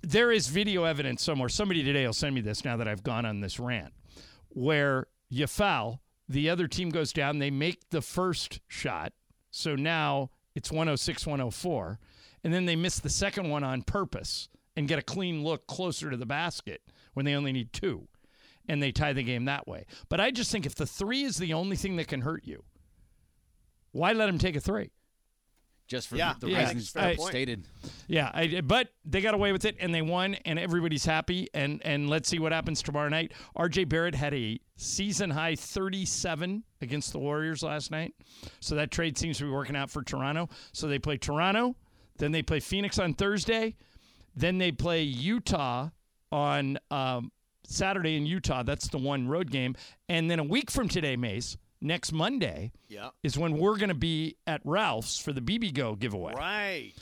there 0.02 0.30
is 0.30 0.46
video 0.46 0.84
evidence 0.84 1.24
somewhere. 1.24 1.48
Somebody 1.48 1.82
today 1.82 2.06
will 2.06 2.12
send 2.12 2.36
me 2.36 2.40
this 2.40 2.64
now 2.64 2.76
that 2.76 2.86
I've 2.86 3.02
gone 3.02 3.26
on 3.26 3.40
this 3.40 3.58
rant 3.58 3.92
where 4.50 5.06
you 5.28 5.46
foul, 5.46 6.02
the 6.28 6.50
other 6.50 6.68
team 6.68 6.90
goes 6.90 7.12
down, 7.12 7.38
they 7.38 7.50
make 7.50 7.90
the 7.90 8.02
first 8.02 8.60
shot. 8.68 9.12
So 9.50 9.74
now 9.74 10.30
it's 10.54 10.70
106 10.70 11.26
104. 11.26 11.98
And 12.44 12.52
then 12.52 12.66
they 12.66 12.76
miss 12.76 12.98
the 12.98 13.10
second 13.10 13.48
one 13.48 13.64
on 13.64 13.82
purpose 13.82 14.48
and 14.76 14.88
get 14.88 14.98
a 14.98 15.02
clean 15.02 15.42
look 15.42 15.66
closer 15.66 16.10
to 16.10 16.16
the 16.16 16.26
basket 16.26 16.82
when 17.14 17.24
they 17.24 17.34
only 17.34 17.52
need 17.52 17.72
two. 17.72 18.08
And 18.68 18.82
they 18.82 18.92
tie 18.92 19.12
the 19.12 19.22
game 19.22 19.46
that 19.46 19.66
way. 19.66 19.86
But 20.08 20.20
I 20.20 20.30
just 20.30 20.52
think 20.52 20.66
if 20.66 20.74
the 20.74 20.86
three 20.86 21.22
is 21.22 21.38
the 21.38 21.54
only 21.54 21.76
thing 21.76 21.96
that 21.96 22.08
can 22.08 22.20
hurt 22.20 22.46
you, 22.46 22.64
why 23.92 24.12
let 24.12 24.26
them 24.26 24.38
take 24.38 24.56
a 24.56 24.60
three? 24.60 24.90
Just 25.88 26.08
for 26.08 26.16
Yeah, 26.16 26.34
the 26.38 26.48
yeah, 26.50 26.64
reasons 26.70 26.92
point. 26.92 27.20
stated. 27.22 27.64
Yeah, 28.06 28.30
I, 28.32 28.60
but 28.60 28.90
they 29.06 29.22
got 29.22 29.32
away 29.34 29.52
with 29.52 29.64
it 29.64 29.76
and 29.80 29.92
they 29.94 30.02
won, 30.02 30.34
and 30.44 30.58
everybody's 30.58 31.04
happy. 31.06 31.48
And 31.54 31.80
and 31.84 32.10
let's 32.10 32.28
see 32.28 32.38
what 32.38 32.52
happens 32.52 32.82
tomorrow 32.82 33.08
night. 33.08 33.32
R.J. 33.56 33.84
Barrett 33.84 34.14
had 34.14 34.34
a 34.34 34.60
season 34.76 35.30
high 35.30 35.54
37 35.54 36.62
against 36.82 37.12
the 37.12 37.18
Warriors 37.18 37.62
last 37.62 37.90
night, 37.90 38.14
so 38.60 38.74
that 38.74 38.90
trade 38.90 39.16
seems 39.18 39.38
to 39.38 39.44
be 39.44 39.50
working 39.50 39.74
out 39.76 39.90
for 39.90 40.02
Toronto. 40.02 40.48
So 40.72 40.86
they 40.88 40.98
play 40.98 41.16
Toronto, 41.16 41.74
then 42.18 42.32
they 42.32 42.42
play 42.42 42.60
Phoenix 42.60 42.98
on 42.98 43.14
Thursday, 43.14 43.74
then 44.36 44.58
they 44.58 44.70
play 44.72 45.02
Utah 45.02 45.88
on 46.30 46.78
um, 46.90 47.32
Saturday 47.64 48.16
in 48.16 48.26
Utah. 48.26 48.62
That's 48.62 48.88
the 48.88 48.98
one 48.98 49.26
road 49.26 49.50
game, 49.50 49.74
and 50.08 50.30
then 50.30 50.38
a 50.38 50.44
week 50.44 50.70
from 50.70 50.88
today, 50.88 51.16
Mace. 51.16 51.56
Next 51.80 52.12
Monday 52.12 52.72
Yeah. 52.88 53.10
is 53.22 53.38
when 53.38 53.56
we're 53.58 53.76
going 53.76 53.88
to 53.90 53.94
be 53.94 54.36
at 54.46 54.60
Ralph's 54.64 55.18
for 55.18 55.32
the 55.32 55.40
bibigo 55.40 55.98
giveaway. 55.98 56.34
Right. 56.34 56.92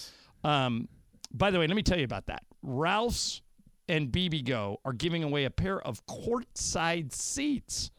Um, 0.45 0.89
by 1.33 1.51
the 1.51 1.59
way, 1.59 1.67
let 1.67 1.77
me 1.77 1.83
tell 1.83 1.99
you 1.99 2.05
about 2.05 2.27
that. 2.27 2.43
Ralph's 2.63 3.41
and 3.89 4.11
bibigo 4.13 4.77
are 4.85 4.93
giving 4.93 5.23
away 5.23 5.45
a 5.45 5.51
pair 5.51 5.81
of 5.81 6.05
courtside 6.07 7.13
seats 7.13 7.91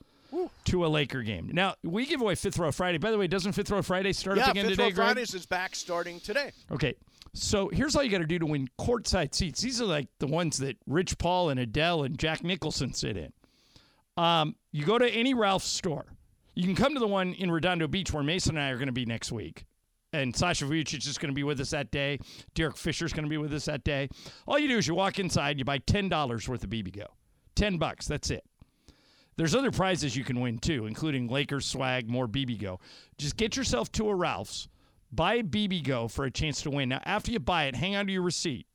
to 0.66 0.86
a 0.86 0.88
Laker 0.88 1.24
game. 1.24 1.50
Now, 1.54 1.76
we 1.84 2.06
give 2.06 2.22
away 2.22 2.36
Fifth 2.36 2.60
Row 2.60 2.72
Friday. 2.72 2.98
By 2.98 3.12
the 3.12 3.18
way, 3.18 3.28
doesn't 3.28 3.54
Fifth 3.54 3.72
Row 3.72 3.82
Friday 3.82 4.14
start 4.14 4.38
Yeah, 4.38 4.46
up 4.46 4.52
again 4.52 4.66
Fifth 4.66 4.72
today, 4.78 4.84
Row 4.84 4.92
Greg? 4.92 5.06
Fridays 5.08 5.34
is 5.34 5.46
back 5.46 5.76
starting 5.76 6.20
today. 6.20 6.52
Okay. 6.72 6.96
So 7.34 7.70
here's 7.70 7.96
all 7.96 8.04
you 8.04 8.10
got 8.12 8.18
to 8.20 8.26
do 8.26 8.38
to 8.40 8.46
win 8.46 8.68
courtside 8.80 9.34
seats. 9.34 9.62
These 9.62 9.82
are 9.82 9.86
like 9.86 10.08
the 10.20 10.28
ones 10.28 10.58
that 10.58 10.78
Rich 10.86 11.18
Paul 11.18 11.50
and 11.50 11.60
Adele 11.60 12.04
and 12.04 12.18
Jack 12.20 12.44
Nicholson 12.44 12.94
sit 12.94 13.16
in. 13.16 13.32
Um, 14.18 14.56
you 14.72 14.86
go 14.86 14.98
to 14.98 15.08
any 15.10 15.34
Ralph's 15.34 15.68
store. 15.68 16.06
You 16.58 16.64
can 16.64 16.74
come 16.74 16.96
to 16.96 17.00
the 17.00 17.08
one 17.08 17.34
in 17.34 17.52
Redondo 17.52 17.88
Beach 17.88 18.12
where 18.12 18.24
Mason 18.24 18.58
and 18.58 18.66
I 18.66 18.72
are 18.72 18.78
going 18.78 18.88
to 18.88 18.92
be 18.92 19.06
next 19.06 19.32
week. 19.32 19.66
And 20.12 20.36
Sasha 20.36 20.66
Vujacic 20.66 21.08
is 21.08 21.20
going 21.20 21.30
to 21.30 21.36
be 21.36 21.44
with 21.44 21.60
us 21.60 21.70
that 21.70 21.92
day. 21.92 22.18
Derek 22.56 22.78
Fisher 22.78 23.06
is 23.06 23.14
going 23.14 23.26
to 23.26 23.30
be 23.30 23.38
with 23.38 23.54
us 23.54 23.66
that 23.66 23.84
day. 23.84 24.10
All 24.48 24.58
you 24.58 24.68
do 24.68 24.80
is 24.80 24.88
you 24.88 24.96
walk 24.96 25.20
inside, 25.20 25.60
you 25.60 25.66
buy 25.66 25.78
$10 25.78 26.50
worth 26.50 26.64
of 26.64 26.70
bibigo. 26.72 27.06
10 27.56 27.78
bucks, 27.78 28.08
that's 28.08 28.32
it. 28.32 28.44
There's 29.36 29.54
other 29.54 29.70
prizes 29.70 30.16
you 30.16 30.24
can 30.24 30.42
win 30.42 30.58
too, 30.58 30.88
including 30.88 31.28
Lakers 31.28 31.68
swag, 31.68 32.10
more 32.10 32.28
bibigo. 32.28 32.80
Just 33.20 33.38
get 33.38 33.56
yourself 33.56 33.92
to 33.92 34.10
a 34.10 34.16
Ralph's, 34.16 34.68
buy 35.12 35.44
bibigo 35.44 36.10
for 36.10 36.26
a 36.26 36.32
chance 36.32 36.64
to 36.64 36.72
win. 36.72 36.90
Now, 36.90 37.02
after 37.06 37.32
you 37.32 37.40
buy 37.40 37.66
it, 37.66 37.76
hang 37.76 37.96
on 37.96 38.08
to 38.08 38.12
your 38.12 38.24
receipt, 38.24 38.66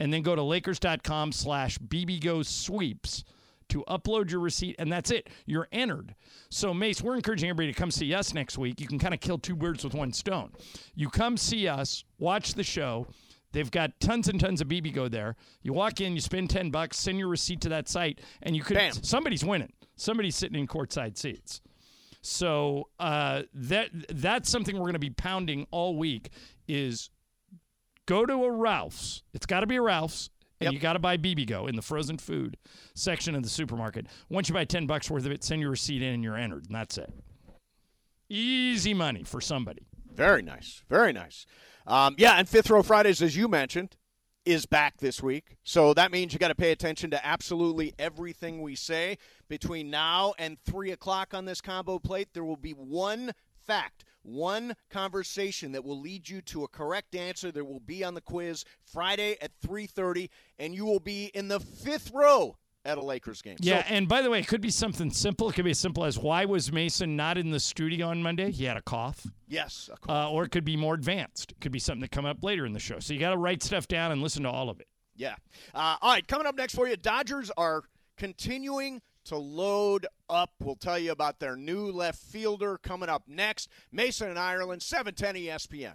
and 0.00 0.10
then 0.14 0.22
go 0.22 0.34
to 0.34 0.42
Lakers.com 0.42 1.32
slash 1.32 1.78
bibigo 1.78 2.42
sweeps 2.42 3.22
to 3.68 3.84
upload 3.88 4.30
your 4.30 4.40
receipt, 4.40 4.76
and 4.78 4.90
that's 4.90 5.10
it. 5.10 5.28
You're 5.46 5.68
entered. 5.72 6.14
So, 6.50 6.72
Mace, 6.72 7.02
we're 7.02 7.16
encouraging 7.16 7.48
everybody 7.48 7.72
to 7.72 7.78
come 7.78 7.90
see 7.90 8.14
us 8.14 8.34
next 8.34 8.58
week. 8.58 8.80
You 8.80 8.86
can 8.86 8.98
kind 8.98 9.14
of 9.14 9.20
kill 9.20 9.38
two 9.38 9.56
birds 9.56 9.84
with 9.84 9.94
one 9.94 10.12
stone. 10.12 10.52
You 10.94 11.08
come 11.08 11.36
see 11.36 11.68
us, 11.68 12.04
watch 12.18 12.54
the 12.54 12.64
show. 12.64 13.06
They've 13.52 13.70
got 13.70 13.98
tons 14.00 14.28
and 14.28 14.38
tons 14.38 14.60
of 14.60 14.68
bibigo 14.68 15.10
there. 15.10 15.36
You 15.62 15.72
walk 15.72 16.00
in, 16.00 16.14
you 16.14 16.20
spend 16.20 16.50
10 16.50 16.70
bucks, 16.70 16.98
send 16.98 17.18
your 17.18 17.28
receipt 17.28 17.62
to 17.62 17.70
that 17.70 17.88
site, 17.88 18.20
and 18.42 18.54
you 18.54 18.62
could 18.62 18.76
Bam. 18.76 18.92
somebody's 18.92 19.44
winning. 19.44 19.72
Somebody's 19.96 20.36
sitting 20.36 20.58
in 20.58 20.66
courtside 20.66 21.16
seats. 21.16 21.60
So 22.20 22.88
uh, 23.00 23.42
that 23.54 23.90
that's 24.10 24.50
something 24.50 24.76
we're 24.76 24.82
going 24.82 24.92
to 24.94 24.98
be 24.98 25.10
pounding 25.10 25.66
all 25.70 25.96
week. 25.96 26.30
Is 26.66 27.10
go 28.06 28.26
to 28.26 28.44
a 28.44 28.50
Ralph's. 28.50 29.22
It's 29.32 29.46
got 29.46 29.60
to 29.60 29.66
be 29.66 29.76
a 29.76 29.82
Ralph's, 29.82 30.30
and 30.60 30.66
Yep. 30.66 30.72
you 30.72 30.78
got 30.80 30.92
to 30.94 30.98
buy 30.98 31.16
bibigo 31.16 31.68
in 31.68 31.76
the 31.76 31.82
frozen 31.82 32.18
food 32.18 32.56
section 32.94 33.34
of 33.34 33.42
the 33.42 33.48
supermarket. 33.48 34.06
Once 34.28 34.48
you 34.48 34.54
buy 34.54 34.64
ten 34.64 34.86
bucks 34.86 35.10
worth 35.10 35.26
of 35.26 35.32
it, 35.32 35.44
send 35.44 35.60
your 35.60 35.70
receipt 35.70 36.02
in, 36.02 36.14
and 36.14 36.24
you're 36.24 36.36
entered, 36.36 36.66
and 36.66 36.74
that's 36.74 36.98
it. 36.98 37.12
Easy 38.28 38.92
money 38.94 39.22
for 39.22 39.40
somebody. 39.40 39.86
Very 40.14 40.42
nice. 40.42 40.82
Very 40.88 41.12
nice. 41.12 41.46
Um, 41.86 42.14
yeah, 42.18 42.34
and 42.34 42.48
Fifth 42.48 42.68
Row 42.68 42.82
Fridays, 42.82 43.22
as 43.22 43.34
you 43.36 43.48
mentioned, 43.48 43.96
is 44.44 44.66
back 44.66 44.98
this 44.98 45.22
week. 45.22 45.56
So 45.64 45.94
that 45.94 46.10
means 46.10 46.32
you 46.32 46.38
got 46.38 46.48
to 46.48 46.54
pay 46.54 46.70
attention 46.72 47.10
to 47.12 47.26
absolutely 47.26 47.94
everything 47.98 48.60
we 48.60 48.74
say. 48.74 49.16
Between 49.48 49.90
now 49.90 50.34
and 50.38 50.58
3 50.66 50.90
o'clock 50.90 51.32
on 51.32 51.44
this 51.46 51.60
combo 51.60 51.98
plate, 51.98 52.28
there 52.34 52.44
will 52.44 52.56
be 52.56 52.72
one 52.72 53.32
fact, 53.66 54.04
one 54.22 54.74
conversation 54.90 55.72
that 55.72 55.84
will 55.84 56.00
lead 56.00 56.28
you 56.28 56.40
to 56.42 56.64
a 56.64 56.68
correct 56.68 57.14
answer 57.14 57.50
that 57.52 57.64
will 57.64 57.80
be 57.80 58.04
on 58.04 58.14
the 58.14 58.20
quiz 58.20 58.64
Friday 58.84 59.36
at 59.40 59.52
3.30, 59.66 60.28
and 60.58 60.74
you 60.74 60.84
will 60.84 61.00
be 61.00 61.26
in 61.34 61.48
the 61.48 61.60
fifth 61.60 62.10
row 62.12 62.56
at 62.84 62.96
a 62.98 63.02
Lakers 63.02 63.42
game. 63.42 63.56
Yeah, 63.60 63.82
So, 63.82 63.94
and 63.94 64.08
by 64.08 64.22
the 64.22 64.30
way, 64.30 64.40
it 64.40 64.46
could 64.48 64.60
be 64.60 64.70
something 64.70 65.10
simple. 65.10 65.50
It 65.50 65.54
could 65.54 65.64
be 65.64 65.72
as 65.72 65.78
simple 65.78 66.04
as 66.04 66.18
why 66.18 66.44
was 66.44 66.72
Mason 66.72 67.16
not 67.16 67.36
in 67.36 67.50
the 67.50 67.60
studio 67.60 68.06
on 68.08 68.22
Monday? 68.22 68.50
He 68.50 68.64
had 68.64 68.76
a 68.76 68.82
cough. 68.82 69.26
yes. 69.46 69.90
of 69.92 70.00
course. 70.00 70.14
Uh, 70.14 70.30
or 70.30 70.44
it 70.44 70.50
could 70.50 70.64
be 70.64 70.76
more 70.76 70.94
advanced. 70.94 71.52
It 71.52 71.60
could 71.60 71.72
be 71.72 71.78
something 71.78 72.00
that 72.02 72.10
come 72.10 72.24
up 72.26 72.42
later 72.42 72.64
in 72.64 72.72
the 72.72 72.78
show. 72.80 72.98
So 72.98 73.12
you 73.12 73.20
got 73.20 73.30
to 73.30 73.36
write 73.36 73.62
stuff 73.62 73.88
down 73.88 74.12
and 74.12 74.22
listen 74.22 74.42
to 74.44 74.50
all 74.50 74.70
of 74.70 74.80
it. 74.80 74.88
Yeah. 75.16 75.34
Uh, 75.74 75.96
all 76.00 76.12
right, 76.12 76.26
coming 76.26 76.46
up 76.46 76.56
next 76.56 76.74
for 76.74 76.88
you, 76.88 76.96
Dodgers 76.96 77.50
are 77.56 77.82
continuing 78.16 79.02
to 79.28 79.36
load 79.36 80.06
up. 80.28 80.50
We'll 80.60 80.76
tell 80.76 80.98
you 80.98 81.12
about 81.12 81.38
their 81.38 81.56
new 81.56 81.90
left 81.90 82.18
fielder 82.18 82.78
coming 82.78 83.08
up 83.08 83.22
next. 83.26 83.68
Mason 83.92 84.28
and 84.28 84.38
Ireland, 84.38 84.82
E 84.82 84.84
710 84.84 85.34
ESPN. 85.34 85.94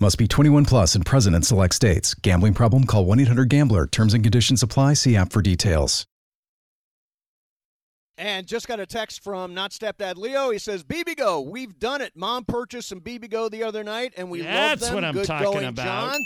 Must 0.00 0.18
be 0.18 0.26
21 0.26 0.64
plus 0.64 0.96
and 0.96 1.06
present 1.06 1.36
in 1.36 1.42
select 1.42 1.74
states. 1.74 2.14
Gambling 2.14 2.54
problem? 2.54 2.84
Call 2.84 3.04
1 3.04 3.20
800 3.20 3.48
Gambler. 3.48 3.86
Terms 3.86 4.12
and 4.12 4.24
conditions 4.24 4.62
apply. 4.62 4.94
See 4.94 5.16
app 5.16 5.32
for 5.32 5.40
details. 5.40 6.04
And 8.16 8.46
just 8.46 8.68
got 8.68 8.78
a 8.80 8.86
text 8.86 9.22
from 9.24 9.54
not 9.54 9.72
stepdad 9.72 10.16
Leo. 10.16 10.50
He 10.50 10.58
says, 10.58 10.84
"bibigo, 10.84 11.44
we've 11.44 11.78
done 11.80 12.00
it. 12.00 12.12
Mom 12.14 12.44
purchased 12.44 12.88
some 12.88 13.00
bibigo 13.00 13.50
the 13.50 13.64
other 13.64 13.82
night, 13.82 14.14
and 14.16 14.30
we 14.30 14.42
That's 14.42 14.82
love 14.82 14.88
them. 14.88 14.94
what 14.94 15.04
I'm 15.04 15.14
Good 15.14 15.26
talking 15.26 15.52
going, 15.52 15.64
about. 15.64 16.12
John. 16.12 16.20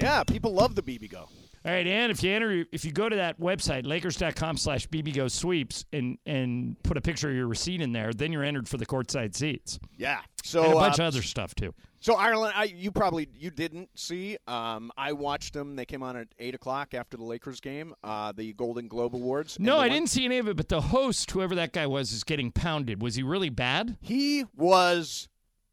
Yeah, 0.00 0.24
people 0.24 0.52
love 0.52 0.74
the 0.74 0.82
bibigo. 0.82 1.28
All 1.64 1.70
right, 1.70 1.86
and 1.86 2.10
if 2.10 2.24
you 2.24 2.32
enter, 2.32 2.64
if 2.72 2.84
you 2.84 2.90
go 2.90 3.08
to 3.08 3.14
that 3.14 3.38
website, 3.38 3.86
Lakers.com 3.86 4.56
slash 4.56 4.88
BB 4.88 5.30
sweeps 5.30 5.84
and 5.92 6.18
and 6.26 6.76
put 6.82 6.96
a 6.96 7.00
picture 7.00 7.30
of 7.30 7.36
your 7.36 7.46
receipt 7.46 7.80
in 7.80 7.92
there, 7.92 8.12
then 8.12 8.32
you're 8.32 8.42
entered 8.42 8.68
for 8.68 8.78
the 8.78 8.86
courtside 8.86 9.36
seats. 9.36 9.78
Yeah. 9.96 10.20
So 10.42 10.64
and 10.64 10.72
a 10.72 10.74
bunch 10.74 10.98
uh, 10.98 11.04
of 11.04 11.14
other 11.14 11.22
stuff 11.22 11.54
too. 11.54 11.72
So 12.02 12.14
Ireland, 12.16 12.52
I, 12.56 12.64
you 12.64 12.90
probably 12.90 13.28
you 13.38 13.50
didn't 13.50 13.88
see. 13.94 14.36
Um, 14.48 14.90
I 14.96 15.12
watched 15.12 15.54
them. 15.54 15.76
They 15.76 15.84
came 15.86 16.02
on 16.02 16.16
at 16.16 16.26
eight 16.40 16.54
o'clock 16.54 16.94
after 16.94 17.16
the 17.16 17.22
Lakers 17.22 17.60
game, 17.60 17.94
uh, 18.02 18.32
the 18.32 18.52
Golden 18.54 18.88
Globe 18.88 19.14
Awards. 19.14 19.58
No, 19.60 19.76
I 19.76 19.82
one- 19.86 19.90
didn't 19.90 20.10
see 20.10 20.24
any 20.24 20.38
of 20.38 20.48
it, 20.48 20.56
but 20.56 20.68
the 20.68 20.80
host, 20.80 21.30
whoever 21.30 21.54
that 21.54 21.72
guy 21.72 21.86
was, 21.86 22.12
is 22.12 22.24
getting 22.24 22.50
pounded. 22.50 23.00
Was 23.00 23.14
he 23.14 23.22
really 23.22 23.50
bad? 23.50 23.96
He 24.00 24.44
was 24.56 25.28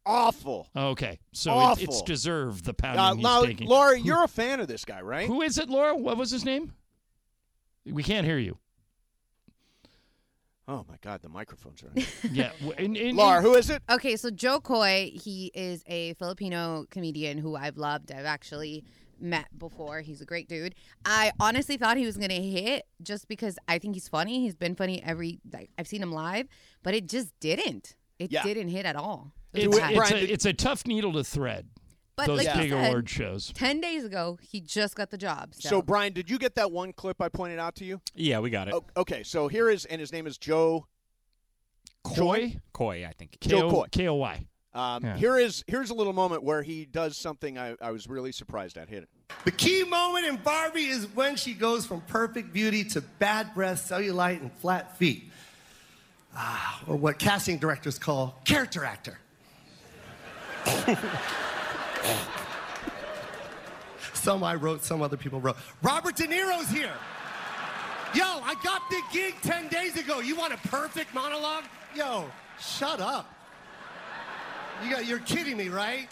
awful. 0.06 0.68
Okay, 0.76 1.18
so 1.32 1.50
it, 1.50 1.54
Awful. 1.56 1.84
it's 1.84 2.02
deserved 2.02 2.64
the 2.64 2.70
Uh, 2.70 2.74
pounding 2.74 3.22
now, 3.22 3.40
he's 3.42 3.48
taking. 3.50 3.68
Laura, 3.68 3.98
you're 3.98 4.22
a 4.24 4.28
fan 4.28 4.60
of 4.60 4.68
this 4.68 4.84
guy, 4.84 5.00
right? 5.02 5.26
Who 5.26 5.42
is 5.42 5.58
it, 5.58 5.68
Laura? 5.68 5.96
What 5.96 6.16
was 6.16 6.30
his 6.30 6.44
name? 6.44 6.72
We 7.84 8.02
can't 8.04 8.24
hear 8.26 8.38
you. 8.38 8.58
Oh 10.72 10.84
my 10.88 10.94
God, 11.02 11.20
the 11.20 11.28
microphones 11.28 11.82
are. 11.82 11.88
On. 11.88 12.04
Yeah, 12.32 12.50
w- 12.60 12.72
and- 12.78 12.96
and- 12.96 13.16
Laura, 13.16 13.42
who 13.42 13.54
is 13.54 13.70
it? 13.70 13.82
Okay, 13.90 14.14
so 14.16 14.30
Jo 14.30 14.60
Koy, 14.60 15.10
he 15.12 15.50
is 15.54 15.82
a 15.88 16.14
Filipino 16.14 16.86
comedian 16.90 17.38
who 17.38 17.56
I've 17.56 17.76
loved. 17.76 18.12
I've 18.12 18.24
actually 18.24 18.84
met 19.18 19.46
before. 19.58 20.00
He's 20.00 20.20
a 20.20 20.24
great 20.24 20.48
dude. 20.48 20.76
I 21.04 21.32
honestly 21.40 21.76
thought 21.76 21.96
he 21.96 22.06
was 22.06 22.16
gonna 22.16 22.34
hit 22.34 22.86
just 23.02 23.26
because 23.26 23.58
I 23.66 23.78
think 23.80 23.94
he's 23.96 24.06
funny. 24.08 24.40
He's 24.42 24.54
been 24.54 24.76
funny 24.76 25.02
every 25.02 25.40
like 25.52 25.70
I've 25.76 25.88
seen 25.88 26.02
him 26.02 26.12
live, 26.12 26.46
but 26.84 26.94
it 26.94 27.08
just 27.08 27.32
didn't. 27.40 27.96
It 28.20 28.30
Yeah. 28.30 28.42
didn't 28.44 28.68
hit 28.68 28.86
at 28.86 28.94
all. 28.96 29.32
It 29.52 29.64
It's, 29.64 29.66
was 29.68 29.78
it's, 29.78 29.86
bad. 29.88 29.94
Brian, 29.96 30.14
a, 30.14 30.20
did- 30.20 30.30
it's 30.30 30.44
a 30.46 30.52
tough 30.52 30.86
needle 30.86 31.12
to 31.14 31.24
thread. 31.24 31.66
But 32.20 32.36
those 32.36 32.44
like 32.46 32.56
you 32.56 32.62
big 32.62 32.70
said, 32.70 32.86
award 32.88 33.08
shows. 33.08 33.52
Ten 33.54 33.80
days 33.80 34.04
ago, 34.04 34.38
he 34.40 34.60
just 34.60 34.94
got 34.96 35.10
the 35.10 35.18
job. 35.18 35.54
So, 35.54 35.68
So 35.68 35.82
Brian, 35.82 36.12
did 36.12 36.28
you 36.30 36.38
get 36.38 36.54
that 36.56 36.70
one 36.72 36.92
clip 36.92 37.20
I 37.20 37.28
pointed 37.28 37.58
out 37.58 37.74
to 37.76 37.84
you? 37.84 38.00
Yeah, 38.14 38.40
we 38.40 38.50
got 38.50 38.68
it. 38.68 38.74
O- 38.74 38.84
okay, 38.96 39.22
so 39.22 39.48
here 39.48 39.68
is, 39.70 39.84
and 39.86 40.00
his 40.00 40.12
name 40.12 40.26
is 40.26 40.38
Joe. 40.38 40.86
Coy, 42.02 42.56
Koi, 42.72 43.04
I 43.06 43.12
think. 43.12 43.38
Jo 43.40 43.70
Koy. 43.70 43.86
K 43.90 44.08
O 44.08 44.14
Y. 44.14 44.46
Um, 44.72 45.04
Yeah. 45.04 45.16
Here 45.16 45.36
is 45.36 45.64
here's 45.66 45.90
a 45.90 45.94
little 45.94 46.12
moment 46.12 46.42
where 46.44 46.62
he 46.62 46.84
does 46.86 47.16
something 47.16 47.58
I, 47.58 47.74
I 47.80 47.90
was 47.90 48.06
really 48.08 48.32
surprised 48.32 48.78
at. 48.78 48.88
Hit 48.88 49.02
it. 49.02 49.08
The 49.44 49.50
key 49.50 49.84
moment 49.84 50.26
in 50.26 50.36
Barbie 50.36 50.86
is 50.86 51.06
when 51.14 51.36
she 51.36 51.54
goes 51.54 51.84
from 51.86 52.00
perfect 52.02 52.52
beauty 52.52 52.84
to 52.84 53.00
bad 53.00 53.52
breath, 53.54 53.88
cellulite, 53.88 54.40
and 54.40 54.52
flat 54.54 54.96
feet. 54.96 55.30
Ah, 56.34 56.82
or 56.86 56.94
what 56.96 57.18
casting 57.18 57.58
directors 57.58 57.98
call 57.98 58.40
character 58.44 58.84
actor. 58.84 59.18
some 64.14 64.42
I 64.44 64.54
wrote, 64.54 64.84
some 64.84 65.02
other 65.02 65.16
people 65.16 65.40
wrote. 65.40 65.56
Robert 65.82 66.16
De 66.16 66.26
Niro's 66.26 66.68
here. 66.70 66.92
Yo, 68.14 68.24
I 68.24 68.54
got 68.64 68.82
the 68.90 69.00
gig 69.12 69.34
10 69.42 69.68
days 69.68 69.96
ago. 69.96 70.20
You 70.20 70.36
want 70.36 70.52
a 70.52 70.68
perfect 70.68 71.14
monologue? 71.14 71.64
Yo, 71.94 72.30
shut 72.58 73.00
up. 73.00 73.32
You 74.84 74.90
got, 74.90 75.06
you're 75.06 75.20
kidding 75.20 75.56
me, 75.56 75.68
right? 75.68 76.08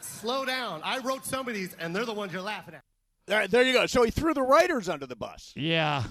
Slow 0.00 0.44
down. 0.44 0.80
I 0.84 0.98
wrote 0.98 1.24
some 1.24 1.48
of 1.48 1.54
these, 1.54 1.74
and 1.78 1.94
they're 1.94 2.04
the 2.04 2.12
ones 2.12 2.32
you're 2.32 2.42
laughing 2.42 2.74
at. 2.74 2.82
There, 3.26 3.46
there 3.48 3.62
you 3.62 3.72
go. 3.72 3.86
So 3.86 4.02
he 4.02 4.10
threw 4.10 4.34
the 4.34 4.42
writers 4.42 4.88
under 4.88 5.06
the 5.06 5.16
bus. 5.16 5.52
Yeah. 5.56 6.04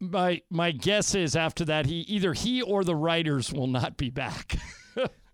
My 0.00 0.42
my 0.50 0.72
guess 0.72 1.14
is 1.14 1.36
after 1.36 1.64
that 1.66 1.86
he 1.86 2.00
either 2.00 2.32
he 2.32 2.62
or 2.62 2.82
the 2.82 2.96
writers 2.96 3.52
will 3.52 3.68
not 3.68 3.96
be 3.96 4.10
back. 4.10 4.56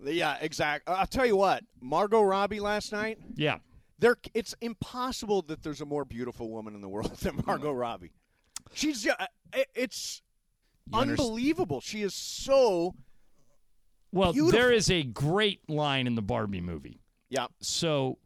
Yeah, 0.04 0.36
exact. 0.40 0.88
I'll 0.88 1.06
tell 1.06 1.26
you 1.26 1.36
what, 1.36 1.64
Margot 1.80 2.22
Robbie 2.22 2.60
last 2.60 2.92
night. 2.92 3.18
yeah. 3.34 3.58
There, 4.00 4.16
it's 4.32 4.54
impossible 4.60 5.42
that 5.48 5.64
there's 5.64 5.80
a 5.80 5.84
more 5.84 6.04
beautiful 6.04 6.50
woman 6.50 6.76
in 6.76 6.80
the 6.80 6.88
world 6.88 7.12
than 7.20 7.42
Margot 7.46 7.72
Robbie. 7.72 8.12
She's 8.72 9.02
just, 9.02 9.16
it's 9.74 10.22
You 10.92 11.00
unbelievable. 11.00 11.80
She 11.80 12.02
is 12.02 12.14
so 12.14 12.94
Well, 14.12 14.32
Beautiful. 14.32 14.56
there 14.56 14.70
is 14.72 14.88
a 14.88 15.02
great 15.02 15.68
line 15.68 16.06
in 16.06 16.14
the 16.14 16.22
Barbie 16.22 16.60
movie. 16.60 17.00
yeah. 17.28 17.48
So 17.60 18.18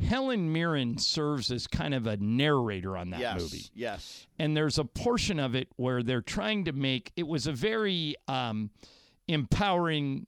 Helen 0.00 0.52
Mirren 0.52 0.96
serves 0.98 1.50
as 1.50 1.66
kind 1.66 1.92
of 1.92 2.06
a 2.06 2.16
narrator 2.18 2.96
on 2.96 3.10
that 3.10 3.18
yes, 3.18 3.40
movie. 3.40 3.64
yes. 3.74 4.28
and 4.38 4.56
there's 4.56 4.78
a 4.78 4.84
portion 4.84 5.40
of 5.40 5.56
it 5.56 5.66
where 5.76 6.04
they're 6.04 6.20
trying 6.22 6.66
to 6.66 6.72
make 6.72 7.10
it 7.16 7.26
was 7.26 7.48
a 7.48 7.52
very 7.52 8.14
um, 8.28 8.70
empowering 9.26 10.26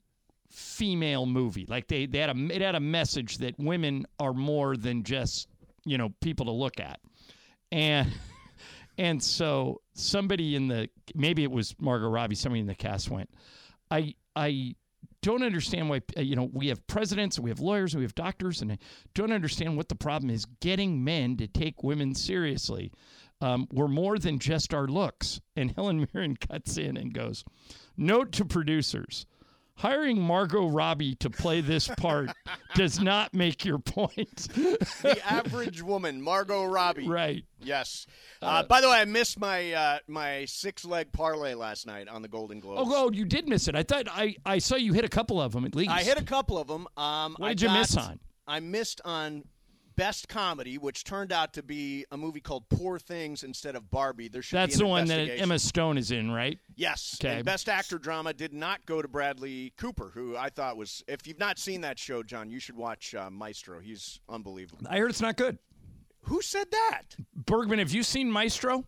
female 0.50 1.26
movie 1.26 1.66
like 1.68 1.88
they, 1.88 2.06
they 2.06 2.18
had 2.18 2.30
a 2.30 2.54
it 2.54 2.62
had 2.62 2.74
a 2.74 2.80
message 2.80 3.38
that 3.38 3.58
women 3.58 4.06
are 4.18 4.32
more 4.32 4.76
than 4.76 5.02
just 5.02 5.48
you 5.84 5.98
know 5.98 6.08
people 6.20 6.46
to 6.46 6.52
look 6.52 6.80
at 6.80 7.00
and 7.70 8.12
and 8.98 9.22
so 9.22 9.80
somebody 9.94 10.56
in 10.56 10.68
the 10.68 10.88
maybe 11.14 11.42
it 11.42 11.50
was 11.50 11.74
Margot 11.78 12.08
Robbie 12.08 12.34
somebody 12.34 12.60
in 12.60 12.66
the 12.66 12.74
cast 12.74 13.10
went 13.10 13.30
I 13.90 14.14
I 14.34 14.74
don't 15.22 15.42
understand 15.42 15.90
why 15.90 16.00
uh, 16.16 16.20
you 16.20 16.36
know 16.36 16.48
we 16.52 16.68
have 16.68 16.86
presidents 16.86 17.38
we 17.38 17.50
have 17.50 17.60
lawyers 17.60 17.94
we 17.94 18.02
have 18.02 18.14
doctors 18.14 18.62
and 18.62 18.72
I 18.72 18.78
don't 19.14 19.32
understand 19.32 19.76
what 19.76 19.88
the 19.88 19.96
problem 19.96 20.30
is 20.30 20.44
getting 20.60 21.04
men 21.04 21.36
to 21.38 21.46
take 21.46 21.82
women 21.82 22.14
seriously. 22.14 22.92
Um, 23.40 23.68
we're 23.72 23.88
more 23.88 24.18
than 24.18 24.40
just 24.40 24.74
our 24.74 24.88
looks. 24.88 25.40
And 25.54 25.72
Helen 25.76 26.08
Mirren 26.12 26.36
cuts 26.48 26.76
in 26.76 26.96
and 26.96 27.12
goes, 27.12 27.44
"Note 27.96 28.32
to 28.32 28.44
producers." 28.44 29.26
Hiring 29.78 30.20
Margot 30.20 30.66
Robbie 30.66 31.14
to 31.16 31.30
play 31.30 31.60
this 31.60 31.86
part 31.86 32.30
does 32.74 33.00
not 33.00 33.32
make 33.32 33.64
your 33.64 33.78
point. 33.78 34.48
The 35.02 35.20
average 35.24 35.82
woman, 35.82 36.20
Margot 36.20 36.64
Robbie. 36.64 37.08
right. 37.08 37.44
Yes. 37.60 38.06
Uh, 38.42 38.62
by 38.64 38.80
the 38.80 38.88
way, 38.88 38.98
I 38.98 39.04
missed 39.04 39.38
my 39.38 39.72
uh, 39.72 39.98
my 40.08 40.44
six 40.46 40.84
leg 40.84 41.12
parlay 41.12 41.54
last 41.54 41.86
night 41.86 42.08
on 42.08 42.22
the 42.22 42.28
Golden 42.28 42.60
Globes. 42.60 42.82
Oh, 42.92 43.06
oh, 43.06 43.10
you 43.12 43.24
did 43.24 43.48
miss 43.48 43.68
it. 43.68 43.74
I 43.74 43.82
thought 43.82 44.06
I, 44.10 44.36
I 44.44 44.58
saw 44.58 44.76
you 44.76 44.92
hit 44.92 45.04
a 45.04 45.08
couple 45.08 45.40
of 45.40 45.52
them 45.52 45.64
at 45.64 45.74
least. 45.74 45.90
I 45.90 46.02
hit 46.02 46.18
a 46.20 46.24
couple 46.24 46.58
of 46.58 46.66
them. 46.68 46.86
Um, 46.96 47.34
What 47.38 47.46
I 47.46 47.54
did 47.54 47.62
you 47.62 47.70
miss 47.70 47.96
on? 47.96 48.20
I 48.46 48.60
missed 48.60 49.00
on 49.04 49.44
Best 49.98 50.28
Comedy, 50.28 50.78
which 50.78 51.02
turned 51.02 51.32
out 51.32 51.52
to 51.54 51.62
be 51.62 52.06
a 52.12 52.16
movie 52.16 52.40
called 52.40 52.68
Poor 52.68 53.00
Things 53.00 53.42
instead 53.42 53.74
of 53.74 53.90
Barbie. 53.90 54.28
There 54.28 54.42
should 54.42 54.56
That's 54.56 54.76
be 54.76 54.78
the 54.78 54.84
an 54.84 54.90
one 54.90 55.06
that. 55.08 55.40
Emma 55.40 55.58
Stone 55.58 55.98
is 55.98 56.12
in, 56.12 56.30
right? 56.30 56.56
Yes. 56.76 57.18
Okay. 57.20 57.36
And 57.38 57.44
Best 57.44 57.68
Actor 57.68 57.98
Drama 57.98 58.32
did 58.32 58.54
not 58.54 58.86
go 58.86 59.02
to 59.02 59.08
Bradley 59.08 59.72
Cooper, 59.76 60.12
who 60.14 60.36
I 60.36 60.50
thought 60.50 60.76
was. 60.76 61.02
If 61.08 61.26
you've 61.26 61.40
not 61.40 61.58
seen 61.58 61.80
that 61.80 61.98
show, 61.98 62.22
John, 62.22 62.48
you 62.48 62.60
should 62.60 62.76
watch 62.76 63.12
uh, 63.12 63.28
Maestro. 63.28 63.80
He's 63.80 64.20
unbelievable. 64.28 64.86
I 64.88 64.98
heard 64.98 65.10
it's 65.10 65.20
not 65.20 65.36
good. 65.36 65.58
Who 66.22 66.42
said 66.42 66.70
that? 66.70 67.02
Bergman, 67.34 67.80
have 67.80 67.90
you 67.90 68.04
seen 68.04 68.30
Maestro? 68.30 68.84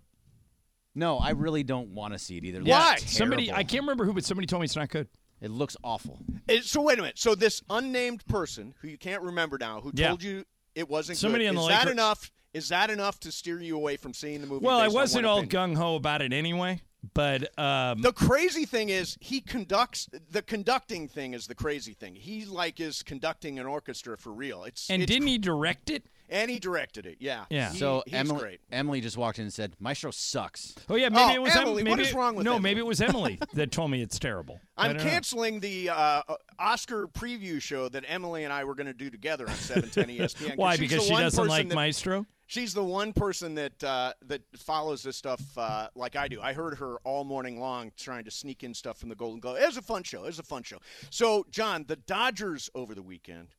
No, 0.94 1.18
I 1.18 1.30
really 1.30 1.64
don't 1.64 1.88
want 1.88 2.12
to 2.12 2.20
see 2.20 2.36
it 2.36 2.44
either. 2.44 2.60
It 2.60 2.66
Why? 2.66 2.96
Somebody. 2.96 3.50
I 3.52 3.64
can't 3.64 3.82
remember 3.82 4.04
who, 4.04 4.12
but 4.12 4.24
somebody 4.24 4.46
told 4.46 4.60
me 4.60 4.66
it's 4.66 4.76
not 4.76 4.90
good. 4.90 5.08
It 5.40 5.50
looks 5.50 5.76
awful. 5.82 6.20
So 6.62 6.82
wait 6.82 6.98
a 6.98 7.02
minute. 7.02 7.18
So 7.18 7.34
this 7.34 7.62
unnamed 7.68 8.24
person 8.26 8.74
who 8.80 8.86
you 8.88 8.98
can't 8.98 9.22
remember 9.22 9.56
now, 9.58 9.80
who 9.80 9.90
Yeah. 9.94 10.08
told 10.08 10.22
you 10.22 10.44
it 10.80 10.88
wasn't 10.88 11.18
Somebody 11.18 11.44
good, 11.44 11.50
on 11.50 11.54
the 11.56 11.60
is 11.62 11.68
that 11.68 11.78
Lakers- 11.80 11.92
enough? 11.92 12.30
Is 12.52 12.68
that 12.70 12.90
enough 12.90 13.20
to 13.20 13.30
steer 13.30 13.60
you 13.62 13.76
away 13.76 13.96
from 13.96 14.12
seeing 14.12 14.40
the 14.40 14.46
movie? 14.48 14.64
Well, 14.66 14.78
I 14.80 14.88
wasn't 14.88 15.24
all 15.24 15.44
gung 15.44 15.76
ho 15.76 15.94
about 15.94 16.20
it 16.20 16.32
anyway, 16.32 16.82
but 17.14 17.56
um, 17.56 18.02
The 18.02 18.12
crazy 18.12 18.64
thing 18.64 18.88
is 18.88 19.16
he 19.20 19.40
conducts 19.40 20.08
the 20.32 20.42
conducting 20.42 21.06
thing 21.06 21.32
is 21.34 21.46
the 21.46 21.54
crazy 21.54 21.92
thing. 21.94 22.16
He 22.16 22.44
like 22.46 22.80
is 22.80 23.04
conducting 23.04 23.60
an 23.60 23.66
orchestra 23.66 24.18
for 24.18 24.32
real. 24.32 24.64
It's 24.64 24.90
and 24.90 25.00
it's- 25.02 25.14
didn't 25.14 25.28
he 25.28 25.38
direct 25.38 25.90
it? 25.90 26.06
And 26.30 26.50
he 26.50 26.58
directed 26.58 27.04
it. 27.06 27.18
Yeah. 27.20 27.44
Yeah. 27.50 27.72
He- 27.72 27.78
so 27.78 28.02
he's 28.06 28.14
Emily, 28.14 28.40
great. 28.40 28.60
Emily 28.72 29.00
just 29.00 29.16
walked 29.16 29.38
in 29.38 29.42
and 29.44 29.52
said, 29.52 29.74
"Maestro 29.80 30.10
sucks." 30.10 30.74
Oh 30.88 30.94
yeah, 30.94 31.08
maybe 31.08 31.22
Oh, 31.22 31.34
it 31.34 31.42
was 31.42 31.54
Em- 31.56 31.62
Emily, 31.62 31.82
maybe 31.82 31.90
what 31.90 32.00
is 32.00 32.14
wrong 32.14 32.34
with 32.36 32.44
no, 32.44 32.52
Emily? 32.52 32.62
maybe 32.62 32.80
it 32.80 32.86
was 32.86 33.00
Emily 33.00 33.38
that 33.54 33.70
told 33.72 33.90
me 33.90 34.00
it's 34.02 34.18
terrible. 34.18 34.60
I 34.76 34.86
I'm 34.88 34.96
don't 34.96 35.04
know. 35.04 35.10
canceling 35.10 35.60
the 35.60 35.90
uh, 35.90 36.22
Oscar 36.58 37.06
preview 37.08 37.60
show 37.60 37.88
that 37.90 38.04
Emily 38.08 38.44
and 38.44 38.52
I 38.52 38.64
were 38.64 38.74
going 38.74 38.86
to 38.86 38.94
do 38.94 39.10
together 39.10 39.48
on 39.48 39.54
710 39.54 40.16
ESPN. 40.16 40.56
Why? 40.56 40.76
Because 40.76 41.04
she 41.04 41.14
doesn't 41.14 41.46
like 41.46 41.68
that- 41.68 41.74
Maestro. 41.74 42.26
She's 42.46 42.74
the 42.74 42.82
one 42.82 43.12
person 43.12 43.54
that 43.54 43.84
uh, 43.84 44.12
that 44.26 44.42
follows 44.56 45.04
this 45.04 45.16
stuff 45.16 45.40
uh, 45.56 45.86
like 45.94 46.16
I 46.16 46.26
do. 46.26 46.40
I 46.40 46.52
heard 46.52 46.78
her 46.78 46.96
all 47.04 47.22
morning 47.22 47.60
long 47.60 47.92
trying 47.96 48.24
to 48.24 48.30
sneak 48.32 48.64
in 48.64 48.74
stuff 48.74 48.98
from 48.98 49.08
the 49.08 49.14
Golden 49.14 49.38
Globe. 49.38 49.58
It 49.60 49.66
was 49.66 49.76
a 49.76 49.82
fun 49.82 50.02
show. 50.02 50.24
It 50.24 50.26
was 50.26 50.40
a 50.40 50.42
fun 50.42 50.64
show. 50.64 50.78
So, 51.10 51.46
John, 51.52 51.84
the 51.86 51.94
Dodgers 51.94 52.68
over 52.74 52.92
the 52.96 53.02
weekend. 53.02 53.54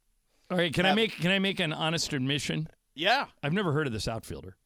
All 0.51 0.57
right, 0.57 0.73
can 0.73 0.85
I 0.85 0.93
make 0.93 1.13
can 1.19 1.31
I 1.31 1.39
make 1.39 1.59
an 1.59 1.71
honest 1.73 2.11
admission? 2.13 2.67
Yeah. 2.93 3.25
I've 3.41 3.53
never 3.53 3.71
heard 3.71 3.87
of 3.87 3.93
this 3.93 4.07
outfielder. 4.07 4.57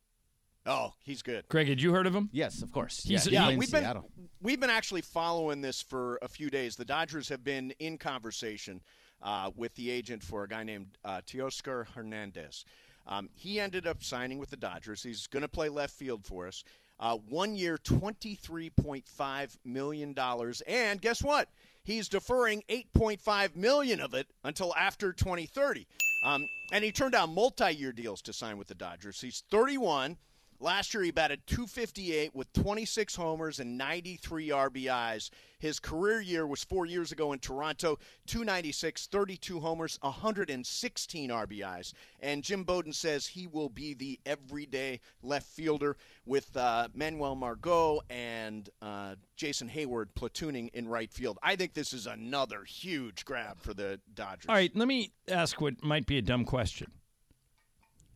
Oh, 0.65 0.93
he's 1.03 1.21
good. 1.21 1.47
Greg, 1.47 1.67
had 1.67 1.79
you 1.79 1.91
heard 1.93 2.07
of 2.07 2.15
him? 2.15 2.27
Yes, 2.33 2.63
of 2.63 2.71
course. 2.71 3.03
He's- 3.03 3.27
yeah, 3.27 3.43
Yeah, 3.45 3.51
he 3.51 3.57
we've 3.57 3.71
been 3.71 3.83
Seattle. 3.83 4.09
we've 4.41 4.59
been 4.59 4.71
actually 4.71 5.01
following 5.01 5.61
this 5.61 5.79
for 5.83 6.17
a 6.23 6.27
few 6.27 6.49
days. 6.49 6.75
The 6.75 6.85
Dodgers 6.85 7.29
have 7.29 7.43
been 7.43 7.71
in 7.77 7.99
conversation 7.99 8.81
uh, 9.21 9.51
with 9.55 9.75
the 9.75 9.91
agent 9.91 10.23
for 10.23 10.43
a 10.43 10.47
guy 10.47 10.63
named 10.63 10.97
uh, 11.05 11.21
Teoscar 11.27 11.85
Hernandez. 11.89 12.65
Um, 13.05 13.29
he 13.35 13.59
ended 13.59 13.85
up 13.85 14.03
signing 14.03 14.39
with 14.39 14.49
the 14.49 14.57
Dodgers. 14.57 15.03
He's 15.03 15.27
going 15.27 15.43
to 15.43 15.47
play 15.47 15.69
left 15.69 15.93
field 15.93 16.25
for 16.25 16.47
us. 16.47 16.63
Uh, 16.99 17.17
one 17.29 17.55
year, 17.55 17.77
twenty-three 17.77 18.71
point 18.71 19.05
five 19.07 19.55
million 19.63 20.13
dollars, 20.13 20.61
and 20.65 20.99
guess 20.99 21.21
what? 21.21 21.47
He's 21.85 22.09
deferring 22.09 22.63
eight 22.67 22.91
point 22.93 23.21
five 23.21 23.55
million 23.55 24.01
of 24.01 24.13
it 24.13 24.27
until 24.43 24.75
after 24.75 25.13
twenty 25.13 25.45
thirty. 25.45 25.87
Um, 26.25 26.47
and 26.71 26.83
he 26.83 26.91
turned 26.91 27.11
down 27.11 27.33
multi-year 27.35 27.91
deals 27.91 28.23
to 28.23 28.33
sign 28.33 28.57
with 28.57 28.67
the 28.67 28.73
Dodgers. 28.73 29.21
He's 29.21 29.43
31. 29.51 30.17
Last 30.59 30.93
year, 30.93 31.03
he 31.03 31.11
batted 31.11 31.45
258 31.47 32.33
with 32.33 32.51
26 32.53 33.15
homers 33.15 33.59
and 33.59 33.77
93 33.77 34.49
RBIs. 34.49 35.29
His 35.59 35.79
career 35.79 36.21
year 36.21 36.47
was 36.47 36.63
four 36.63 36.85
years 36.85 37.11
ago 37.11 37.33
in 37.33 37.39
Toronto 37.39 37.99
296, 38.27 39.07
32 39.07 39.59
homers, 39.59 39.99
116 40.01 41.29
RBIs. 41.29 41.93
And 42.21 42.43
Jim 42.43 42.63
Bowden 42.63 42.93
says 42.93 43.27
he 43.27 43.47
will 43.47 43.69
be 43.69 43.93
the 43.93 44.19
everyday 44.25 45.01
left 45.21 45.47
fielder 45.47 45.97
with 46.25 46.55
uh, 46.55 46.87
Manuel 46.93 47.35
Margot 47.35 48.01
and 48.09 48.69
uh, 48.81 49.15
Jason 49.35 49.69
Heyward 49.69 50.07
platooning 50.15 50.69
in 50.73 50.87
right 50.87 51.11
field. 51.11 51.37
I 51.43 51.57
think 51.57 51.73
this 51.73 51.91
is 51.91 52.07
another 52.07 52.63
huge 52.63 53.25
grab 53.25 53.59
for 53.59 53.73
the 53.73 53.99
Dodgers. 54.13 54.45
All 54.47 54.55
right, 54.55 54.73
let 54.75 54.87
me 54.87 55.11
ask 55.27 55.59
what 55.59 55.83
might 55.83 56.05
be 56.05 56.17
a 56.17 56.21
dumb 56.21 56.45
question. 56.45 56.91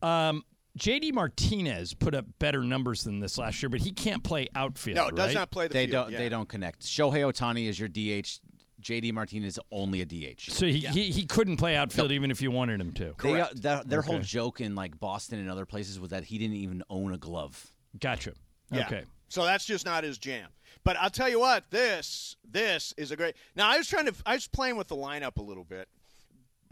Um, 0.02 0.44
JD 0.80 1.12
Martinez 1.12 1.92
put 1.92 2.14
up 2.14 2.24
better 2.38 2.64
numbers 2.64 3.04
than 3.04 3.20
this 3.20 3.36
last 3.36 3.62
year, 3.62 3.68
but 3.68 3.80
he 3.80 3.92
can't 3.92 4.24
play 4.24 4.48
outfield. 4.54 4.96
No, 4.96 5.10
does 5.10 5.28
right? 5.28 5.34
not 5.34 5.50
play 5.50 5.68
the 5.68 5.74
They 5.74 5.86
field. 5.86 6.06
don't. 6.06 6.12
yeah. 6.12 6.18
They 6.18 6.28
don't 6.30 6.48
connect. 6.48 6.80
Shohei 6.82 7.20
Ohtani 7.30 7.66
is 7.68 7.78
your 7.78 7.88
DH. 7.88 8.40
JD 8.80 9.12
Martinez 9.12 9.58
is 9.58 9.60
only 9.70 10.00
a 10.00 10.06
DH. 10.06 10.50
So 10.50 10.64
he, 10.64 10.78
he, 10.78 11.10
he 11.10 11.26
couldn't 11.26 11.58
play 11.58 11.76
outfield 11.76 12.12
even 12.12 12.30
if 12.30 12.40
you 12.40 12.50
wanted 12.50 12.80
him 12.80 12.92
to. 12.92 13.14
They, 13.22 13.38
uh, 13.38 13.48
their 13.54 13.82
their 13.84 14.02
whole 14.02 14.20
joke 14.20 14.62
in 14.62 14.74
like 14.74 14.98
Boston 14.98 15.38
and 15.38 15.50
other 15.50 15.66
places 15.66 16.00
was 16.00 16.08
that 16.10 16.24
he 16.24 16.38
didn't 16.38 16.56
even 16.56 16.82
own 16.88 17.12
a 17.12 17.18
glove. 17.18 17.72
Gotcha. 18.00 18.32
Yeah. 18.72 18.86
Okay. 18.86 19.04
So 19.28 19.44
that's 19.44 19.66
just 19.66 19.84
not 19.84 20.02
his 20.02 20.16
jam. 20.16 20.48
But 20.82 20.96
I'll 20.96 21.10
tell 21.10 21.28
you 21.28 21.38
what, 21.40 21.70
this 21.70 22.36
this 22.50 22.94
is 22.96 23.10
a 23.10 23.16
great. 23.16 23.34
Now 23.54 23.68
I 23.68 23.76
was 23.76 23.86
trying 23.86 24.06
to 24.06 24.14
I 24.24 24.32
was 24.32 24.48
playing 24.48 24.76
with 24.76 24.88
the 24.88 24.96
lineup 24.96 25.36
a 25.36 25.42
little 25.42 25.64
bit. 25.64 25.86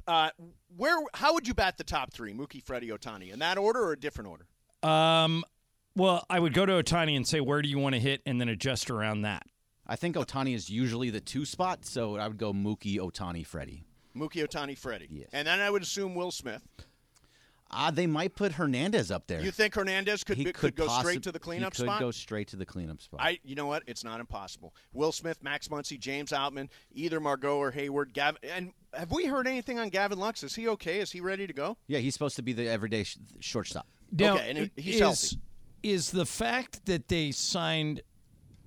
Uh, 0.08 0.30
where 0.76 0.96
how 1.12 1.34
would 1.34 1.46
you 1.46 1.52
bat 1.52 1.76
the 1.76 1.84
top 1.84 2.12
three? 2.12 2.32
Mookie, 2.32 2.62
Freddie, 2.62 2.88
Ohtani 2.88 3.30
in 3.30 3.38
that 3.40 3.58
order 3.58 3.80
or 3.80 3.92
a 3.92 3.98
different 3.98 4.30
order? 4.30 4.46
Um, 4.82 5.44
well, 5.94 6.24
I 6.30 6.40
would 6.40 6.54
go 6.54 6.64
to 6.64 6.82
Ohtani 6.82 7.14
and 7.14 7.28
say, 7.28 7.40
where 7.40 7.60
do 7.60 7.68
you 7.68 7.78
want 7.78 7.94
to 7.94 8.00
hit, 8.00 8.22
and 8.24 8.40
then 8.40 8.48
adjust 8.48 8.90
around 8.90 9.22
that. 9.22 9.42
I 9.86 9.96
think 9.96 10.16
Ohtani 10.16 10.54
is 10.54 10.70
usually 10.70 11.10
the 11.10 11.20
two 11.20 11.44
spot, 11.44 11.84
so 11.84 12.16
I 12.16 12.26
would 12.26 12.38
go 12.38 12.52
Mookie, 12.52 12.96
Ohtani, 12.96 13.46
Freddie. 13.46 13.84
Mookie, 14.16 14.46
Ohtani, 14.46 14.76
Freddie. 14.76 15.08
Yes. 15.10 15.28
And 15.32 15.46
then 15.46 15.60
I 15.60 15.70
would 15.70 15.82
assume 15.82 16.14
Will 16.14 16.30
Smith. 16.30 16.62
Ah, 17.70 17.90
they 17.90 18.06
might 18.06 18.34
put 18.34 18.52
Hernandez 18.52 19.10
up 19.10 19.26
there. 19.26 19.42
You 19.42 19.50
think 19.50 19.74
Hernandez 19.74 20.24
could 20.24 20.38
he 20.38 20.44
be, 20.44 20.52
could, 20.52 20.74
go 20.74 20.86
possi- 20.86 21.00
straight 21.00 21.22
to 21.24 21.32
the 21.32 21.38
cleanup 21.38 21.74
he 21.74 21.82
could 21.82 21.86
spot? 21.88 22.00
go 22.00 22.10
straight 22.10 22.48
to 22.48 22.56
the 22.56 22.64
cleanup 22.64 23.02
spot. 23.02 23.20
I, 23.22 23.38
you 23.44 23.54
know 23.54 23.66
what? 23.66 23.82
It's 23.86 24.02
not 24.04 24.20
impossible. 24.20 24.74
Will 24.94 25.12
Smith, 25.12 25.42
Max 25.42 25.68
Muncy, 25.68 25.98
James 25.98 26.30
Outman, 26.30 26.70
either 26.92 27.20
Margot 27.20 27.58
or 27.58 27.70
Heyward. 27.70 28.14
Gavin, 28.14 28.40
and 28.50 28.72
have 28.94 29.10
we 29.10 29.26
heard 29.26 29.46
anything 29.46 29.78
on 29.78 29.90
Gavin 29.90 30.18
Lux? 30.18 30.42
Is 30.42 30.54
he 30.54 30.66
okay? 30.68 31.00
Is 31.00 31.12
he 31.12 31.20
ready 31.20 31.46
to 31.46 31.52
go? 31.52 31.76
yeah, 31.88 31.98
he's 31.98 32.14
supposed 32.14 32.36
to 32.36 32.42
be 32.42 32.54
the 32.54 32.66
everyday 32.68 33.04
sh- 33.04 33.18
shortstop. 33.40 33.86
Now, 34.10 34.36
Okay, 34.36 34.50
and 34.50 34.70
he's 34.76 34.94
is, 34.94 35.00
healthy. 35.00 35.36
Is 35.82 36.10
the 36.10 36.24
fact 36.24 36.86
that 36.86 37.08
they 37.08 37.32
signed 37.32 38.00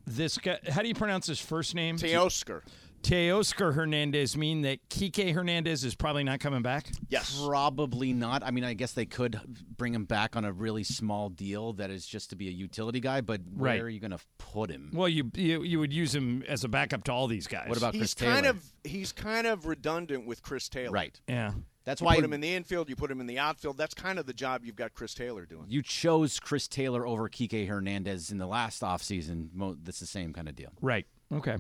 this 0.06 0.38
guy? 0.38 0.60
How 0.70 0.84
do 0.84 0.88
you 0.88 0.94
pronounce 0.94 1.26
his 1.26 1.40
first 1.40 1.74
name? 1.74 1.98
Teoscar. 1.98 2.62
Teoscar 3.04 3.74
Hernandez 3.74 4.38
mean 4.38 4.62
that 4.62 4.80
Kike 4.90 5.34
Hernandez 5.34 5.84
is 5.84 5.96
probably 5.96 6.24
not 6.24 6.40
coming 6.40 6.62
back? 6.62 6.92
Yes. 7.10 7.42
Probably 7.46 8.14
not. 8.14 8.44
I 8.44 8.52
mean, 8.52 8.64
I 8.64 8.74
guess 8.74 8.92
they 8.94 9.06
could 9.06 9.40
bring 9.78 9.94
him 9.94 10.06
back 10.06 10.36
on 10.36 10.46
a 10.46 10.52
really 10.54 10.84
small 10.84 11.30
deal 11.30 11.74
that 11.74 11.90
is 11.90 12.06
just 12.06 12.30
to 12.30 12.36
be 12.36 12.48
a 12.48 12.52
utility 12.52 13.00
guy, 13.00 13.22
but 13.22 13.42
where 13.56 13.72
Right. 13.74 13.82
are 13.82 13.90
you 13.90 14.00
going 14.00 14.12
to 14.12 14.20
put 14.38 14.70
him? 14.70 14.92
Well, 14.94 15.10
you, 15.10 15.30
you 15.36 15.64
you 15.64 15.80
would 15.80 15.92
use 15.94 16.14
him 16.16 16.44
as 16.48 16.64
a 16.64 16.68
backup 16.70 17.04
to 17.06 17.12
all 17.12 17.28
these 17.28 17.48
guys. 17.48 17.68
What 17.70 17.78
about 17.78 17.94
He's 17.94 18.02
Chris 18.02 18.16
Taylor? 18.16 18.34
kind 18.34 18.46
of 18.48 18.64
he's 18.84 19.12
kind 19.12 19.48
of 19.48 19.66
redundant 19.66 20.26
with 20.26 20.42
Chris 20.44 20.70
Taylor. 20.70 20.92
right. 20.92 21.20
Yeah. 21.28 21.52
That's 21.84 22.00
You 22.00 22.06
why 22.06 22.16
put 22.16 22.24
him 22.26 22.34
in 22.34 22.42
the 22.42 22.54
infield, 22.54 22.90
you 22.90 22.96
put 22.96 23.10
him 23.10 23.20
in 23.20 23.26
the 23.26 23.40
outfield. 23.40 23.76
That's 23.76 23.96
kind 23.96 24.20
of 24.20 24.28
the 24.28 24.34
job 24.34 24.64
you've 24.64 24.76
got 24.76 24.94
Chris 24.94 25.16
Taylor 25.16 25.48
doing. 25.48 25.66
you 25.68 25.82
chose 25.82 26.40
Chris 26.40 26.68
Taylor 26.68 27.08
over 27.08 27.28
Kike 27.28 27.68
Hernandez 27.68 28.32
in 28.32 28.38
the 28.38 28.46
last 28.46 28.84
offseason. 28.84 29.50
Mo- 29.52 29.76
That's 29.82 30.00
the 30.00 30.06
same 30.06 30.32
kind 30.32 30.48
of 30.48 30.56
deal. 30.56 30.70
Right. 30.80 31.08
Okay. 31.34 31.58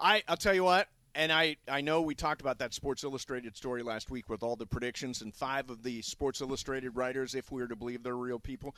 I 0.00 0.22
I'll 0.28 0.36
tell 0.36 0.54
you 0.54 0.64
what, 0.64 0.88
and 1.14 1.32
I 1.32 1.56
I 1.68 1.80
know 1.80 2.00
we 2.00 2.14
talked 2.14 2.40
about 2.40 2.58
that 2.58 2.74
Sports 2.74 3.04
Illustrated 3.04 3.56
story 3.56 3.82
last 3.82 4.10
week 4.10 4.28
with 4.28 4.42
all 4.42 4.56
the 4.56 4.66
predictions 4.66 5.22
and 5.22 5.34
five 5.34 5.70
of 5.70 5.82
the 5.82 6.02
Sports 6.02 6.40
Illustrated 6.40 6.96
writers, 6.96 7.34
if 7.34 7.50
we 7.52 7.60
were 7.60 7.68
to 7.68 7.76
believe 7.76 8.02
they're 8.02 8.16
real 8.16 8.38
people, 8.38 8.74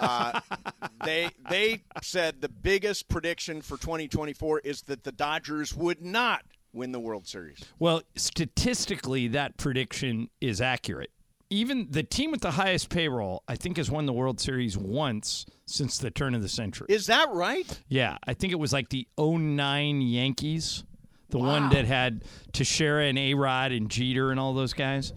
uh, 0.00 0.40
they 1.04 1.30
they 1.48 1.82
said 2.02 2.40
the 2.40 2.48
biggest 2.48 3.08
prediction 3.08 3.62
for 3.62 3.76
2024 3.76 4.60
is 4.60 4.82
that 4.82 5.04
the 5.04 5.12
Dodgers 5.12 5.74
would 5.74 6.02
not 6.02 6.42
win 6.72 6.92
the 6.92 7.00
World 7.00 7.26
Series. 7.26 7.64
Well, 7.78 8.02
statistically, 8.16 9.28
that 9.28 9.56
prediction 9.56 10.28
is 10.40 10.60
accurate. 10.60 11.10
Even 11.48 11.86
the 11.90 12.02
team 12.02 12.32
with 12.32 12.40
the 12.40 12.52
highest 12.52 12.90
payroll, 12.90 13.42
I 13.46 13.54
think, 13.54 13.76
has 13.76 13.90
won 13.90 14.06
the 14.06 14.12
World 14.12 14.40
Series 14.40 14.76
once 14.76 15.46
since 15.64 15.98
the 15.98 16.10
turn 16.10 16.34
of 16.34 16.42
the 16.42 16.48
century. 16.48 16.86
Is 16.90 17.06
that 17.06 17.28
right? 17.30 17.80
Yeah, 17.88 18.18
I 18.26 18.34
think 18.34 18.52
it 18.52 18.56
was 18.56 18.72
like 18.72 18.88
the 18.88 19.06
09 19.16 20.00
Yankees, 20.00 20.84
the 21.30 21.38
one 21.38 21.68
that 21.70 21.84
had 21.84 22.24
Teixeira 22.52 23.04
and 23.04 23.18
A-Rod 23.18 23.70
and 23.70 23.88
Jeter 23.88 24.30
and 24.30 24.40
all 24.40 24.54
those 24.54 24.72
guys. 24.72 25.12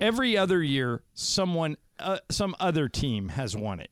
Every 0.00 0.36
other 0.36 0.62
year, 0.62 1.02
someone, 1.12 1.76
uh, 1.98 2.18
some 2.30 2.56
other 2.58 2.88
team 2.88 3.28
has 3.30 3.54
won 3.56 3.80
it. 3.80 3.90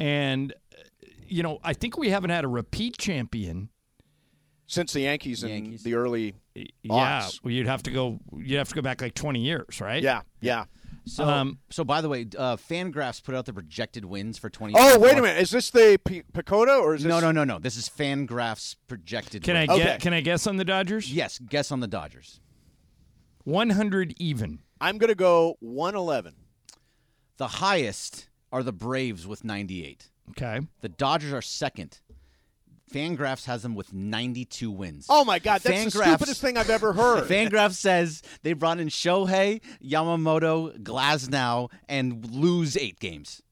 And, 0.00 0.52
uh, 0.72 0.82
you 1.26 1.42
know, 1.42 1.58
I 1.62 1.74
think 1.74 1.98
we 1.98 2.08
haven't 2.10 2.30
had 2.30 2.44
a 2.44 2.48
repeat 2.48 2.96
champion. 2.96 3.68
Since 4.66 4.94
the 4.94 5.00
Yankees 5.02 5.42
in 5.42 5.50
Yankees. 5.50 5.82
the 5.82 5.94
early 5.94 6.34
Yeah, 6.54 7.28
well, 7.42 7.52
you'd 7.52 7.66
have 7.66 7.82
to 7.84 7.90
go. 7.90 8.20
You'd 8.34 8.56
have 8.56 8.70
to 8.70 8.74
go 8.74 8.80
back 8.82 9.02
like 9.02 9.14
20 9.14 9.40
years, 9.40 9.80
right? 9.80 10.02
yeah 10.02 10.22
yeah. 10.40 10.64
So, 11.04 11.24
Um, 11.24 11.58
so 11.68 11.82
by 11.84 12.00
the 12.00 12.08
way, 12.08 12.26
uh, 12.38 12.56
Fangraphs 12.56 13.22
put 13.22 13.34
out 13.34 13.44
the 13.46 13.52
projected 13.52 14.04
wins 14.04 14.38
for 14.38 14.48
20. 14.48 14.74
Oh 14.76 14.98
wait 15.00 15.18
a 15.18 15.22
minute, 15.22 15.40
is 15.42 15.50
this 15.50 15.70
the 15.70 15.98
P- 16.04 16.22
PECOTA 16.32 16.80
or 16.80 16.94
is 16.94 17.02
this 17.02 17.10
No, 17.10 17.18
no, 17.18 17.32
no, 17.32 17.42
no. 17.44 17.58
This 17.58 17.76
is 17.76 17.88
Fangraphs 17.88 18.76
projected. 18.86 19.42
Can 19.42 19.56
I 19.56 19.66
wins. 19.66 19.78
get? 19.82 20.00
Can 20.00 20.12
I 20.14 20.20
guess 20.20 20.46
on 20.46 20.56
the 20.58 20.64
Dodgers? 20.64 21.12
Yes, 21.12 21.38
guess 21.38 21.72
on 21.72 21.80
the 21.80 21.88
Dodgers. 21.88 22.40
100 23.44 24.14
even. 24.18 24.60
I'm 24.80 24.98
going 24.98 25.08
to 25.08 25.14
go 25.16 25.56
111. 25.60 26.34
The 27.38 27.48
highest 27.48 28.28
are 28.52 28.62
the 28.62 28.72
Braves 28.72 29.26
with 29.26 29.44
98. 29.44 30.10
Okay. 30.30 30.60
The 30.80 30.88
Dodgers 30.88 31.32
are 31.32 31.42
second. 31.42 32.00
Fangraphs 32.92 33.46
has 33.46 33.62
them 33.62 33.74
with 33.74 33.92
92 33.92 34.70
wins. 34.70 35.06
Oh 35.08 35.24
my 35.24 35.38
God, 35.38 35.60
that's 35.62 35.92
the 35.94 35.98
Fangraphs- 36.00 36.04
stupidest 36.08 36.40
thing 36.40 36.56
I've 36.58 36.70
ever 36.70 36.92
heard. 36.92 37.24
Fangraphs 37.28 37.74
says 37.74 38.22
they 38.42 38.52
brought 38.52 38.78
in 38.80 38.88
Shohei, 38.88 39.60
Yamamoto, 39.84 40.78
Glasnow, 40.82 41.70
and 41.88 42.24
lose 42.30 42.76
eight 42.76 42.98
games. 43.00 43.42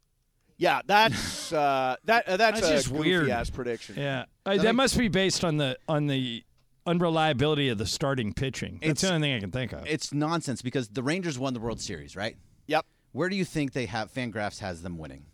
Yeah, 0.59 0.83
that's 0.85 1.53
uh, 1.55 1.97
that 2.05 2.29
uh, 2.29 2.37
that's, 2.37 2.61
That's 2.61 2.71
a 2.71 2.75
just 2.77 2.93
goofy 2.93 3.09
weird. 3.09 3.31
ass 3.31 3.49
prediction. 3.49 3.95
Yeah, 3.97 4.27
Uh, 4.45 4.59
that 4.59 4.75
must 4.75 4.99
be 4.99 5.09
based 5.09 5.43
on 5.43 5.57
the 5.57 5.79
on 5.89 6.07
the 6.07 6.45
unreliability 6.87 7.69
of 7.71 7.79
the 7.79 7.87
starting 7.87 8.35
pitching. 8.35 8.75
That's 8.83 8.91
It's- 8.91 9.01
the 9.03 9.15
only 9.15 9.29
thing 9.29 9.37
I 9.37 9.41
can 9.41 9.51
think 9.53 9.73
of. 9.73 9.87
It's 9.87 10.13
nonsense 10.13 10.61
because 10.61 10.89
the 10.89 11.03
Rangers 11.03 11.39
won 11.39 11.55
the 11.55 11.61
World 11.61 11.81
Series, 11.81 12.15
right? 12.17 12.37
Yep. 12.67 12.85
Where 13.13 13.29
do 13.31 13.37
you 13.37 13.45
think 13.45 13.73
they 13.73 13.87
have 13.87 14.13
Fangraphs 14.13 14.59
has 14.61 14.83
them 14.83 14.99
winning? 14.99 15.25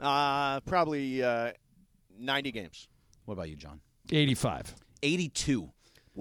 Uh, 0.00 0.60
probably 0.60 1.22
uh, 1.22 1.52
90 2.18 2.52
games. 2.52 2.88
What 3.26 3.34
about 3.34 3.50
you, 3.50 3.56
John? 3.56 3.80
85. 4.10 4.74
82. 5.02 5.70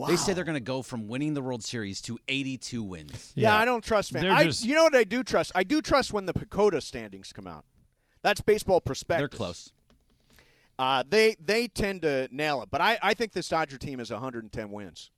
They 0.08 0.18
say 0.18 0.34
they're 0.34 0.44
going 0.44 0.56
to 0.56 0.60
go 0.60 0.82
from 0.82 1.08
winning 1.08 1.34
the 1.36 1.42
World 1.42 1.64
Series 1.64 2.02
to 2.02 2.18
82 2.28 2.84
wins. 2.84 3.32
Yeah, 3.34 3.56
I 3.56 3.64
don't 3.64 3.82
trust 3.84 4.12
fans. 4.12 4.26
I, 4.26 4.44
just- 4.44 4.66
you 4.66 4.76
know 4.76 4.84
what 4.84 4.94
I 4.96 5.06
do 5.06 5.24
trust? 5.24 5.54
I 5.56 5.64
do 5.64 5.82
trust 5.82 6.12
when 6.12 6.26
the 6.26 6.34
PECOTA 6.34 6.84
standings 6.84 7.32
come 7.32 7.48
out. 7.48 7.64
That's 8.22 8.42
baseball 8.42 8.82
perspective. 8.82 9.30
They're 9.32 9.38
close. 9.38 9.72
Uh, 10.78 11.04
they 11.08 11.38
they 11.40 11.70
tend 11.70 12.02
to 12.02 12.28
nail 12.32 12.62
it, 12.62 12.70
but 12.70 12.82
I, 12.82 12.98
I 13.02 13.14
think 13.14 13.32
this 13.32 13.48
Dodger 13.48 13.78
team 13.78 14.02
is 14.02 14.12
110 14.12 14.72
wins. 14.72 15.10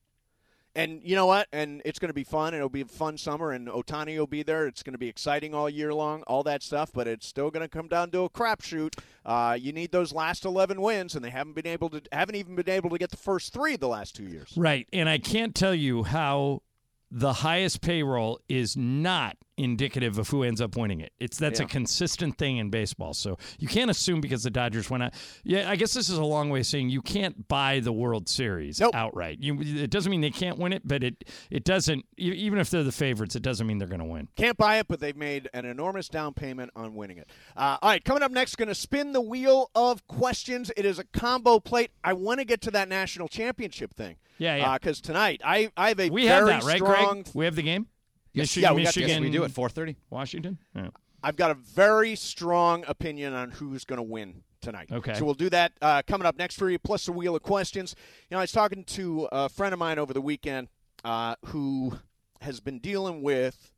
And 0.78 1.02
you 1.04 1.16
know 1.16 1.26
what? 1.26 1.48
And 1.52 1.82
it's 1.86 1.98
going 1.98 2.10
to 2.10 2.14
be 2.14 2.24
fun. 2.24 2.54
It'll 2.54 2.70
be 2.70 2.82
a 2.82 2.86
fun 2.86 3.18
summer, 3.18 3.52
and 3.52 3.68
Ohtani 3.68 4.16
will 4.16 4.28
be 4.28 4.44
there. 4.44 4.68
It's 4.68 4.84
going 4.84 4.94
to 4.94 5.00
be 5.00 5.08
exciting 5.08 5.56
all 5.56 5.68
year 5.68 5.92
long, 5.92 6.22
all 6.28 6.44
that 6.44 6.62
stuff. 6.62 6.92
But 6.94 7.08
it's 7.08 7.26
still 7.26 7.50
going 7.50 7.64
to 7.64 7.68
come 7.68 7.88
down 7.88 8.12
to 8.12 8.26
a 8.26 8.30
crapshoot. 8.30 8.94
Uh, 9.26 9.58
you 9.60 9.74
need 9.74 9.92
those 9.92 10.14
last 10.14 10.46
11 10.46 10.80
wins, 10.80 11.16
and 11.16 11.26
they 11.26 11.32
haven't 11.32 11.56
been 11.56 11.66
able 11.66 11.90
to 11.90 12.02
haven't 12.12 12.36
even 12.36 12.56
been 12.56 12.70
able 12.70 12.92
to 12.92 13.00
get 13.00 13.10
the 13.10 13.18
first 13.18 13.54
three 13.54 13.76
the 13.76 13.88
last 13.88 14.16
two 14.16 14.26
years. 14.26 14.54
Right, 14.56 14.88
and 14.94 15.10
I 15.10 15.18
can't 15.18 15.56
tell 15.56 15.74
you 15.74 16.04
how 16.04 16.62
the 17.10 17.34
highest 17.34 17.82
payroll 17.82 18.40
is 18.50 18.76
not 18.76 19.38
indicative 19.58 20.20
of 20.20 20.30
who 20.30 20.44
ends 20.44 20.62
up 20.62 20.76
winning 20.76 21.02
it. 21.02 21.12
It's 21.20 21.38
that's 21.38 21.60
a 21.60 21.66
consistent 21.66 22.38
thing 22.38 22.58
in 22.58 22.70
baseball. 22.70 23.14
So 23.14 23.38
you 23.58 23.68
can't 23.68 23.90
assume 23.90 24.22
because 24.22 24.44
the 24.44 24.52
Dodgers 24.52 24.90
went 24.90 25.04
out. 25.04 25.14
Yeah, 25.44 25.70
I 25.70 25.76
guess 25.76 25.94
this 25.94 26.10
is 26.10 26.18
a 26.18 26.24
long 26.24 26.50
way 26.50 26.60
of 26.60 26.68
saying 26.68 26.90
you 26.90 27.02
can't 27.02 27.48
buy 27.48 27.80
the 27.80 27.92
World 27.92 28.30
Series 28.30 28.80
Nope. 28.80 28.94
outright. 28.94 29.40
You, 29.42 29.58
it 29.60 29.90
doesn't 29.90 30.12
mean 30.12 30.22
they 30.22 30.30
can't 30.30 30.60
win 30.60 30.74
it, 30.74 30.84
but 30.86 31.04
it 31.04 31.24
it 31.50 31.64
doesn't. 31.64 32.06
Even 32.18 32.60
if 32.60 32.70
they're 32.70 32.84
the 32.84 32.92
favorites, 32.92 33.36
it 33.36 33.42
doesn't 33.42 33.66
mean 33.66 33.78
they're 33.80 33.88
going 33.88 34.00
to 34.00 34.06
win. 34.06 34.28
Can't 34.36 34.58
buy 34.58 34.78
it, 34.78 34.88
but 34.88 35.00
they've 35.00 35.18
made 35.18 35.50
an 35.54 35.66
enormous 35.66 36.10
down 36.10 36.34
payment 36.34 36.72
on 36.76 36.94
winning 36.94 37.18
it. 37.18 37.30
Uh, 37.56 37.78
all 37.82 37.90
right, 37.90 38.04
coming 38.04 38.22
up 38.24 38.32
next, 38.32 38.58
going 38.58 38.68
to 38.68 38.76
spin 38.76 39.14
the 39.14 39.22
wheel 39.22 39.72
of 39.74 40.06
questions. 40.08 40.72
It 40.78 40.86
is 40.86 41.00
a 41.00 41.04
combo 41.06 41.60
plate. 41.60 41.92
I 42.04 42.14
want 42.14 42.40
to 42.40 42.46
get 42.46 42.62
to 42.62 42.72
that 42.72 42.90
national 42.90 43.28
championship 43.28 43.96
thing. 43.96 44.18
Yeah, 44.38 44.56
yeah. 44.56 44.74
Because 44.78 45.02
tonight, 45.02 45.42
I, 45.44 45.72
I 45.76 45.90
have 45.90 46.00
a 46.00 46.10
We 46.10 46.28
very 46.28 46.52
have 46.52 46.62
that, 46.62 46.68
right, 46.68 46.78
strong. 46.78 47.24
Greg? 47.24 47.32
We 47.34 47.46
have 47.46 47.56
the 47.56 47.64
game. 47.64 47.88
Michi- 48.36 48.62
yeah, 48.62 48.72
we 48.72 48.84
got 48.84 48.96
Michigan. 48.96 49.24
we 49.24 49.32
do 49.32 49.44
at 49.44 49.52
4:30. 49.52 49.96
Washington. 50.10 50.60
Yeah. 50.76 50.90
I've 51.24 51.36
got 51.36 51.52
a 51.52 51.56
very 51.56 52.16
strong 52.16 52.86
opinion 52.88 53.34
on 53.34 53.52
who's 53.52 53.84
going 53.84 53.98
to 53.98 54.04
win 54.04 54.44
tonight. 54.62 54.90
Okay. 54.92 55.16
So 55.16 55.26
we'll 55.26 55.34
do 55.34 55.50
that 55.50 55.74
uh, 55.82 56.04
coming 56.06 56.26
up 56.28 56.38
next 56.38 56.56
for 56.58 56.70
you, 56.70 56.78
plus 56.78 57.08
a 57.08 57.12
wheel 57.12 57.36
of 57.36 57.42
questions. 57.42 57.96
You 58.30 58.36
know, 58.36 58.40
I 58.40 58.44
was 58.44 58.52
talking 58.52 58.84
to 58.84 59.28
a 59.32 59.50
friend 59.50 59.74
of 59.74 59.80
mine 59.80 59.98
over 59.98 60.14
the 60.14 60.22
weekend 60.22 60.68
uh, 61.04 61.36
who 61.46 61.98
has 62.42 62.60
been 62.60 62.80
dealing 62.80 63.24
with 63.24 63.72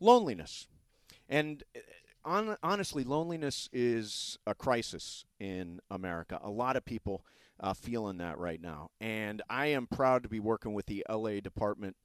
loneliness. 0.00 0.66
And 1.28 1.62
uh, 1.76 1.80
on, 2.24 2.56
honestly, 2.62 3.04
loneliness 3.04 3.68
is 3.72 4.38
a 4.46 4.54
crisis 4.54 5.24
in 5.38 5.80
America. 5.90 6.40
A 6.42 6.50
lot 6.50 6.76
of 6.76 6.84
people 6.84 7.24
uh, 7.62 7.72
feeling 7.72 8.18
that 8.18 8.38
right 8.38 8.60
now. 8.60 8.90
And 9.00 9.40
I 9.48 9.66
am 9.66 9.86
proud 9.86 10.22
to 10.24 10.28
be 10.28 10.40
working 10.40 10.74
with 10.74 10.86
the 10.86 11.04
LA 11.08 11.40
Department 11.40 11.96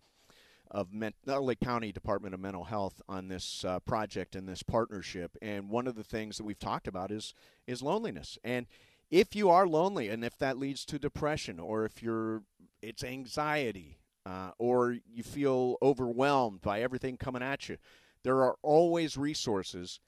of 0.69 0.93
Men- 0.93 1.13
LA 1.25 1.55
County 1.55 1.91
Department 1.91 2.33
of 2.33 2.39
Mental 2.39 2.65
Health 2.65 3.01
on 3.07 3.27
this 3.27 3.65
uh, 3.65 3.79
project 3.79 4.35
and 4.35 4.47
this 4.47 4.63
partnership. 4.63 5.37
And 5.41 5.69
one 5.69 5.87
of 5.87 5.95
the 5.95 6.03
things 6.03 6.37
that 6.37 6.43
we've 6.43 6.59
talked 6.59 6.87
about 6.87 7.11
is 7.11 7.33
is 7.65 7.81
loneliness. 7.81 8.37
And 8.43 8.67
if 9.09 9.35
you 9.35 9.49
are 9.49 9.67
lonely, 9.67 10.09
and 10.09 10.23
if 10.23 10.37
that 10.37 10.57
leads 10.57 10.85
to 10.85 10.99
depression, 10.99 11.59
or 11.59 11.85
if 11.85 12.03
you're 12.03 12.43
it's 12.81 13.03
anxiety, 13.03 13.97
uh, 14.25 14.51
or 14.59 14.97
you 15.09 15.23
feel 15.23 15.77
overwhelmed 15.81 16.61
by 16.61 16.81
everything 16.81 17.17
coming 17.17 17.41
at 17.41 17.69
you, 17.69 17.77
there 18.23 18.43
are 18.43 18.57
always 18.61 19.17
resources 19.17 19.99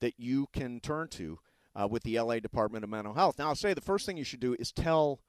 that 0.00 0.14
you 0.18 0.46
can 0.52 0.80
turn 0.80 1.08
to 1.08 1.38
uh, 1.78 1.86
with 1.86 2.02
the 2.02 2.18
LA 2.18 2.40
Department 2.40 2.84
of 2.84 2.90
Mental 2.90 3.14
Health. 3.14 3.38
Now, 3.38 3.48
I'll 3.48 3.54
say 3.54 3.74
the 3.74 3.80
first 3.80 4.06
thing 4.06 4.16
you 4.16 4.24
should 4.24 4.40
do 4.40 4.56
is 4.58 4.72
tell 4.72 5.20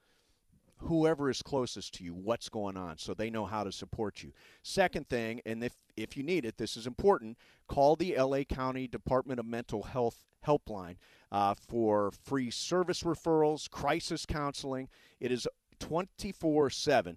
whoever 0.78 1.28
is 1.28 1.42
closest 1.42 1.94
to 1.94 2.04
you 2.04 2.14
what's 2.14 2.48
going 2.48 2.76
on 2.76 2.96
so 2.98 3.12
they 3.12 3.30
know 3.30 3.44
how 3.44 3.64
to 3.64 3.72
support 3.72 4.22
you. 4.22 4.32
Second 4.62 5.08
thing, 5.08 5.40
and 5.44 5.62
if, 5.62 5.74
if 5.96 6.16
you 6.16 6.22
need 6.22 6.44
it, 6.44 6.56
this 6.56 6.76
is 6.76 6.86
important, 6.86 7.36
call 7.66 7.96
the 7.96 8.16
LA 8.16 8.44
County 8.44 8.86
Department 8.86 9.40
of 9.40 9.46
Mental 9.46 9.82
Health 9.82 10.22
helpline 10.46 10.96
uh, 11.32 11.54
for 11.54 12.10
free 12.10 12.50
service 12.50 13.02
referrals, 13.02 13.68
crisis 13.68 14.24
counseling. 14.24 14.88
It 15.20 15.32
is 15.32 15.46
24 15.80 16.70
7. 16.70 17.16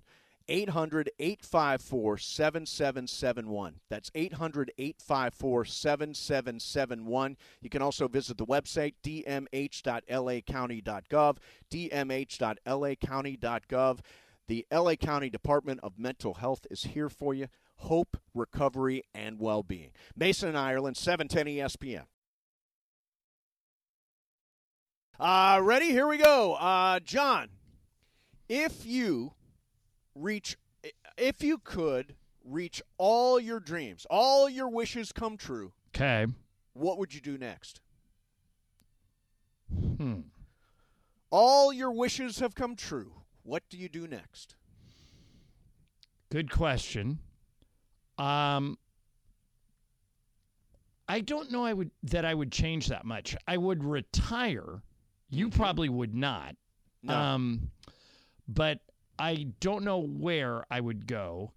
800 0.51 1.09
854 1.17 2.17
7771. 2.17 3.75
That's 3.89 4.11
800 4.13 4.73
854 4.77 5.65
7771. 5.65 7.37
You 7.61 7.69
can 7.69 7.81
also 7.81 8.09
visit 8.09 8.37
the 8.37 8.45
website 8.45 8.95
dmh.lacounty.gov, 9.01 11.37
dmh.lacounty.gov. 11.71 13.99
The 14.47 14.65
LA 14.69 14.95
County 14.95 15.29
Department 15.29 15.79
of 15.81 15.97
Mental 15.97 16.33
Health 16.33 16.67
is 16.69 16.83
here 16.83 17.07
for 17.07 17.33
you. 17.33 17.47
Hope, 17.77 18.17
recovery, 18.33 19.03
and 19.13 19.39
well 19.39 19.63
being. 19.63 19.91
Mason 20.17 20.49
and 20.49 20.57
Ireland, 20.57 20.97
710 20.97 21.45
ESPN. 21.55 22.03
Uh, 25.17 25.61
ready? 25.63 25.91
Here 25.91 26.07
we 26.07 26.17
go. 26.17 26.55
Uh, 26.55 26.99
John, 26.99 27.47
if 28.49 28.85
you 28.85 29.31
reach 30.15 30.57
if 31.17 31.43
you 31.43 31.57
could 31.59 32.15
reach 32.43 32.81
all 32.97 33.39
your 33.39 33.59
dreams, 33.59 34.05
all 34.09 34.49
your 34.49 34.69
wishes 34.69 35.11
come 35.11 35.37
true, 35.37 35.73
Okay. 35.89 36.25
what 36.73 36.97
would 36.97 37.13
you 37.13 37.21
do 37.21 37.37
next? 37.37 37.81
Hmm. 39.97 40.21
All 41.29 41.71
your 41.71 41.91
wishes 41.91 42.39
have 42.39 42.55
come 42.55 42.75
true. 42.75 43.13
What 43.43 43.63
do 43.69 43.77
you 43.77 43.87
do 43.89 44.07
next? 44.07 44.55
Good 46.29 46.51
question. 46.51 47.19
Um, 48.17 48.77
I 51.07 51.21
don't 51.21 51.51
know. 51.51 51.63
I 51.65 51.73
would 51.73 51.91
that 52.03 52.25
I 52.25 52.33
would 52.33 52.51
change 52.51 52.87
that 52.87 53.05
much. 53.05 53.35
I 53.47 53.57
would 53.57 53.83
retire. 53.83 54.81
You 55.29 55.49
probably 55.49 55.89
would 55.89 56.13
not. 56.13 56.55
No. 57.03 57.15
Um, 57.15 57.71
but 58.47 58.79
I 59.21 59.47
don't 59.59 59.83
know 59.83 59.99
where 59.99 60.65
I 60.71 60.81
would 60.81 61.05
go. 61.05 61.51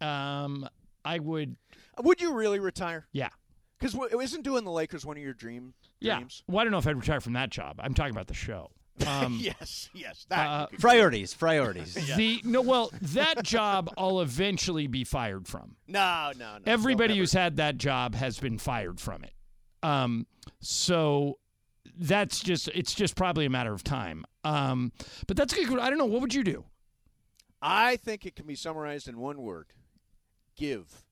Um, 0.00 0.68
I 1.04 1.18
would. 1.18 1.56
Would 2.00 2.20
you 2.20 2.32
really 2.34 2.60
retire? 2.60 3.06
Yeah. 3.12 3.30
Because 3.78 3.98
isn't 4.20 4.42
doing 4.42 4.64
the 4.64 4.70
Lakers 4.70 5.04
one 5.04 5.16
of 5.16 5.22
your 5.22 5.34
dream 5.34 5.74
Yeah. 6.00 6.16
dreams? 6.16 6.42
Well, 6.46 6.60
I 6.60 6.64
don't 6.64 6.70
know 6.70 6.78
if 6.78 6.86
I'd 6.86 6.96
retire 6.96 7.20
from 7.20 7.32
that 7.32 7.50
job. 7.50 7.80
I'm 7.80 7.94
talking 7.94 8.12
about 8.12 8.28
the 8.28 8.34
show. 8.34 8.70
Um, 9.06 9.38
yes, 9.40 9.90
yes. 9.94 10.26
That 10.28 10.46
uh, 10.46 10.66
you 10.70 10.78
Priorities, 10.78 11.34
priorities. 11.34 11.94
The 12.16 12.40
no, 12.44 12.60
well, 12.62 12.90
that 13.02 13.42
job 13.42 13.92
I'll 13.98 14.20
eventually 14.20 14.86
be 14.86 15.02
fired 15.04 15.46
from. 15.48 15.76
no, 15.86 16.32
no, 16.38 16.54
no. 16.58 16.62
Everybody 16.66 17.16
who's 17.18 17.32
had 17.32 17.56
that 17.56 17.78
job 17.78 18.14
has 18.14 18.38
been 18.38 18.58
fired 18.58 19.00
from 19.00 19.24
it. 19.24 19.32
Um, 19.82 20.26
so 20.60 21.38
that's 21.96 22.40
just 22.40 22.68
it's 22.74 22.94
just 22.94 23.16
probably 23.16 23.44
a 23.46 23.50
matter 23.50 23.72
of 23.72 23.82
time. 23.84 24.24
Um, 24.44 24.92
but 25.26 25.36
that's 25.36 25.52
good. 25.54 25.78
I 25.78 25.88
don't 25.90 25.98
know. 25.98 26.06
What 26.06 26.20
would 26.20 26.34
you 26.34 26.44
do? 26.44 26.64
I 27.60 27.96
think 27.96 28.24
it 28.26 28.36
can 28.36 28.46
be 28.46 28.54
summarized 28.54 29.08
in 29.08 29.18
one 29.18 29.42
word: 29.42 29.66
give. 30.56 31.04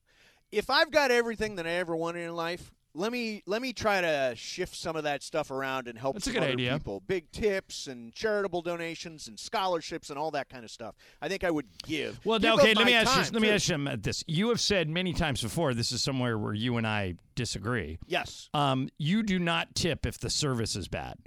If 0.51 0.69
I've 0.69 0.91
got 0.91 1.11
everything 1.11 1.55
that 1.57 1.67
I 1.67 1.71
ever 1.71 1.95
wanted 1.95 2.21
in 2.21 2.33
life, 2.35 2.71
let 2.93 3.11
me 3.11 3.43
let 3.45 3.61
me 3.61 3.73
try 3.73 4.01
to 4.01 4.33
shift 4.35 4.75
some 4.75 4.95
of 4.95 5.03
that 5.03 5.21
stuff 5.21 5.51
around 5.51 5.87
and 5.87 5.99
help 5.99 6.15
That's 6.15 6.27
a 6.27 6.29
some 6.31 6.33
good 6.35 6.43
other 6.43 6.53
idea. 6.53 6.73
people. 6.73 7.03
Big 7.05 7.29
tips 7.31 7.87
and 7.87 8.13
charitable 8.13 8.61
donations 8.61 9.27
and 9.27 9.39
scholarships 9.39 10.09
and 10.09 10.17
all 10.17 10.31
that 10.31 10.49
kind 10.49 10.63
of 10.63 10.71
stuff. 10.71 10.95
I 11.21 11.27
think 11.27 11.43
I 11.43 11.51
would 11.51 11.67
give. 11.85 12.19
Well, 12.25 12.39
Give 12.39 12.53
okay. 12.55 12.73
Let 12.73 12.85
me 12.85 12.93
ask 12.93 13.15
you. 13.27 13.33
Let 13.33 13.41
me 13.41 13.49
ask 13.49 13.69
you 13.69 13.75
about 13.75 14.03
this. 14.03 14.23
You 14.27 14.49
have 14.49 14.59
said 14.59 14.89
many 14.89 15.13
times 15.13 15.41
before. 15.41 15.73
This 15.73 15.91
is 15.91 16.01
somewhere 16.01 16.37
where 16.37 16.53
you 16.53 16.77
and 16.77 16.87
I 16.87 17.15
disagree. 17.35 17.99
Yes. 18.07 18.49
Um, 18.53 18.89
you 18.97 19.21
do 19.21 19.37
not 19.37 19.75
tip 19.75 20.05
if 20.05 20.17
the 20.17 20.29
service 20.29 20.75
is 20.75 20.87
bad. 20.87 21.17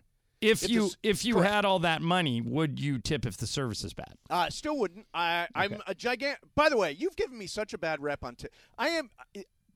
If, 0.41 0.63
If 0.63 0.71
you 0.71 0.89
the- 0.89 0.97
if 1.03 1.25
you 1.25 1.35
correct. 1.35 1.53
had 1.53 1.65
all 1.67 1.79
that 1.81 2.01
money, 2.01 2.41
would 2.41 2.81
you 2.81 2.99
tip 2.99 3.27
if 3.27 3.37
the 3.37 3.47
service 3.47 3.85
is 3.85 3.93
bad? 3.93 4.15
Uh, 4.31 4.49
still 4.49 4.79
wouldn't. 4.79 5.07
I, 5.13 5.47
I'm 5.55 5.83
a 5.87 5.95
gigantic. 5.95 6.41
By 6.55 6.69
the 6.71 6.77
way, 6.79 6.93
you've 6.93 7.17
given 7.17 7.37
me 7.37 7.47
such 7.47 7.75
a 7.75 7.79
bad 7.79 8.01
rep 8.01 8.25
on 8.25 8.37
tip. 8.37 8.53
I 8.79 8.89
am. 8.89 9.11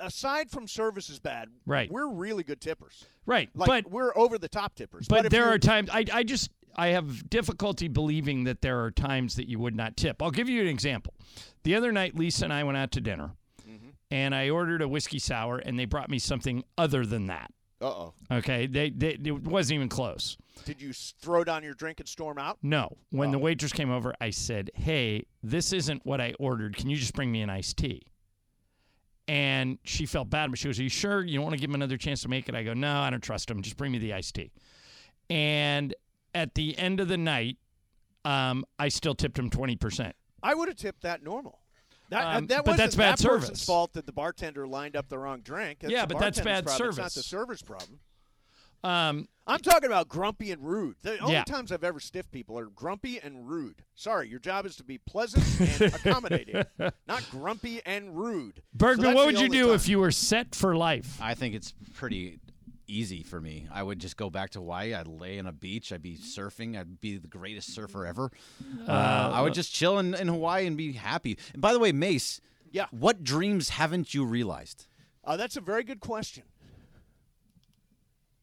Aside 0.01 0.51
from 0.51 0.67
service 0.67 1.09
is 1.09 1.21
bad, 1.21 1.51
Right. 1.67 1.89
We're 1.91 2.09
really 2.09 2.43
good 2.43 2.61
tippers. 2.61 3.05
Right, 3.27 3.49
Like 3.55 3.85
but 3.85 3.93
we're 3.93 4.13
over 4.17 4.39
the 4.39 4.49
top 4.49 4.75
tippers. 4.75 5.07
But, 5.07 5.27
if 5.27 5.31
there 5.31 5.45
are 5.49 5.59
times 5.59 5.89
I, 5.93 6.05
I 6.13 6.25
just 6.25 6.51
I 6.75 6.89
have 6.89 7.31
difficulty 7.31 7.87
believing 7.87 8.43
that 8.45 8.61
there 8.61 8.83
are 8.83 8.91
times 8.91 9.37
that 9.37 9.49
you 9.49 9.61
would 9.61 9.77
not 9.77 9.97
tip. 9.97 10.21
I'll 10.21 10.33
give 10.33 10.49
you 10.49 10.61
an 10.63 10.67
example. 10.67 11.15
The 11.63 11.77
other 11.77 11.93
night, 11.93 12.17
Lisa 12.17 12.45
and 12.45 12.53
I 12.53 12.65
went 12.65 12.77
out 12.77 12.91
to 12.93 13.01
dinner, 13.01 13.33
Mm-hmm. 13.69 13.91
and 14.11 14.35
I 14.35 14.51
ordered 14.51 14.83
a 14.83 14.89
whiskey 14.89 15.21
sour, 15.21 15.59
and 15.59 15.79
they 15.79 15.85
brought 15.85 16.11
me 16.11 16.19
something 16.19 16.65
other 16.77 17.07
than 17.07 17.29
that. 17.29 17.53
Uh 17.85 17.89
oh. 17.89 18.15
Okay, 18.33 18.67
they, 18.67 18.89
they 18.91 19.19
it 19.23 19.43
wasn't 19.47 19.75
even 19.77 19.89
close. 19.91 20.39
Did 20.65 20.81
you 20.81 20.93
throw 20.95 21.45
down 21.45 21.63
your 21.63 21.75
drink 21.75 22.01
and 22.01 22.09
storm 22.09 22.39
out? 22.39 22.57
No, 22.63 22.97
when 23.11 23.29
Oh. 23.29 23.33
the 23.33 23.39
waitress 23.39 23.73
came 23.73 23.91
over, 23.91 24.15
I 24.21 24.31
said, 24.31 24.71
"Hey, 24.75 25.27
this 25.43 25.73
isn't 25.73 26.05
what 26.07 26.21
I 26.21 26.35
ordered. 26.39 26.77
Can 26.77 26.89
you 26.89 26.97
just 26.97 27.13
bring 27.13 27.31
me 27.31 27.43
an 27.43 27.51
iced 27.51 27.77
tea?" 27.77 28.03
And 29.29 29.79
she 29.85 30.07
felt 30.07 30.31
bad, 30.31 30.51
but 30.51 30.59
she 30.59 30.69
goes, 30.69 30.79
"Are 30.79 30.83
you 30.83 30.89
sure 30.89 31.23
you 31.25 31.35
don't 31.35 31.45
want 31.45 31.55
to 31.57 31.61
give 31.61 31.69
him 31.71 31.75
another 31.75 31.97
chance 31.99 32.23
to 32.23 32.29
make 32.29 32.49
it?" 32.49 32.55
I 32.55 32.63
go, 32.63 32.73
"No, 32.73 33.01
I 33.01 33.11
don't 33.11 33.23
trust 33.23 33.51
him. 33.51 33.61
Just 33.61 33.77
bring 33.77 33.93
me 33.93 33.99
the 33.99 34.15
iced 34.15 34.35
tea." 34.35 34.51
And 35.29 35.95
at 36.35 36.55
the 36.55 36.79
end 36.79 37.01
of 37.01 37.09
the 37.09 37.17
night, 37.19 37.59
um, 38.25 38.65
I 38.79 38.89
still 38.89 39.15
tipped 39.15 39.39
him 39.39 39.51
twenty 39.51 39.77
percent. 39.77 40.17
I 40.43 40.55
would 40.55 40.69
have 40.69 40.77
tipped 40.79 41.03
that 41.03 41.23
normal. 41.23 41.61
That, 42.15 42.37
Um, 42.37 42.47
that 42.47 42.65
but 42.65 42.77
that's 42.77 42.95
bad 42.95 43.13
that 43.13 43.19
service. 43.19 43.65
fault 43.65 43.93
that 43.95 44.07
the 44.07 44.13
bartender 44.13 44.67
lined 44.69 44.95
up 44.97 45.09
the 45.09 45.19
wrong 45.19 45.41
drink. 45.41 45.81
That's 45.81 45.93
Yeah, 45.93 46.07
but 46.07 46.19
that's 46.21 46.41
bad 46.41 46.65
problem. 46.65 46.89
It's 46.91 46.99
not 46.99 47.13
the 47.13 47.23
server's 47.25 47.61
problem. 47.63 47.99
Um, 48.85 49.29
I'm 49.47 49.61
talking 49.61 49.87
about 49.87 50.09
grumpy 50.09 50.51
and 50.53 50.63
rude. 50.63 50.97
The 51.03 51.19
only 51.19 51.33
Yeah. 51.35 51.45
times 51.45 51.73
I've 51.73 51.83
ever 51.85 51.99
stiffed 52.01 52.31
people 52.31 52.59
are 52.59 52.67
grumpy 52.67 53.19
and 53.19 53.49
rude. 53.49 53.83
Sorry, 53.95 54.29
your 54.29 54.39
job 54.39 54.65
is 54.67 54.77
to 54.77 54.85
be 54.85 54.99
pleasant 54.99 55.45
and 55.61 55.81
accommodating, 55.95 56.63
not 57.09 57.29
grumpy 57.31 57.81
and 57.87 58.17
rude. 58.17 58.63
Bergman, 58.75 59.07
that's 59.07 59.17
what 59.17 59.27
would 59.27 59.41
you 59.41 59.49
do 59.49 59.67
time. 59.67 59.75
if 59.75 59.89
you 59.89 59.99
were 59.99 60.11
set 60.13 60.55
for 60.55 60.77
life? 60.77 61.19
I 61.21 61.35
think 61.35 61.55
it's 61.55 61.73
pretty 61.95 62.39
easy 62.87 63.23
for 63.23 63.41
me. 63.41 63.67
I 63.73 63.83
would 63.83 63.99
just 63.99 64.17
go 64.17 64.31
back 64.31 64.51
to 64.51 64.59
Hawaii. 64.59 64.95
I'd 64.95 65.07
lay 65.07 65.39
on 65.39 65.47
a 65.47 65.53
beach. 65.53 65.93
I'd 65.93 66.03
be 66.03 66.17
surfing. 66.17 66.79
I'd 66.79 67.01
be 67.01 67.17
the 67.19 67.29
greatest 67.29 67.75
surfer 67.75 68.07
ever. 68.07 68.31
Uh, 68.87 68.91
I 69.35 69.41
would 69.43 69.55
just 69.55 69.73
chill 69.73 69.99
in, 69.99 70.15
in 70.15 70.29
Hawaii 70.29 70.67
and 70.67 70.77
be 70.77 70.93
happy. 70.93 71.39
And 71.53 71.63
by 71.63 71.73
the 71.73 71.79
way, 71.79 71.93
Mace, 71.93 72.41
Yeah. 72.73 72.87
what 72.91 73.23
dreams 73.25 73.71
haven't 73.71 74.15
you 74.15 74.25
realized? 74.25 74.87
Uh, 75.25 75.37
that's 75.37 75.57
a 75.57 75.61
very 75.61 75.85
good 75.85 76.01
question. 76.01 76.43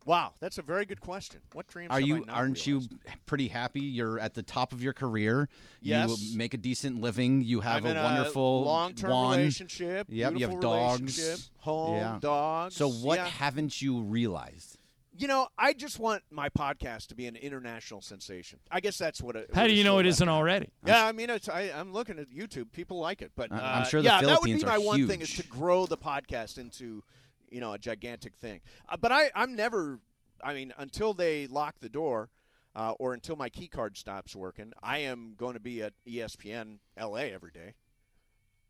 Wow, 0.06 0.34
that's 0.39 0.58
a 0.58 0.62
very 0.64 0.86
good 0.86 0.99
question. 0.99 1.41
What 1.54 1.68
dreams 1.68 1.91
Are 1.91 1.99
have 1.99 2.04
I 2.04 2.06
you 2.08 2.20
not 2.26 2.30
aren't 2.30 2.66
realized? 2.66 2.91
you 2.91 2.99
pretty 3.28 3.47
happy? 3.49 3.82
You're 3.82 4.20
at 4.20 4.34
the 4.34 4.41
top 4.43 4.74
of 4.74 4.82
your 4.82 4.93
career. 4.93 5.47
Yes. 5.82 6.20
You 6.20 6.38
make 6.38 6.54
a 6.54 6.58
decent 6.58 7.02
living. 7.02 7.41
You 7.43 7.62
have 7.62 7.86
I'm 7.86 7.91
in 7.91 7.97
a 7.97 8.04
wonderful 8.04 8.64
long-term 8.64 9.12
one. 9.12 9.38
relationship. 9.38 10.08
Yep, 10.10 10.34
you 10.38 10.47
have 10.47 10.60
dogs. 10.60 11.52
home, 11.58 11.95
Yeah. 11.97 12.18
dogs. 12.20 12.76
So 12.76 12.89
what 12.89 13.20
yeah. 13.20 13.28
haven't 13.28 13.80
you 13.82 14.02
realized? 14.02 14.78
You 15.18 15.28
know, 15.28 15.49
I 15.58 15.74
just 15.74 15.99
want 15.99 16.24
my 16.32 16.49
podcast 16.49 17.08
to 17.08 17.16
be 17.16 17.28
an 17.28 17.36
international 17.36 18.02
sensation. 18.02 18.58
I 18.72 18.80
guess 18.80 18.97
that's 18.97 19.22
what 19.22 19.36
it. 19.36 19.52
How 19.54 19.62
what 19.64 19.68
do 19.68 19.74
you 19.74 19.84
know 19.84 19.93
all 19.93 19.99
it 19.99 20.04
about. 20.04 20.10
isn't 20.10 20.30
already? 20.30 20.70
Yeah, 20.84 21.06
I 21.06 21.12
mean, 21.12 21.30
it's. 21.30 21.47
I, 21.47 21.64
I'm 21.76 21.93
looking 21.93 22.18
at 22.18 22.32
YouTube. 22.32 22.72
People 22.72 22.97
like 22.97 23.22
it, 23.22 23.32
but 23.36 23.52
uh, 23.52 23.56
I- 23.56 23.80
I'm 23.80 23.86
sure 23.86 24.02
the 24.02 24.08
yeah, 24.08 24.22
that 24.22 24.41
would 24.41 24.45
be 24.45 24.64
my 24.66 24.78
are 24.78 24.82
one 24.82 25.08
thing 25.08 25.22
is 25.22 25.32
to 25.36 25.43
grow 25.43 25.86
the 25.86 25.97
podcast 25.97 26.58
into, 26.58 27.04
you 27.52 27.60
know, 27.60 27.74
a 27.74 27.78
gigantic 27.78 28.36
thing. 28.36 28.62
Uh, 28.89 28.97
but 28.97 29.12
I, 29.12 29.30
I'm 29.36 29.56
never. 29.56 29.99
I 30.43 30.56
mean, 30.56 30.74
until 30.78 31.14
they 31.14 31.45
lock 31.45 31.76
the 31.82 31.89
door, 31.89 32.30
uh, 32.76 32.93
or 32.99 33.14
until 33.14 33.36
my 33.36 33.49
key 33.49 33.68
card 33.68 33.97
stops 33.97 34.36
working, 34.36 34.74
I 34.82 34.99
am 34.99 35.34
going 35.38 35.54
to 35.54 35.60
be 35.60 35.84
at 35.84 35.93
ESPN 36.08 36.80
LA 36.99 37.18
every 37.34 37.52
day. 37.52 37.76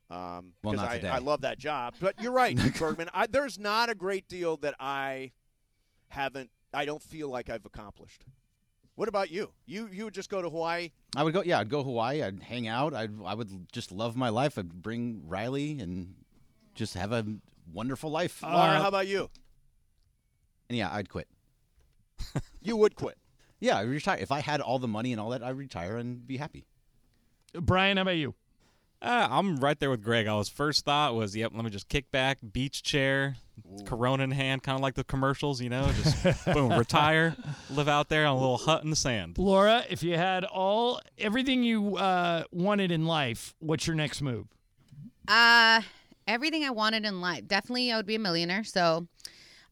Um, 0.10 0.54
Well, 0.64 0.74
not 0.74 0.90
I, 0.90 0.96
today. 0.98 1.08
I 1.10 1.20
love 1.20 1.42
that 1.42 1.58
job. 1.58 1.94
But 2.02 2.22
you're 2.22 2.34
right, 2.34 2.58
Bergman. 2.80 3.10
I, 3.14 3.28
there's 3.28 3.58
not 3.58 3.90
a 3.90 3.96
great 3.96 4.28
deal 4.28 4.58
that 4.58 4.76
I 4.80 5.32
haven't. 6.10 6.50
I 6.74 6.84
don't 6.84 7.02
feel 7.02 7.30
like 7.30 7.50
I've 7.50 7.66
accomplished. 7.66 8.26
What 8.96 9.08
about 9.08 9.32
you? 9.32 9.52
You 9.66 9.88
you 9.92 10.04
would 10.06 10.14
just 10.14 10.30
go 10.30 10.42
to 10.42 10.50
Hawaii? 10.50 10.92
I 11.16 11.24
would 11.24 11.34
go. 11.34 11.42
Yeah, 11.44 11.60
I'd 11.60 11.70
go 11.70 11.82
Hawaii. 11.82 12.22
I'd 12.22 12.44
hang 12.44 12.68
out. 12.68 12.94
I'd 12.94 13.12
I 13.26 13.34
would 13.34 13.72
just 13.72 13.92
love 13.92 14.18
my 14.18 14.30
life. 14.30 14.58
I'd 14.58 14.82
bring 14.82 15.24
Riley 15.26 15.80
and 15.80 16.16
just 16.76 16.94
have 16.96 17.12
a 17.14 17.26
wonderful 17.74 18.10
life. 18.10 18.42
Laura, 18.44 18.80
how 18.80 18.88
about 18.88 19.08
you? 19.08 19.30
and 20.70 20.78
yeah, 20.78 20.90
I'd 20.92 21.10
quit. 21.10 21.28
You 22.64 22.78
would 22.78 22.96
quit. 22.96 23.18
Yeah, 23.60 23.80
I'd 23.80 23.88
retire. 23.88 24.20
If 24.22 24.32
I 24.32 24.40
had 24.40 24.62
all 24.62 24.78
the 24.78 24.88
money 24.88 25.12
and 25.12 25.20
all 25.20 25.32
that, 25.32 25.42
I'd 25.42 25.58
retire 25.58 25.98
and 25.98 26.26
be 26.28 26.38
happy. 26.38 26.66
Brian, 27.56 27.98
how 27.98 28.04
about 28.04 28.18
you? 28.18 28.36
Uh, 29.02 29.28
I'm 29.32 29.58
right 29.58 29.80
there 29.80 29.90
with 29.90 30.04
Greg. 30.04 30.28
I 30.28 30.36
was 30.36 30.48
first 30.48 30.86
thought 30.86 31.16
was, 31.16 31.36
yep, 31.36 31.52
let 31.56 31.64
me 31.66 31.72
just 31.72 31.90
kick 31.90 32.12
back, 32.12 32.38
beach 32.54 32.84
chair, 32.84 33.36
Corona 33.88 34.24
in 34.24 34.30
hand, 34.32 34.62
kind 34.62 34.76
of 34.76 34.82
like 34.84 34.94
the 34.94 35.04
commercials, 35.04 35.60
you 35.60 35.70
know, 35.70 35.90
just 36.04 36.46
boom, 36.54 36.72
retire, 36.78 37.36
live 37.72 37.88
out 37.88 38.10
there 38.10 38.28
on 38.28 38.38
a 38.38 38.40
little 38.40 38.60
hut 38.60 38.84
in 38.84 38.92
the 38.92 38.96
sand. 38.96 39.40
Laura, 39.40 39.84
if 39.90 40.04
you 40.04 40.16
had 40.18 40.44
all 40.46 41.02
everything 41.18 41.64
you 41.64 41.98
uh, 41.98 42.44
wanted 42.52 42.92
in 42.92 43.08
life, 43.08 43.56
what's 43.60 43.88
your 43.88 43.96
next 43.96 44.22
move? 44.22 44.46
Uh, 45.28 45.82
everything 46.28 46.64
I 46.64 46.70
wanted 46.72 47.06
in 47.06 47.22
life. 47.22 47.48
Definitely, 47.48 47.92
I 47.92 47.98
would 47.98 48.06
be 48.06 48.16
a 48.16 48.20
millionaire. 48.20 48.64
So, 48.64 49.08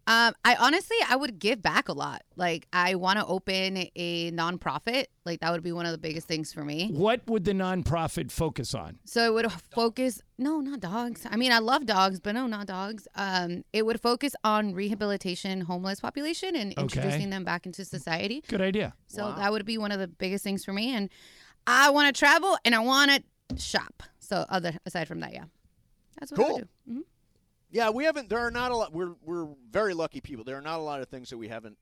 um, 0.07 0.33
I 0.43 0.55
honestly, 0.55 0.97
I 1.07 1.15
would 1.15 1.37
give 1.37 1.61
back 1.61 1.87
a 1.87 1.93
lot. 1.93 2.23
Like, 2.35 2.67
I 2.73 2.95
want 2.95 3.19
to 3.19 3.25
open 3.27 3.77
a 3.95 4.31
nonprofit. 4.31 5.05
Like, 5.23 5.41
that 5.41 5.51
would 5.51 5.61
be 5.61 5.71
one 5.71 5.85
of 5.85 5.91
the 5.91 5.99
biggest 5.99 6.27
things 6.27 6.51
for 6.51 6.65
me. 6.65 6.89
What 6.91 7.21
would 7.27 7.43
the 7.45 7.51
nonprofit 7.51 8.31
focus 8.31 8.73
on? 8.73 8.97
So 9.05 9.23
it 9.25 9.33
would 9.33 9.51
focus. 9.51 10.21
No, 10.39 10.61
not 10.61 10.79
dogs. 10.79 11.27
I 11.29 11.35
mean, 11.35 11.51
I 11.51 11.59
love 11.59 11.85
dogs, 11.85 12.19
but 12.19 12.31
no, 12.33 12.47
not 12.47 12.65
dogs. 12.65 13.07
Um, 13.13 13.63
it 13.71 13.85
would 13.85 14.01
focus 14.01 14.33
on 14.43 14.73
rehabilitation, 14.73 15.61
homeless 15.61 15.99
population, 15.99 16.55
and 16.55 16.71
Okay. 16.71 16.81
introducing 16.81 17.29
them 17.29 17.43
back 17.43 17.67
into 17.67 17.85
society. 17.85 18.43
Good 18.47 18.61
idea. 18.61 18.93
So 19.07 19.33
that 19.37 19.51
would 19.51 19.65
be 19.65 19.77
one 19.77 19.91
of 19.91 19.99
the 19.99 20.07
biggest 20.07 20.43
things 20.43 20.65
for 20.65 20.73
me. 20.73 20.95
And 20.95 21.09
I 21.67 21.91
want 21.91 22.13
to 22.13 22.17
travel 22.17 22.57
and 22.65 22.73
I 22.73 22.79
want 22.79 23.11
to 23.11 23.59
shop. 23.61 24.01
So 24.19 24.45
other 24.49 24.73
aside 24.87 25.07
from 25.07 25.19
that, 25.19 25.33
yeah, 25.33 25.45
that's 26.19 26.31
what 26.31 26.39
I 26.41 26.43
Cool. 26.43 26.55
would 26.57 26.69
do. 26.87 26.93
Mhm. 26.93 27.03
Yeah, 27.71 27.89
we 27.91 28.03
haven't. 28.03 28.29
There 28.29 28.39
are 28.39 28.51
not 28.51 28.71
a 28.71 28.75
lot. 28.75 28.93
We're 28.93 29.13
we're 29.23 29.47
very 29.69 29.93
lucky 29.93 30.21
people. 30.21 30.43
There 30.43 30.57
are 30.57 30.61
not 30.61 30.79
a 30.79 30.83
lot 30.83 31.01
of 31.01 31.07
things 31.09 31.29
that 31.29 31.37
we 31.37 31.47
haven't 31.49 31.77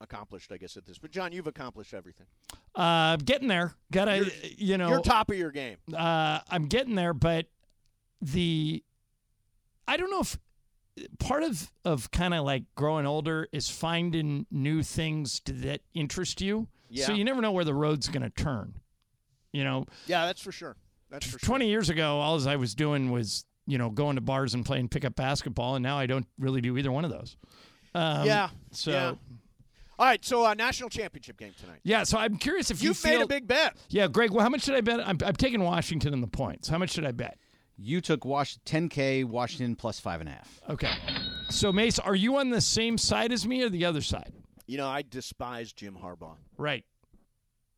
accomplished. 0.00 0.52
I 0.52 0.56
guess 0.58 0.76
at 0.76 0.84
this. 0.86 0.98
But 0.98 1.10
John, 1.10 1.32
you've 1.32 1.46
accomplished 1.46 1.92
everything. 1.94 2.26
Uh, 2.74 3.16
getting 3.16 3.48
there. 3.48 3.74
Gotta, 3.90 4.30
You're- 4.56 4.76
know, 4.78 4.88
You're 4.90 5.00
top 5.00 5.30
of 5.30 5.36
your 5.38 5.50
game. 5.50 5.78
uh, 5.94 6.40
I'm 6.48 6.66
getting 6.66 6.94
there, 6.94 7.14
but 7.14 7.46
the 8.20 8.82
I 9.88 9.96
don't 9.96 10.10
know 10.10 10.20
if 10.20 10.38
part 11.18 11.42
of 11.42 11.70
of 11.84 12.10
kind 12.10 12.32
of 12.34 12.44
like 12.44 12.64
growing 12.74 13.06
older 13.06 13.48
is 13.52 13.68
finding 13.68 14.46
new 14.50 14.82
things 14.82 15.40
to, 15.40 15.52
that 15.52 15.80
interest 15.94 16.40
you. 16.40 16.68
Yeah. 16.88 17.06
So 17.06 17.12
you 17.12 17.24
never 17.24 17.40
know 17.42 17.50
where 17.52 17.64
the 17.64 17.74
road's 17.74 18.08
going 18.08 18.22
to 18.22 18.30
turn. 18.30 18.80
You 19.52 19.64
know, 19.64 19.86
Yeah, 20.06 20.26
that's 20.26 20.40
for 20.40 20.52
sure. 20.52 20.76
That's 21.10 21.24
for 21.26 21.38
sure. 21.38 21.46
20 21.46 21.68
years 21.68 21.88
ago, 21.88 22.18
all 22.18 22.48
I 22.48 22.56
was 22.56 22.74
doing 22.74 23.10
was, 23.10 23.44
you 23.66 23.78
know, 23.78 23.90
going 23.90 24.16
to 24.16 24.20
bars 24.20 24.54
and 24.54 24.64
playing 24.64 24.88
pickup 24.88 25.14
basketball, 25.16 25.74
and 25.76 25.82
now 25.82 25.98
I 25.98 26.06
don't 26.06 26.26
really 26.38 26.60
do 26.60 26.76
either 26.76 26.90
one 26.92 27.04
of 27.04 27.10
those. 27.10 27.36
Um, 27.94 28.26
yeah. 28.26 28.50
So, 28.72 28.90
yeah. 28.90 29.14
All 29.98 30.06
right. 30.06 30.22
So 30.24 30.44
uh, 30.44 30.54
national 30.54 30.90
championship 30.90 31.38
game 31.38 31.54
tonight. 31.58 31.80
yeah, 31.82 32.02
so 32.04 32.18
I'm 32.18 32.36
curious 32.36 32.70
if 32.70 32.82
you 32.82 32.90
You've 32.90 32.98
feel. 32.98 33.18
made 33.18 33.22
a 33.24 33.26
big 33.28 33.46
bet. 33.46 33.76
yeah, 33.88 34.06
Greg, 34.08 34.30
well, 34.30 34.42
how 34.42 34.50
much 34.50 34.64
did 34.66 34.74
I 34.74 34.80
bet? 34.82 35.00
I'm, 35.00 35.16
I'm 35.24 35.36
taking 35.36 35.62
Washington 35.62 36.12
in 36.12 36.20
the 36.20 36.26
points. 36.26 36.68
How 36.68 36.78
much 36.78 36.92
did 36.94 37.06
I 37.06 37.12
bet? 37.12 37.38
You 37.78 38.00
took 38.00 38.24
Wash 38.24 38.58
10K 38.66 39.24
Washington 39.24 39.76
plus 39.76 40.00
five 40.00 40.20
and 40.20 40.28
a 40.28 40.32
half. 40.32 40.60
Okay. 40.68 40.90
So, 41.50 41.72
Mace, 41.72 41.98
are 41.98 42.14
you 42.14 42.36
on 42.36 42.50
the 42.50 42.60
same 42.60 42.96
side 42.98 43.32
as 43.32 43.46
me 43.46 43.62
or 43.62 43.68
the 43.68 43.84
other 43.84 44.00
side? 44.00 44.32
You 44.66 44.78
know, 44.78 44.88
I 44.88 45.02
despise 45.02 45.72
Jim 45.72 45.96
Harbaugh. 46.02 46.36
Right. 46.58 46.84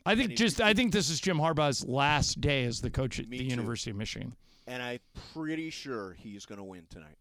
I 0.09 0.16
think 0.16 0.36
just 0.36 0.61
I 0.61 0.74
think 0.74 0.92
this 0.92 1.11
is 1.11 1.20
Jim 1.20 1.38
Harbaugh's 1.38 1.84
last 1.86 2.40
day 2.40 2.64
as 2.64 2.80
the 2.80 2.90
coach 2.90 3.18
at 3.20 3.28
the 3.30 3.38
too. 3.38 3.44
University 3.44 3.90
of 3.90 3.96
Michigan. 3.96 4.34
and 4.66 4.82
I'm 4.82 4.98
pretty 5.32 5.70
sure 5.70 6.12
he's 6.18 6.44
going 6.46 6.59
to 6.59 6.64
win 6.64 6.84
tonight. 6.90 7.16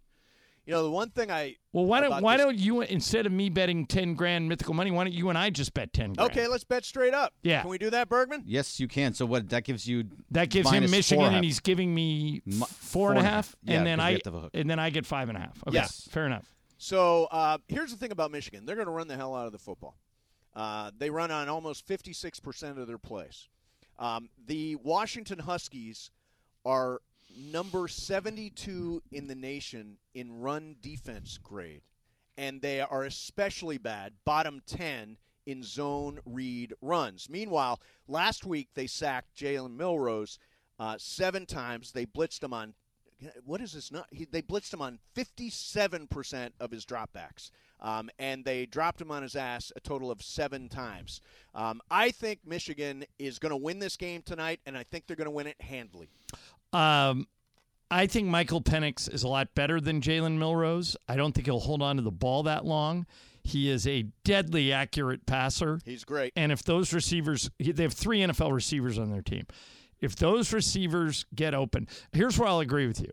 You 0.66 0.74
know, 0.74 0.84
the 0.84 0.92
one 0.92 1.10
thing 1.12 1.32
I 1.32 1.56
Well, 1.72 1.86
why 1.86 2.02
don't 2.02 2.22
why 2.22 2.36
this- 2.36 2.46
don't 2.46 2.58
you 2.58 2.82
instead 2.82 3.26
of 3.26 3.32
me 3.32 3.50
betting 3.50 3.86
ten 3.86 4.16
grand 4.16 4.50
mythical 4.50 4.74
money, 4.74 4.92
why 4.92 5.06
don't 5.06 5.14
you 5.14 5.30
and 5.30 5.38
I 5.38 5.50
just 5.50 5.74
bet 5.74 5.94
ten 5.94 6.12
grand? 6.14 6.32
Okay, 6.32 6.48
let's 6.48 6.66
bet 6.66 6.84
straight 6.84 7.14
up. 7.14 7.34
Yeah. 7.42 7.62
Can 7.62 7.70
we 7.70 7.78
do 7.78 7.90
that, 7.92 8.10
Bergman? 8.10 8.44
Yes, 8.46 8.78
you 8.80 8.90
can. 8.90 9.14
So 9.14 9.26
what? 9.26 9.48
That 9.50 9.64
gives 9.64 9.88
you 9.88 10.04
That 10.32 10.50
gives 10.50 10.70
him 10.70 10.90
Michigan, 10.92 11.24
four 11.24 11.34
and 11.34 11.46
he's 11.46 11.62
giving 11.62 11.96
me 11.96 12.42
Mi- 12.46 12.62
f- 12.64 12.68
four 12.70 13.12
and 13.12 13.20
a 13.20 13.24
half, 13.24 13.56
Yeah, 13.64 13.78
and 13.78 13.88
then 13.88 14.00
'cause 14.00 14.04
you 14.04 14.10
I 14.10 14.14
get 14.16 14.24
the 14.26 14.32
hook. 14.32 14.52
and 14.54 14.70
then 14.70 14.80
I 14.80 14.90
get 14.90 15.06
five 15.06 15.30
and 15.30 15.38
a 15.38 15.42
half. 15.42 15.58
Okay, 15.68 15.76
Yes. 15.76 16.06
fair 16.12 16.26
enough. 16.26 16.54
So 16.78 17.26
uh, 17.32 17.60
here's 17.70 17.92
the 17.92 17.98
thing 17.98 18.12
about 18.12 18.32
Michigan: 18.32 18.66
they're 18.66 18.76
going 18.76 18.88
to 18.88 18.92
run 18.92 19.08
the 19.08 19.16
hell 19.16 19.36
out 19.36 19.46
of 19.46 19.54
the 19.54 19.58
football. 19.58 19.98
Uh, 20.58 20.90
they 20.98 21.12
run 21.12 21.30
on 21.30 21.48
almost 21.50 21.88
56% 21.88 22.80
of 22.80 22.88
their 22.88 22.98
plays. 22.98 23.48
Um, 24.00 24.30
the 24.48 24.76
Washington 24.78 25.38
Huskies 25.38 26.10
are 26.66 27.02
number 27.38 27.88
72 27.88 29.04
in 29.12 29.28
the 29.28 29.36
nation 29.36 29.98
in 30.16 30.42
run 30.42 30.76
defense 30.82 31.38
grade, 31.38 31.84
and 32.40 32.60
they 32.60 32.82
are 32.82 33.04
especially 33.04 33.78
bad, 33.78 34.14
bottom 34.26 34.64
10 34.66 35.18
in 35.46 35.62
zone 35.62 36.20
read 36.26 36.74
runs. 36.82 37.30
Meanwhile, 37.30 37.80
last 38.08 38.44
week 38.44 38.70
they 38.74 38.88
sacked 38.88 39.38
Jalen 39.38 39.78
Milroe 39.78 40.26
uh, 40.80 40.96
seven 40.98 41.46
times. 41.46 41.92
They 41.92 42.08
blitzed 42.08 42.44
him 42.44 42.54
on 42.54 42.74
what 43.46 43.62
is 43.62 43.74
this? 43.74 43.92
Not 43.92 44.08
he, 44.12 44.26
they 44.26 44.42
blitzed 44.42 44.74
him 44.74 44.82
on 44.82 45.00
57% 45.16 46.52
of 46.60 46.72
his 46.72 46.86
dropbacks, 46.86 47.52
um, 47.80 48.10
and 48.20 48.44
they 48.44 48.66
dropped 48.66 49.02
him 49.02 49.12
on 49.12 49.24
his 49.24 49.36
ass 49.36 49.72
a 49.76 49.80
total 49.80 50.12
of 50.12 50.22
seven 50.22 50.70
times. 50.70 51.22
Um, 51.54 51.82
I 51.90 52.12
think 52.12 52.40
Michigan 52.46 53.06
is 53.20 53.40
going 53.40 53.52
to 53.52 53.58
win 53.58 53.80
this 53.80 53.98
game 53.98 54.22
tonight, 54.22 54.60
and 54.66 54.78
I 54.78 54.84
think 54.84 55.08
they're 55.08 55.16
going 55.16 55.26
to 55.26 55.32
win 55.32 55.48
it 55.48 55.60
handily. 55.60 56.10
Um, 56.74 57.28
I 57.90 58.08
think 58.08 58.28
Michael 58.28 58.62
Penix 58.62 59.12
is 59.12 59.24
a 59.24 59.28
lot 59.28 59.56
better 59.56 59.80
than 59.80 60.02
Jalen 60.02 60.38
Milroe. 60.38 60.82
I 61.08 61.16
don't 61.16 61.34
think 61.34 61.48
he'll 61.48 61.60
hold 61.60 61.82
on 61.82 61.96
to 61.96 62.02
the 62.02 62.12
ball 62.12 62.44
that 62.44 62.66
long. 62.66 63.06
He 63.44 63.70
is 63.70 63.88
a 63.88 64.04
deadly 64.26 64.74
accurate 64.74 65.26
passer. 65.26 65.80
He's 65.86 66.04
great. 66.04 66.34
And 66.36 66.52
if 66.52 66.64
those 66.64 66.92
receivers, 66.92 67.50
they 67.58 67.84
have 67.84 67.94
three 67.94 68.20
NFL 68.20 68.54
receivers 68.54 69.00
on 69.00 69.10
their 69.10 69.22
team. 69.22 69.48
If 70.02 70.18
those 70.18 70.52
receivers 70.52 71.26
get 71.34 71.54
open, 71.54 71.88
here's 72.12 72.38
where 72.38 72.50
I'll 72.50 72.60
agree 72.60 72.88
with 72.88 73.00
you. 73.00 73.12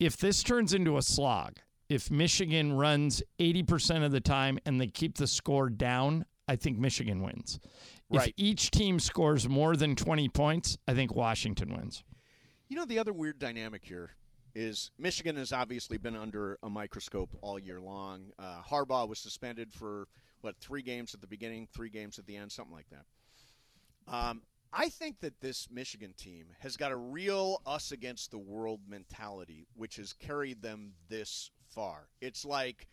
If 0.00 0.16
this 0.16 0.42
turns 0.42 0.74
into 0.74 0.98
a 0.98 1.02
slog, 1.02 1.60
if 1.88 2.10
Michigan 2.10 2.72
runs 2.72 3.22
80% 3.38 4.04
of 4.04 4.12
the 4.12 4.20
time 4.20 4.58
and 4.64 4.80
they 4.80 4.86
keep 4.86 5.16
the 5.16 5.26
score 5.26 5.68
down, 5.68 6.24
I 6.48 6.56
think 6.56 6.78
Michigan 6.78 7.22
wins. 7.22 7.60
If 8.10 8.32
each 8.36 8.70
team 8.70 9.00
scores 9.00 9.48
more 9.48 9.76
than 9.76 9.96
20 9.96 10.28
points, 10.28 10.78
I 10.86 10.94
think 10.94 11.14
Washington 11.14 11.74
wins. 11.74 12.04
You 12.68 12.76
know, 12.76 12.84
the 12.84 12.98
other 12.98 13.12
weird 13.12 13.38
dynamic 13.38 13.84
here 13.84 14.10
is 14.54 14.90
Michigan 14.98 15.36
has 15.36 15.52
obviously 15.52 15.98
been 15.98 16.14
under 16.14 16.58
a 16.62 16.70
microscope 16.70 17.30
all 17.42 17.58
year 17.58 17.80
long. 17.80 18.26
Uh, 18.38 18.62
Harbaugh 18.62 19.08
was 19.08 19.18
suspended 19.18 19.72
for, 19.72 20.06
what, 20.42 20.56
three 20.60 20.82
games 20.82 21.12
at 21.14 21.20
the 21.20 21.26
beginning, 21.26 21.66
three 21.74 21.90
games 21.90 22.18
at 22.18 22.26
the 22.26 22.36
end, 22.36 22.52
something 22.52 22.74
like 22.74 22.86
that. 22.90 23.04
Um, 24.06 24.42
I 24.72 24.88
think 24.88 25.20
that 25.20 25.40
this 25.40 25.68
Michigan 25.70 26.14
team 26.16 26.46
has 26.58 26.76
got 26.76 26.92
a 26.92 26.96
real 26.96 27.62
us 27.64 27.92
against 27.92 28.30
the 28.30 28.38
world 28.38 28.80
mentality, 28.88 29.66
which 29.74 29.96
has 29.96 30.12
carried 30.12 30.62
them 30.62 30.92
this 31.08 31.50
far. 31.74 32.08
It's 32.20 32.44
like, 32.44 32.86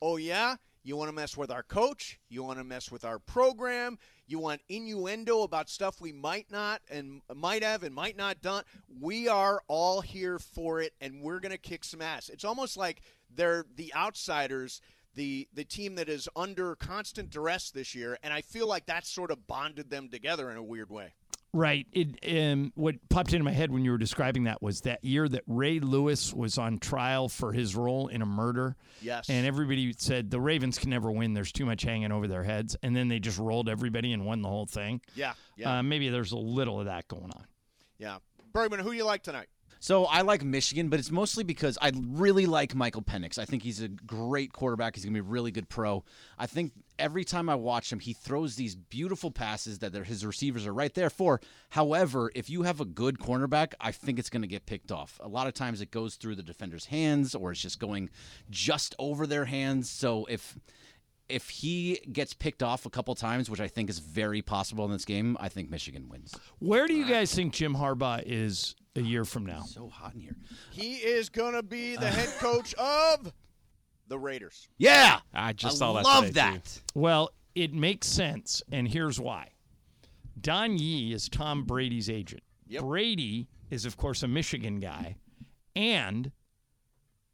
oh, 0.00 0.16
yeah, 0.16 0.56
you 0.84 0.96
want 0.96 1.08
to 1.08 1.14
mess 1.14 1.36
with 1.36 1.50
our 1.50 1.62
coach, 1.62 2.18
you 2.28 2.42
want 2.42 2.58
to 2.58 2.64
mess 2.64 2.90
with 2.90 3.04
our 3.04 3.18
program, 3.18 3.98
you 4.26 4.38
want 4.38 4.60
innuendo 4.68 5.42
about 5.42 5.68
stuff 5.68 6.00
we 6.00 6.12
might 6.12 6.50
not 6.50 6.80
and 6.90 7.20
might 7.34 7.62
have 7.62 7.82
and 7.82 7.94
might 7.94 8.16
not 8.16 8.40
done. 8.40 8.64
We 9.00 9.28
are 9.28 9.60
all 9.68 10.00
here 10.00 10.38
for 10.38 10.80
it, 10.80 10.94
and 11.00 11.20
we're 11.20 11.40
going 11.40 11.52
to 11.52 11.58
kick 11.58 11.84
some 11.84 12.00
ass. 12.00 12.28
It's 12.28 12.44
almost 12.44 12.76
like 12.76 13.02
they're 13.34 13.66
the 13.76 13.92
outsiders 13.94 14.80
the 15.14 15.48
the 15.52 15.64
team 15.64 15.96
that 15.96 16.08
is 16.08 16.28
under 16.36 16.76
constant 16.76 17.30
duress 17.30 17.70
this 17.70 17.94
year, 17.94 18.18
and 18.22 18.32
I 18.32 18.40
feel 18.40 18.68
like 18.68 18.86
that 18.86 19.04
sort 19.04 19.30
of 19.30 19.46
bonded 19.46 19.90
them 19.90 20.08
together 20.08 20.50
in 20.50 20.56
a 20.56 20.62
weird 20.62 20.90
way. 20.90 21.14
Right. 21.54 21.86
It 21.92 22.18
um, 22.52 22.72
what 22.74 22.96
popped 23.08 23.32
into 23.32 23.44
my 23.44 23.52
head 23.52 23.72
when 23.72 23.84
you 23.84 23.90
were 23.90 23.98
describing 23.98 24.44
that 24.44 24.60
was 24.62 24.82
that 24.82 25.02
year 25.02 25.28
that 25.28 25.42
Ray 25.46 25.80
Lewis 25.80 26.34
was 26.34 26.58
on 26.58 26.78
trial 26.78 27.28
for 27.28 27.52
his 27.52 27.74
role 27.74 28.08
in 28.08 28.20
a 28.20 28.26
murder. 28.26 28.76
Yes. 29.00 29.30
And 29.30 29.46
everybody 29.46 29.94
said 29.96 30.30
the 30.30 30.40
Ravens 30.40 30.78
can 30.78 30.90
never 30.90 31.10
win. 31.10 31.32
There's 31.32 31.52
too 31.52 31.64
much 31.64 31.82
hanging 31.82 32.12
over 32.12 32.28
their 32.28 32.42
heads, 32.44 32.76
and 32.82 32.94
then 32.94 33.08
they 33.08 33.18
just 33.18 33.38
rolled 33.38 33.68
everybody 33.68 34.12
and 34.12 34.26
won 34.26 34.42
the 34.42 34.48
whole 34.48 34.66
thing. 34.66 35.00
Yeah, 35.14 35.32
yeah. 35.56 35.78
Uh, 35.78 35.82
maybe 35.82 36.10
there's 36.10 36.32
a 36.32 36.38
little 36.38 36.80
of 36.80 36.86
that 36.86 37.08
going 37.08 37.30
on. 37.32 37.46
Yeah. 37.98 38.18
Bergman, 38.52 38.80
who 38.80 38.92
you 38.92 39.04
like 39.04 39.22
tonight? 39.22 39.48
So 39.80 40.04
I 40.06 40.22
like 40.22 40.44
Michigan, 40.44 40.88
but 40.88 40.98
it's 40.98 41.10
mostly 41.10 41.44
because 41.44 41.78
I 41.80 41.92
really 41.94 42.46
like 42.46 42.74
Michael 42.74 43.02
Penix. 43.02 43.38
I 43.38 43.44
think 43.44 43.62
he's 43.62 43.80
a 43.80 43.88
great 43.88 44.52
quarterback. 44.52 44.96
He's 44.96 45.04
going 45.04 45.14
to 45.14 45.22
be 45.22 45.26
a 45.26 45.30
really 45.30 45.50
good 45.50 45.68
pro. 45.68 46.04
I 46.38 46.46
think 46.46 46.72
every 46.98 47.24
time 47.24 47.48
I 47.48 47.54
watch 47.54 47.92
him, 47.92 48.00
he 48.00 48.12
throws 48.12 48.56
these 48.56 48.74
beautiful 48.74 49.30
passes 49.30 49.78
that 49.78 49.94
his 49.94 50.26
receivers 50.26 50.66
are 50.66 50.74
right 50.74 50.92
there 50.94 51.10
for. 51.10 51.40
However, 51.70 52.30
if 52.34 52.50
you 52.50 52.62
have 52.62 52.80
a 52.80 52.84
good 52.84 53.18
cornerback, 53.18 53.74
I 53.80 53.92
think 53.92 54.18
it's 54.18 54.30
going 54.30 54.42
to 54.42 54.48
get 54.48 54.66
picked 54.66 54.90
off. 54.90 55.20
A 55.22 55.28
lot 55.28 55.46
of 55.46 55.54
times 55.54 55.80
it 55.80 55.90
goes 55.90 56.16
through 56.16 56.34
the 56.36 56.42
defender's 56.42 56.86
hands 56.86 57.34
or 57.34 57.52
it's 57.52 57.60
just 57.60 57.78
going 57.78 58.10
just 58.50 58.94
over 58.98 59.26
their 59.26 59.44
hands. 59.44 59.88
So 59.90 60.26
if 60.28 60.58
if 61.28 61.50
he 61.50 62.00
gets 62.10 62.32
picked 62.32 62.62
off 62.62 62.86
a 62.86 62.90
couple 62.90 63.14
times, 63.14 63.50
which 63.50 63.60
I 63.60 63.68
think 63.68 63.90
is 63.90 63.98
very 63.98 64.40
possible 64.40 64.86
in 64.86 64.92
this 64.92 65.04
game, 65.04 65.36
I 65.38 65.48
think 65.50 65.70
Michigan 65.70 66.08
wins. 66.08 66.34
Where 66.58 66.86
do 66.86 66.94
you 66.94 67.06
guys 67.06 67.34
think 67.34 67.52
Jim 67.52 67.74
Harbaugh 67.74 68.22
is 68.24 68.74
a 68.98 69.02
year 69.02 69.24
from 69.24 69.46
now? 69.46 69.62
So 69.62 69.88
hot 69.88 70.14
in 70.14 70.20
here. 70.20 70.36
He 70.70 70.96
is 70.96 71.28
going 71.28 71.54
to 71.54 71.62
be 71.62 71.96
the 71.96 72.06
uh. 72.06 72.10
head 72.10 72.28
coach 72.38 72.74
of 72.74 73.32
the 74.08 74.18
Raiders. 74.18 74.68
Yeah, 74.78 75.20
I 75.32 75.52
just 75.52 75.76
I 75.76 75.78
saw 75.78 75.92
that. 75.94 76.04
love 76.04 76.26
today, 76.26 76.40
too. 76.40 76.58
that. 76.58 76.80
Well, 76.94 77.30
it 77.54 77.72
makes 77.72 78.06
sense, 78.06 78.62
and 78.70 78.88
here's 78.88 79.18
why. 79.20 79.50
Don 80.40 80.78
Yee 80.78 81.12
is 81.12 81.28
Tom 81.28 81.64
Brady's 81.64 82.08
agent. 82.08 82.42
Brady 82.80 83.48
is, 83.70 83.84
of 83.84 83.96
course, 83.96 84.22
a 84.22 84.28
Michigan 84.28 84.78
guy, 84.78 85.16
and 85.74 86.30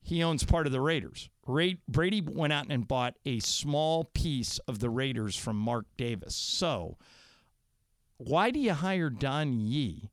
he 0.01 0.23
owns 0.23 0.45
part 0.45 0.67
of 0.67 0.73
the 0.73 0.81
Raiders. 0.81 1.29
Ra- 1.47 1.79
Brady 1.89 2.21
went 2.21 2.53
out 2.53 2.67
and 2.71 2.87
bought 2.87 3.15
a 3.27 3.41
small 3.41 4.05
piece 4.05 4.59
of 4.61 4.79
the 4.79 4.91
Raiders 4.91 5.37
from 5.37 5.57
Mark 5.57 5.87
Davis. 5.97 6.35
So, 6.35 6.97
why 8.17 8.51
do 8.51 8.61
you 8.61 8.73
hire 8.73 9.11
Don 9.11 9.61
Yee? 9.61 10.11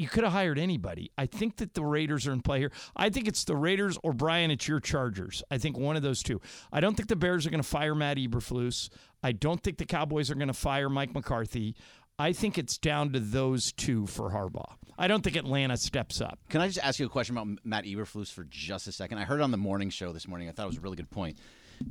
You 0.00 0.08
could 0.08 0.24
have 0.24 0.32
hired 0.32 0.58
anybody. 0.58 1.10
I 1.18 1.26
think 1.26 1.58
that 1.58 1.74
the 1.74 1.84
Raiders 1.84 2.26
are 2.26 2.32
in 2.32 2.40
play 2.40 2.58
here. 2.58 2.72
I 2.96 3.10
think 3.10 3.28
it's 3.28 3.44
the 3.44 3.54
Raiders 3.54 3.98
or 4.02 4.14
Brian, 4.14 4.50
it's 4.50 4.66
your 4.66 4.80
Chargers. 4.80 5.42
I 5.50 5.58
think 5.58 5.76
one 5.76 5.94
of 5.94 6.00
those 6.02 6.22
two. 6.22 6.40
I 6.72 6.80
don't 6.80 6.96
think 6.96 7.10
the 7.10 7.16
Bears 7.16 7.46
are 7.46 7.50
going 7.50 7.62
to 7.62 7.68
fire 7.68 7.94
Matt 7.94 8.16
Eberflus. 8.16 8.88
I 9.22 9.32
don't 9.32 9.62
think 9.62 9.76
the 9.76 9.84
Cowboys 9.84 10.30
are 10.30 10.36
going 10.36 10.48
to 10.48 10.54
fire 10.54 10.88
Mike 10.88 11.12
McCarthy. 11.12 11.76
I 12.18 12.32
think 12.32 12.56
it's 12.56 12.78
down 12.78 13.12
to 13.12 13.20
those 13.20 13.72
two 13.72 14.06
for 14.06 14.30
Harbaugh. 14.30 14.72
I 14.98 15.06
don't 15.06 15.22
think 15.22 15.36
Atlanta 15.36 15.76
steps 15.76 16.22
up. 16.22 16.38
Can 16.48 16.62
I 16.62 16.68
just 16.68 16.78
ask 16.82 16.98
you 16.98 17.04
a 17.04 17.10
question 17.10 17.36
about 17.36 17.58
Matt 17.62 17.84
Eberflus 17.84 18.32
for 18.32 18.44
just 18.44 18.88
a 18.88 18.92
second? 18.92 19.18
I 19.18 19.24
heard 19.24 19.40
it 19.40 19.42
on 19.42 19.50
the 19.50 19.58
morning 19.58 19.90
show 19.90 20.14
this 20.14 20.26
morning. 20.26 20.48
I 20.48 20.52
thought 20.52 20.62
it 20.62 20.68
was 20.68 20.78
a 20.78 20.80
really 20.80 20.96
good 20.96 21.10
point. 21.10 21.36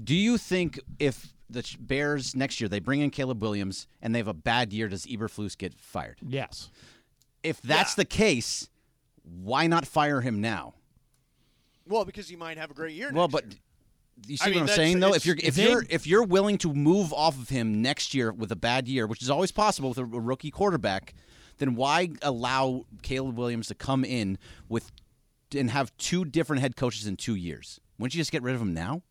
Do 0.03 0.15
you 0.15 0.39
think 0.39 0.79
if 0.97 1.31
the 1.47 1.63
Bears 1.79 2.35
next 2.35 2.59
year 2.59 2.67
they 2.67 2.79
bring 2.79 3.01
in 3.01 3.11
Caleb 3.11 3.39
Williams 3.41 3.87
and 4.01 4.15
they 4.15 4.19
have 4.19 4.27
a 4.27 4.33
bad 4.33 4.73
year, 4.73 4.87
does 4.87 5.05
Eberflus 5.05 5.55
get 5.55 5.79
fired? 5.79 6.17
Yes. 6.27 6.71
If 7.43 7.61
that's 7.61 7.95
the 7.95 8.05
case, 8.05 8.69
why 9.23 9.67
not 9.67 9.85
fire 9.85 10.21
him 10.21 10.41
now? 10.41 10.75
Well, 11.87 12.05
because 12.05 12.27
he 12.27 12.35
might 12.35 12.57
have 12.57 12.71
a 12.71 12.73
great 12.73 12.95
year. 12.95 13.11
Well, 13.13 13.27
next 13.27 13.31
but 13.33 13.45
year. 13.51 13.59
you 14.27 14.37
see 14.37 14.45
I 14.45 14.49
mean, 14.49 14.59
what 14.61 14.69
I'm 14.69 14.75
saying 14.75 14.99
though? 14.99 15.13
If 15.13 15.25
you're 15.25 15.37
if 15.41 15.57
you're 15.57 15.85
if 15.89 16.05
you're 16.05 16.23
willing 16.23 16.57
to 16.59 16.73
move 16.73 17.13
off 17.13 17.39
of 17.39 17.49
him 17.49 17.81
next 17.81 18.13
year 18.13 18.31
with 18.31 18.51
a 18.51 18.55
bad 18.55 18.87
year, 18.87 19.07
which 19.07 19.21
is 19.21 19.29
always 19.29 19.51
possible 19.51 19.89
with 19.89 19.97
a, 19.97 20.03
a 20.03 20.19
rookie 20.19 20.51
quarterback, 20.51 21.13
then 21.57 21.75
why 21.75 22.09
allow 22.21 22.85
Caleb 23.01 23.37
Williams 23.37 23.67
to 23.67 23.75
come 23.75 24.03
in 24.03 24.37
with 24.67 24.91
and 25.55 25.71
have 25.71 25.95
two 25.97 26.25
different 26.25 26.61
head 26.61 26.75
coaches 26.75 27.07
in 27.07 27.15
two 27.15 27.35
years? 27.35 27.79
Wouldn't 27.97 28.13
you 28.13 28.19
just 28.19 28.31
get 28.31 28.43
rid 28.43 28.55
of 28.55 28.61
him 28.61 28.73
now? 28.73 29.01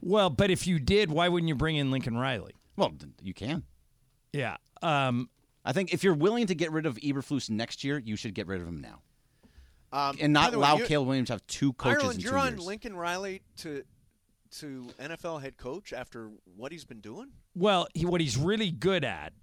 Well, 0.00 0.30
but 0.30 0.50
if 0.50 0.66
you 0.66 0.78
did, 0.78 1.10
why 1.10 1.28
wouldn't 1.28 1.48
you 1.48 1.54
bring 1.54 1.76
in 1.76 1.90
Lincoln 1.90 2.16
Riley? 2.16 2.54
Well, 2.76 2.92
you 3.20 3.34
can. 3.34 3.64
Yeah. 4.32 4.58
Um, 4.82 5.28
I 5.68 5.72
think 5.72 5.92
if 5.92 6.02
you're 6.02 6.14
willing 6.14 6.46
to 6.46 6.54
get 6.54 6.72
rid 6.72 6.86
of 6.86 6.96
Eberflus 6.96 7.50
next 7.50 7.84
year, 7.84 7.98
you 7.98 8.16
should 8.16 8.32
get 8.32 8.46
rid 8.46 8.62
of 8.62 8.66
him 8.66 8.80
now, 8.80 9.02
Um, 9.92 10.16
and 10.18 10.32
not 10.32 10.52
the 10.52 10.58
way, 10.58 10.64
allow 10.66 10.78
you- 10.78 10.86
Caleb 10.86 11.08
Williams 11.08 11.26
to 11.26 11.34
have 11.34 11.46
two 11.46 11.74
coaches 11.74 12.02
Ireland, 12.02 12.18
in 12.20 12.22
you're 12.22 12.32
two 12.32 12.38
on 12.38 12.52
years. 12.54 12.64
Lincoln 12.64 12.96
Riley 12.96 13.42
to 13.58 13.84
to 14.60 14.88
NFL 14.98 15.42
head 15.42 15.58
coach 15.58 15.92
after 15.92 16.30
what 16.56 16.72
he's 16.72 16.86
been 16.86 17.00
doing. 17.02 17.32
well, 17.54 17.86
he, 17.92 18.06
what 18.06 18.22
he's 18.22 18.38
really 18.38 18.70
good 18.70 19.04
at 19.04 19.34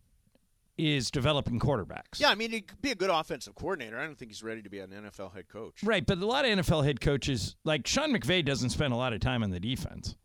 is 0.79 1.11
developing 1.11 1.59
quarterbacks. 1.59 2.17
Yeah, 2.19 2.29
I 2.31 2.35
mean, 2.35 2.49
he 2.51 2.61
could 2.61 2.81
be 2.81 2.89
a 2.89 2.95
good 2.95 3.11
offensive 3.11 3.53
coordinator. 3.53 3.99
I 3.99 4.05
don't 4.07 4.17
think 4.17 4.31
he's 4.31 4.41
ready 4.41 4.63
to 4.63 4.69
be 4.69 4.79
an 4.79 4.89
NFL 4.89 5.33
head 5.35 5.47
coach. 5.47 5.83
Right, 5.83 6.03
but 6.05 6.17
a 6.17 6.25
lot 6.25 6.43
of 6.43 6.51
NFL 6.57 6.83
head 6.85 6.99
coaches, 7.01 7.55
like 7.63 7.85
Sean 7.85 8.11
McVay, 8.11 8.43
doesn't 8.43 8.71
spend 8.71 8.93
a 8.93 8.97
lot 8.97 9.13
of 9.13 9.19
time 9.19 9.43
on 9.43 9.51
the 9.51 9.59
defense. 9.59 10.15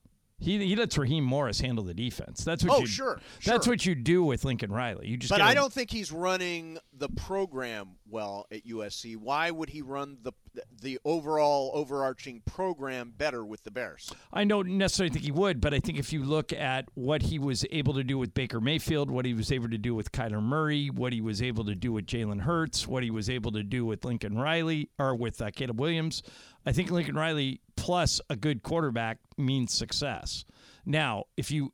He, 0.41 0.59
he 0.66 0.74
lets 0.74 0.97
Raheem 0.97 1.22
Morris 1.24 1.61
handle 1.61 1.84
the 1.84 1.95
defense. 1.95 2.43
That's 2.45 2.64
what 2.64 2.78
Oh, 2.78 2.80
you, 2.80 2.86
sure, 2.86 3.20
That's 3.45 3.66
sure. 3.66 3.72
what 3.72 3.84
you 3.84 3.95
do 3.95 4.24
with 4.24 4.45
Lincoln 4.45 4.72
Riley. 4.72 5.07
You 5.09 5.16
just 5.18 5.30
But 5.30 5.43
I 5.43 5.53
don't 5.55 5.72
think 5.72 5.91
he's 5.91 6.11
running 6.11 6.78
the 6.93 7.09
program 7.11 7.97
well 8.09 8.47
at 8.51 8.66
USC. 8.66 9.16
Why 9.16 9.51
would 9.51 9.68
he 9.68 9.82
run 9.82 10.16
the 10.22 10.32
the 10.80 10.98
overall 11.05 11.70
overarching 11.74 12.42
program 12.44 13.12
better 13.16 13.44
with 13.44 13.64
the 13.64 13.70
Bears? 13.70 14.12
I 14.32 14.44
don't 14.44 14.78
necessarily 14.78 15.12
think 15.12 15.24
he 15.24 15.32
would, 15.32 15.61
but 15.61 15.74
I 15.74 15.80
think 15.80 15.98
if 15.98 16.12
you 16.12 16.24
look 16.24 16.53
at 16.53 16.86
what 16.94 17.22
he 17.22 17.38
was 17.38 17.64
able 17.70 17.94
to 17.94 18.05
do 18.05 18.18
with 18.18 18.34
Baker 18.34 18.61
Mayfield, 18.61 19.11
what 19.11 19.24
he 19.24 19.34
was 19.34 19.53
able 19.53 19.68
to 19.68 19.78
do 19.78 19.94
with 19.94 20.12
Kyler 20.12 20.42
Murray, 20.42 20.88
what 20.88 21.12
he 21.12 21.20
was 21.20 21.42
able 21.42 21.64
to 21.64 21.74
do 21.74 21.92
with 21.92 22.07
Jalen 22.07 22.42
Hurts, 22.42 22.86
what 22.86 23.03
he 23.03 23.11
was 23.11 23.30
able 23.30 23.53
to 23.53 23.62
do 23.62 23.84
with 23.84 24.05
Lincoln 24.05 24.36
Riley 24.36 24.90
or 24.98 25.14
with 25.14 25.40
uh, 25.40 25.51
Caleb 25.51 25.80
Williams, 25.80 26.22
I 26.66 26.72
think 26.72 26.90
Lincoln 26.90 27.14
Riley 27.16 27.61
plus 27.76 28.20
a 28.28 28.36
good 28.36 28.62
quarterback 28.62 29.18
means 29.38 29.72
success. 29.72 30.44
Now, 30.84 31.24
if 31.36 31.51
you 31.51 31.72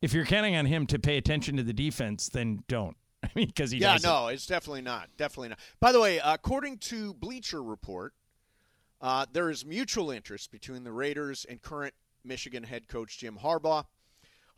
if 0.00 0.12
you're 0.12 0.24
counting 0.24 0.56
on 0.56 0.66
him 0.66 0.86
to 0.86 0.98
pay 0.98 1.16
attention 1.16 1.56
to 1.56 1.62
the 1.62 1.72
defense, 1.72 2.28
then 2.28 2.62
don't. 2.68 2.96
I 3.24 3.28
mean, 3.34 3.46
because 3.46 3.70
he 3.70 3.78
yeah, 3.78 3.94
doesn't. 3.94 4.08
no, 4.08 4.28
it's 4.28 4.46
definitely 4.46 4.82
not. 4.82 5.08
Definitely 5.16 5.50
not. 5.50 5.58
By 5.80 5.92
the 5.92 6.00
way, 6.00 6.20
according 6.24 6.78
to 6.78 7.14
Bleacher 7.14 7.62
Report, 7.62 8.14
uh, 9.00 9.26
there 9.32 9.50
is 9.50 9.64
mutual 9.64 10.10
interest 10.10 10.50
between 10.50 10.84
the 10.84 10.92
Raiders 10.92 11.44
and 11.48 11.60
current 11.62 11.94
Michigan 12.24 12.64
head 12.64 12.88
coach 12.88 13.18
Jim 13.18 13.38
Harbaugh. 13.42 13.84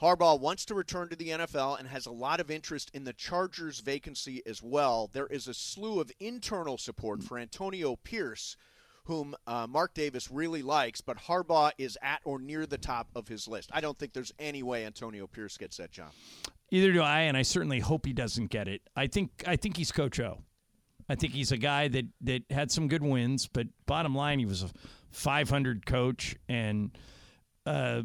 Harbaugh 0.03 0.39
wants 0.39 0.65
to 0.67 0.75
return 0.75 1.09
to 1.09 1.17
the 1.17 1.29
NFL 1.29 1.79
and 1.79 1.89
has 1.89 2.07
a 2.07 2.11
lot 2.11 2.41
of 2.41 2.51
interest 2.51 2.91
in 2.93 3.05
the 3.05 3.13
Chargers 3.13 3.81
vacancy 3.81 4.43
as 4.45 4.63
well. 4.63 5.09
There 5.13 5.27
is 5.29 5.47
a 5.47 5.55
slew 5.55 6.01
of 6.01 6.11
internal 6.19 6.79
support 6.79 7.23
for 7.23 7.39
Antonio 7.39 7.97
Pierce, 7.97 8.57
whom 9.05 9.35
uh, 9.47 9.67
Mark 9.69 9.95
Davis 9.95 10.31
really 10.31 10.63
likes, 10.63 11.01
but 11.01 11.17
Harbaugh 11.17 11.71
is 11.79 11.97
at 12.03 12.21
or 12.25 12.39
near 12.39 12.67
the 12.67 12.79
top 12.79 13.09
of 13.15 13.29
his 13.29 13.47
list. 13.47 13.71
I 13.73 13.81
don't 13.81 13.97
think 13.97 14.13
there's 14.13 14.33
any 14.39 14.63
way 14.63 14.85
Antonio 14.85 15.27
Pierce 15.27 15.57
gets 15.57 15.77
that 15.77 15.93
job. 15.93 16.11
Either 16.75 16.93
do 16.93 17.03
I, 17.03 17.21
and 17.21 17.37
I 17.37 17.43
certainly 17.43 17.79
hope 17.79 18.05
he 18.05 18.13
doesn't 18.13 18.51
get 18.51 18.67
it. 18.67 18.81
I 18.97 19.07
think 19.07 19.45
I 19.47 19.55
think 19.55 19.77
he's 19.77 19.93
Coach 19.93 20.19
O. 20.19 20.39
I 21.09 21.15
think 21.15 21.33
he's 21.33 21.53
a 21.53 21.57
guy 21.57 21.87
that 21.87 22.07
that 22.23 22.43
had 22.51 22.73
some 22.73 22.89
good 22.89 23.05
wins, 23.05 23.47
but 23.47 23.69
bottom 23.87 24.13
line, 24.13 24.41
he 24.41 24.45
was 24.45 24.65
a 24.65 24.71
500 25.13 25.87
coach 25.87 26.35
and 26.49 26.91
uh, 27.65 28.03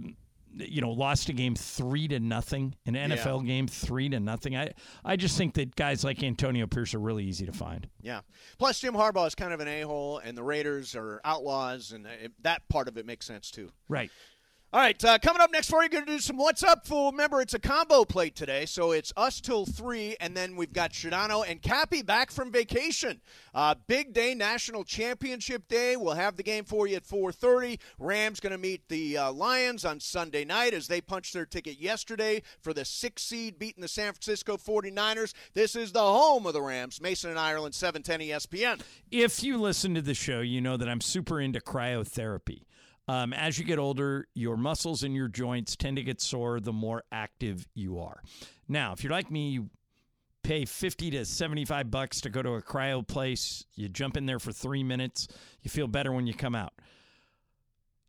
you 0.54 0.82
know 0.82 0.92
lost 0.92 1.30
a 1.30 1.34
game 1.34 1.56
three 1.56 2.08
to 2.10 2.20
nothing, 2.20 2.76
an 2.86 2.94
NFL 2.94 3.44
game 3.48 3.68
three 3.68 4.08
to 4.10 4.20
nothing. 4.20 4.56
I 4.56 4.74
I 5.04 5.16
just 5.16 5.36
think 5.36 5.56
that 5.56 5.76
guys 5.76 6.04
like 6.04 6.22
Antonio 6.22 6.68
Pierce 6.68 6.94
are 6.94 7.00
really 7.00 7.26
easy 7.26 7.48
to 7.48 7.52
find. 7.52 7.88
Yeah. 8.02 8.22
Plus, 8.60 8.80
Jim 8.80 8.94
Harbaugh 8.94 9.26
is 9.26 9.34
kind 9.34 9.52
of 9.52 9.62
an 9.62 9.68
a 9.68 9.82
hole, 9.82 10.20
and 10.20 10.38
the 10.38 10.44
Raiders 10.44 10.96
are 10.96 11.22
outlaws, 11.24 11.92
and 11.92 12.06
it, 12.06 12.34
that 12.44 12.68
part 12.70 12.88
of 12.88 12.98
it 12.98 13.08
makes 13.08 13.26
sense 13.26 13.50
too. 13.50 13.72
Right. 13.88 14.12
All 14.72 14.80
right, 14.80 15.04
uh, 15.04 15.18
coming 15.18 15.42
up 15.42 15.52
next 15.52 15.68
for 15.72 15.82
you, 15.82 15.90
going 15.90 16.06
to 16.06 16.12
do 16.12 16.20
some 16.20 16.38
What's 16.38 16.62
Up, 16.62 16.86
Fool. 16.86 17.10
Remember, 17.10 17.42
it's 17.42 17.56
a 17.56 17.60
combo 17.60 18.06
plate 18.06 18.36
today, 18.36 18.68
so 18.68 18.92
it's 18.92 19.12
us 19.18 19.42
till 19.42 19.66
3, 19.66 20.18
and 20.20 20.38
then 20.38 20.56
we've 20.56 20.74
got 20.74 20.92
Sedano 20.92 21.44
and 21.44 21.60
Cappy 21.60 22.04
back 22.04 22.30
from 22.30 22.52
vacation. 22.52 23.20
Uh, 23.56 23.74
big 23.88 24.14
day, 24.14 24.36
National 24.36 24.84
Championship 24.84 25.68
Day. 25.70 25.96
We'll 25.96 26.14
have 26.14 26.36
the 26.36 26.44
game 26.44 26.66
for 26.66 26.86
you 26.86 26.98
at 26.98 27.04
4.30. 27.04 27.80
Rams 27.98 28.40
going 28.40 28.52
to 28.52 28.60
meet 28.60 28.88
the 28.90 29.18
uh, 29.18 29.32
Lions 29.32 29.86
on 29.86 30.00
Sunday 30.00 30.46
night 30.46 30.76
as 30.76 30.88
they 30.88 31.02
punched 31.02 31.34
their 31.34 31.48
ticket 31.48 31.80
yesterday 31.80 32.44
for 32.62 32.72
the 32.72 32.86
sixth 32.86 33.26
seed, 33.26 33.58
beating 33.58 33.82
the 33.82 33.88
San 33.88 34.14
Francisco 34.14 34.56
49ers. 34.56 35.34
This 35.56 35.76
is 35.76 35.94
the 35.94 36.00
home 36.00 36.46
of 36.46 36.54
the 36.54 36.62
Rams, 36.62 37.02
Mason 37.02 37.32
and 37.32 37.40
Ireland, 37.40 37.74
E 37.74 37.76
710 37.76 38.38
ESPN. 38.38 38.82
If 39.10 39.42
you 39.42 39.58
listen 39.58 39.96
to 39.96 40.04
the 40.04 40.14
show, 40.14 40.42
you 40.42 40.62
know 40.62 40.78
that 40.78 40.88
I'm 40.88 41.02
super 41.02 41.42
into 41.42 41.60
cryotherapy. 41.60 42.66
Um, 43.10 43.34
as 43.34 43.58
you 43.58 43.66
get 43.66 43.80
older, 43.80 44.28
your 44.36 44.56
muscles 44.56 45.02
and 45.02 45.16
your 45.16 45.30
joints 45.30 45.76
tend 45.76 45.98
to 45.98 46.04
get 46.04 46.22
sore 46.22 46.60
the 46.60 46.72
more 46.72 47.02
active 47.12 47.68
you 47.74 47.98
are. 48.00 48.22
Now, 48.68 48.94
if 48.94 49.04
you're 49.04 49.12
like 49.12 49.32
me, 49.32 49.50
you 49.50 49.72
pay 50.44 50.64
50 50.64 51.10
to 51.12 51.26
75 51.26 51.90
bucks 51.90 52.22
to 52.22 52.30
go 52.30 52.44
to 52.44 52.52
a 52.52 52.62
cryo 52.62 53.08
place. 53.08 53.66
You 53.74 53.90
jump 53.90 54.16
in 54.16 54.28
there 54.28 54.38
for 54.38 54.52
three 54.52 54.84
minutes. 54.84 55.28
You 55.64 55.72
feel 55.72 55.88
better 55.88 56.12
when 56.12 56.28
you 56.28 56.36
come 56.36 56.54
out. 56.54 56.74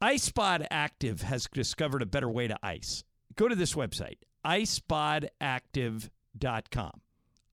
IceBod 0.02 0.66
Active 0.70 1.22
has 1.22 1.48
discovered 1.50 2.02
a 2.02 2.06
better 2.06 2.28
way 2.28 2.46
to 2.48 2.58
ice. 2.62 3.02
Go 3.36 3.48
to 3.48 3.54
this 3.54 3.72
website, 3.72 4.18
icebodactive.com. 4.44 7.00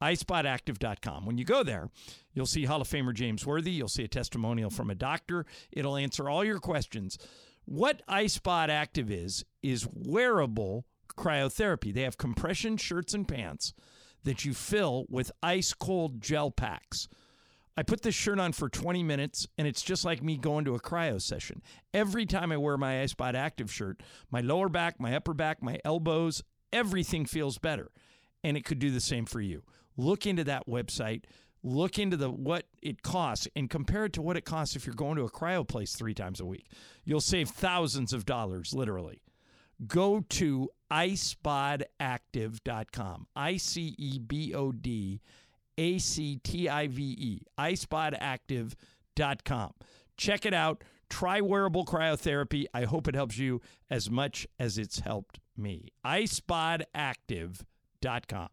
icebodactive.com. 0.02 1.26
When 1.26 1.38
you 1.38 1.46
go 1.46 1.64
there, 1.64 1.90
you'll 2.34 2.46
see 2.46 2.66
Hall 2.66 2.82
of 2.82 2.88
Famer 2.88 3.14
James 3.14 3.46
Worthy. 3.46 3.72
You'll 3.72 3.88
see 3.88 4.04
a 4.04 4.08
testimonial 4.08 4.70
from 4.70 4.90
a 4.90 4.96
doctor. 4.96 5.46
It'll 5.72 5.98
answer 5.98 6.30
all 6.30 6.44
your 6.44 6.60
questions. 6.60 7.18
What 7.66 8.02
IceBod 8.08 8.70
Active 8.70 9.12
is, 9.12 9.44
is 9.62 9.88
wearable 9.92 10.86
cryotherapy. 11.18 11.94
They 11.94 12.04
have 12.04 12.18
compression 12.18 12.78
shirts 12.78 13.14
and 13.14 13.28
pants 13.28 13.74
that 14.24 14.46
you 14.46 14.54
fill 14.54 15.06
with 15.10 15.32
ice 15.42 15.74
cold 15.74 16.22
gel 16.22 16.52
packs. 16.52 17.08
I 17.76 17.84
put 17.84 18.02
this 18.02 18.16
shirt 18.16 18.40
on 18.40 18.54
for 18.54 18.70
20 18.70 19.04
minutes 19.04 19.48
and 19.58 19.68
it's 19.68 19.84
just 19.84 20.04
like 20.04 20.24
me 20.24 20.38
going 20.38 20.66
to 20.66 20.76
a 20.76 20.80
cryo 20.80 21.22
session. 21.22 21.62
Every 21.94 22.26
time 22.26 22.52
I 22.52 22.58
wear 22.58 22.78
my 22.78 22.96
IceBod 22.96 23.36
Active 23.36 23.72
shirt, 23.72 24.02
my 24.32 24.42
lower 24.42 24.68
back, 24.68 25.00
my 25.00 25.16
upper 25.16 25.34
back, 25.34 25.62
my 25.62 25.80
elbows, 25.86 26.44
everything 26.74 27.26
feels 27.26 27.58
better. 27.58 27.92
And 28.44 28.58
it 28.58 28.66
could 28.66 28.80
do 28.80 28.92
the 28.92 29.02
same 29.02 29.26
for 29.26 29.42
you. 29.42 29.64
Look 29.98 30.26
into 30.26 30.46
that 30.46 30.68
website, 30.68 31.24
look 31.64 32.00
into 32.00 32.16
the 32.16 32.30
what 32.30 32.66
it 32.82 33.02
costs 33.02 33.48
and 33.56 33.70
compare 33.70 34.06
it 34.06 34.14
to 34.14 34.22
what 34.22 34.38
it 34.38 34.46
costs 34.46 34.76
if 34.76 34.86
you're 34.86 34.96
going 34.96 35.18
to 35.18 35.24
a 35.24 35.32
cryo 35.32 35.68
place 35.68 35.96
3 35.96 36.14
times 36.14 36.40
a 36.40 36.46
week. 36.46 36.70
You'll 37.04 37.20
save 37.20 37.50
thousands 37.50 38.14
of 38.14 38.26
dollars 38.26 38.74
literally. 38.74 39.22
Go 39.86 40.24
to 40.30 40.70
icebodactive.com. 40.92 43.28
I 43.36 43.58
C 43.58 43.96
E 43.98 44.20
B 44.20 44.54
O 44.54 44.72
D 44.72 45.20
A 45.78 45.98
C 45.98 46.40
T 46.44 46.70
I 46.70 46.88
V 46.88 47.04
E. 47.04 47.42
icebodactive.com. 47.60 49.74
Check 50.16 50.46
it 50.46 50.54
out. 50.54 50.84
Try 51.10 51.42
wearable 51.42 51.86
cryotherapy. 51.86 52.66
I 52.74 52.84
hope 52.84 53.08
it 53.08 53.16
helps 53.16 53.38
you 53.38 53.62
as 53.90 54.10
much 54.10 54.46
as 54.60 54.78
it's 54.78 55.00
helped 55.00 55.40
me. 55.56 55.94
icebodactive.com. 56.06 58.50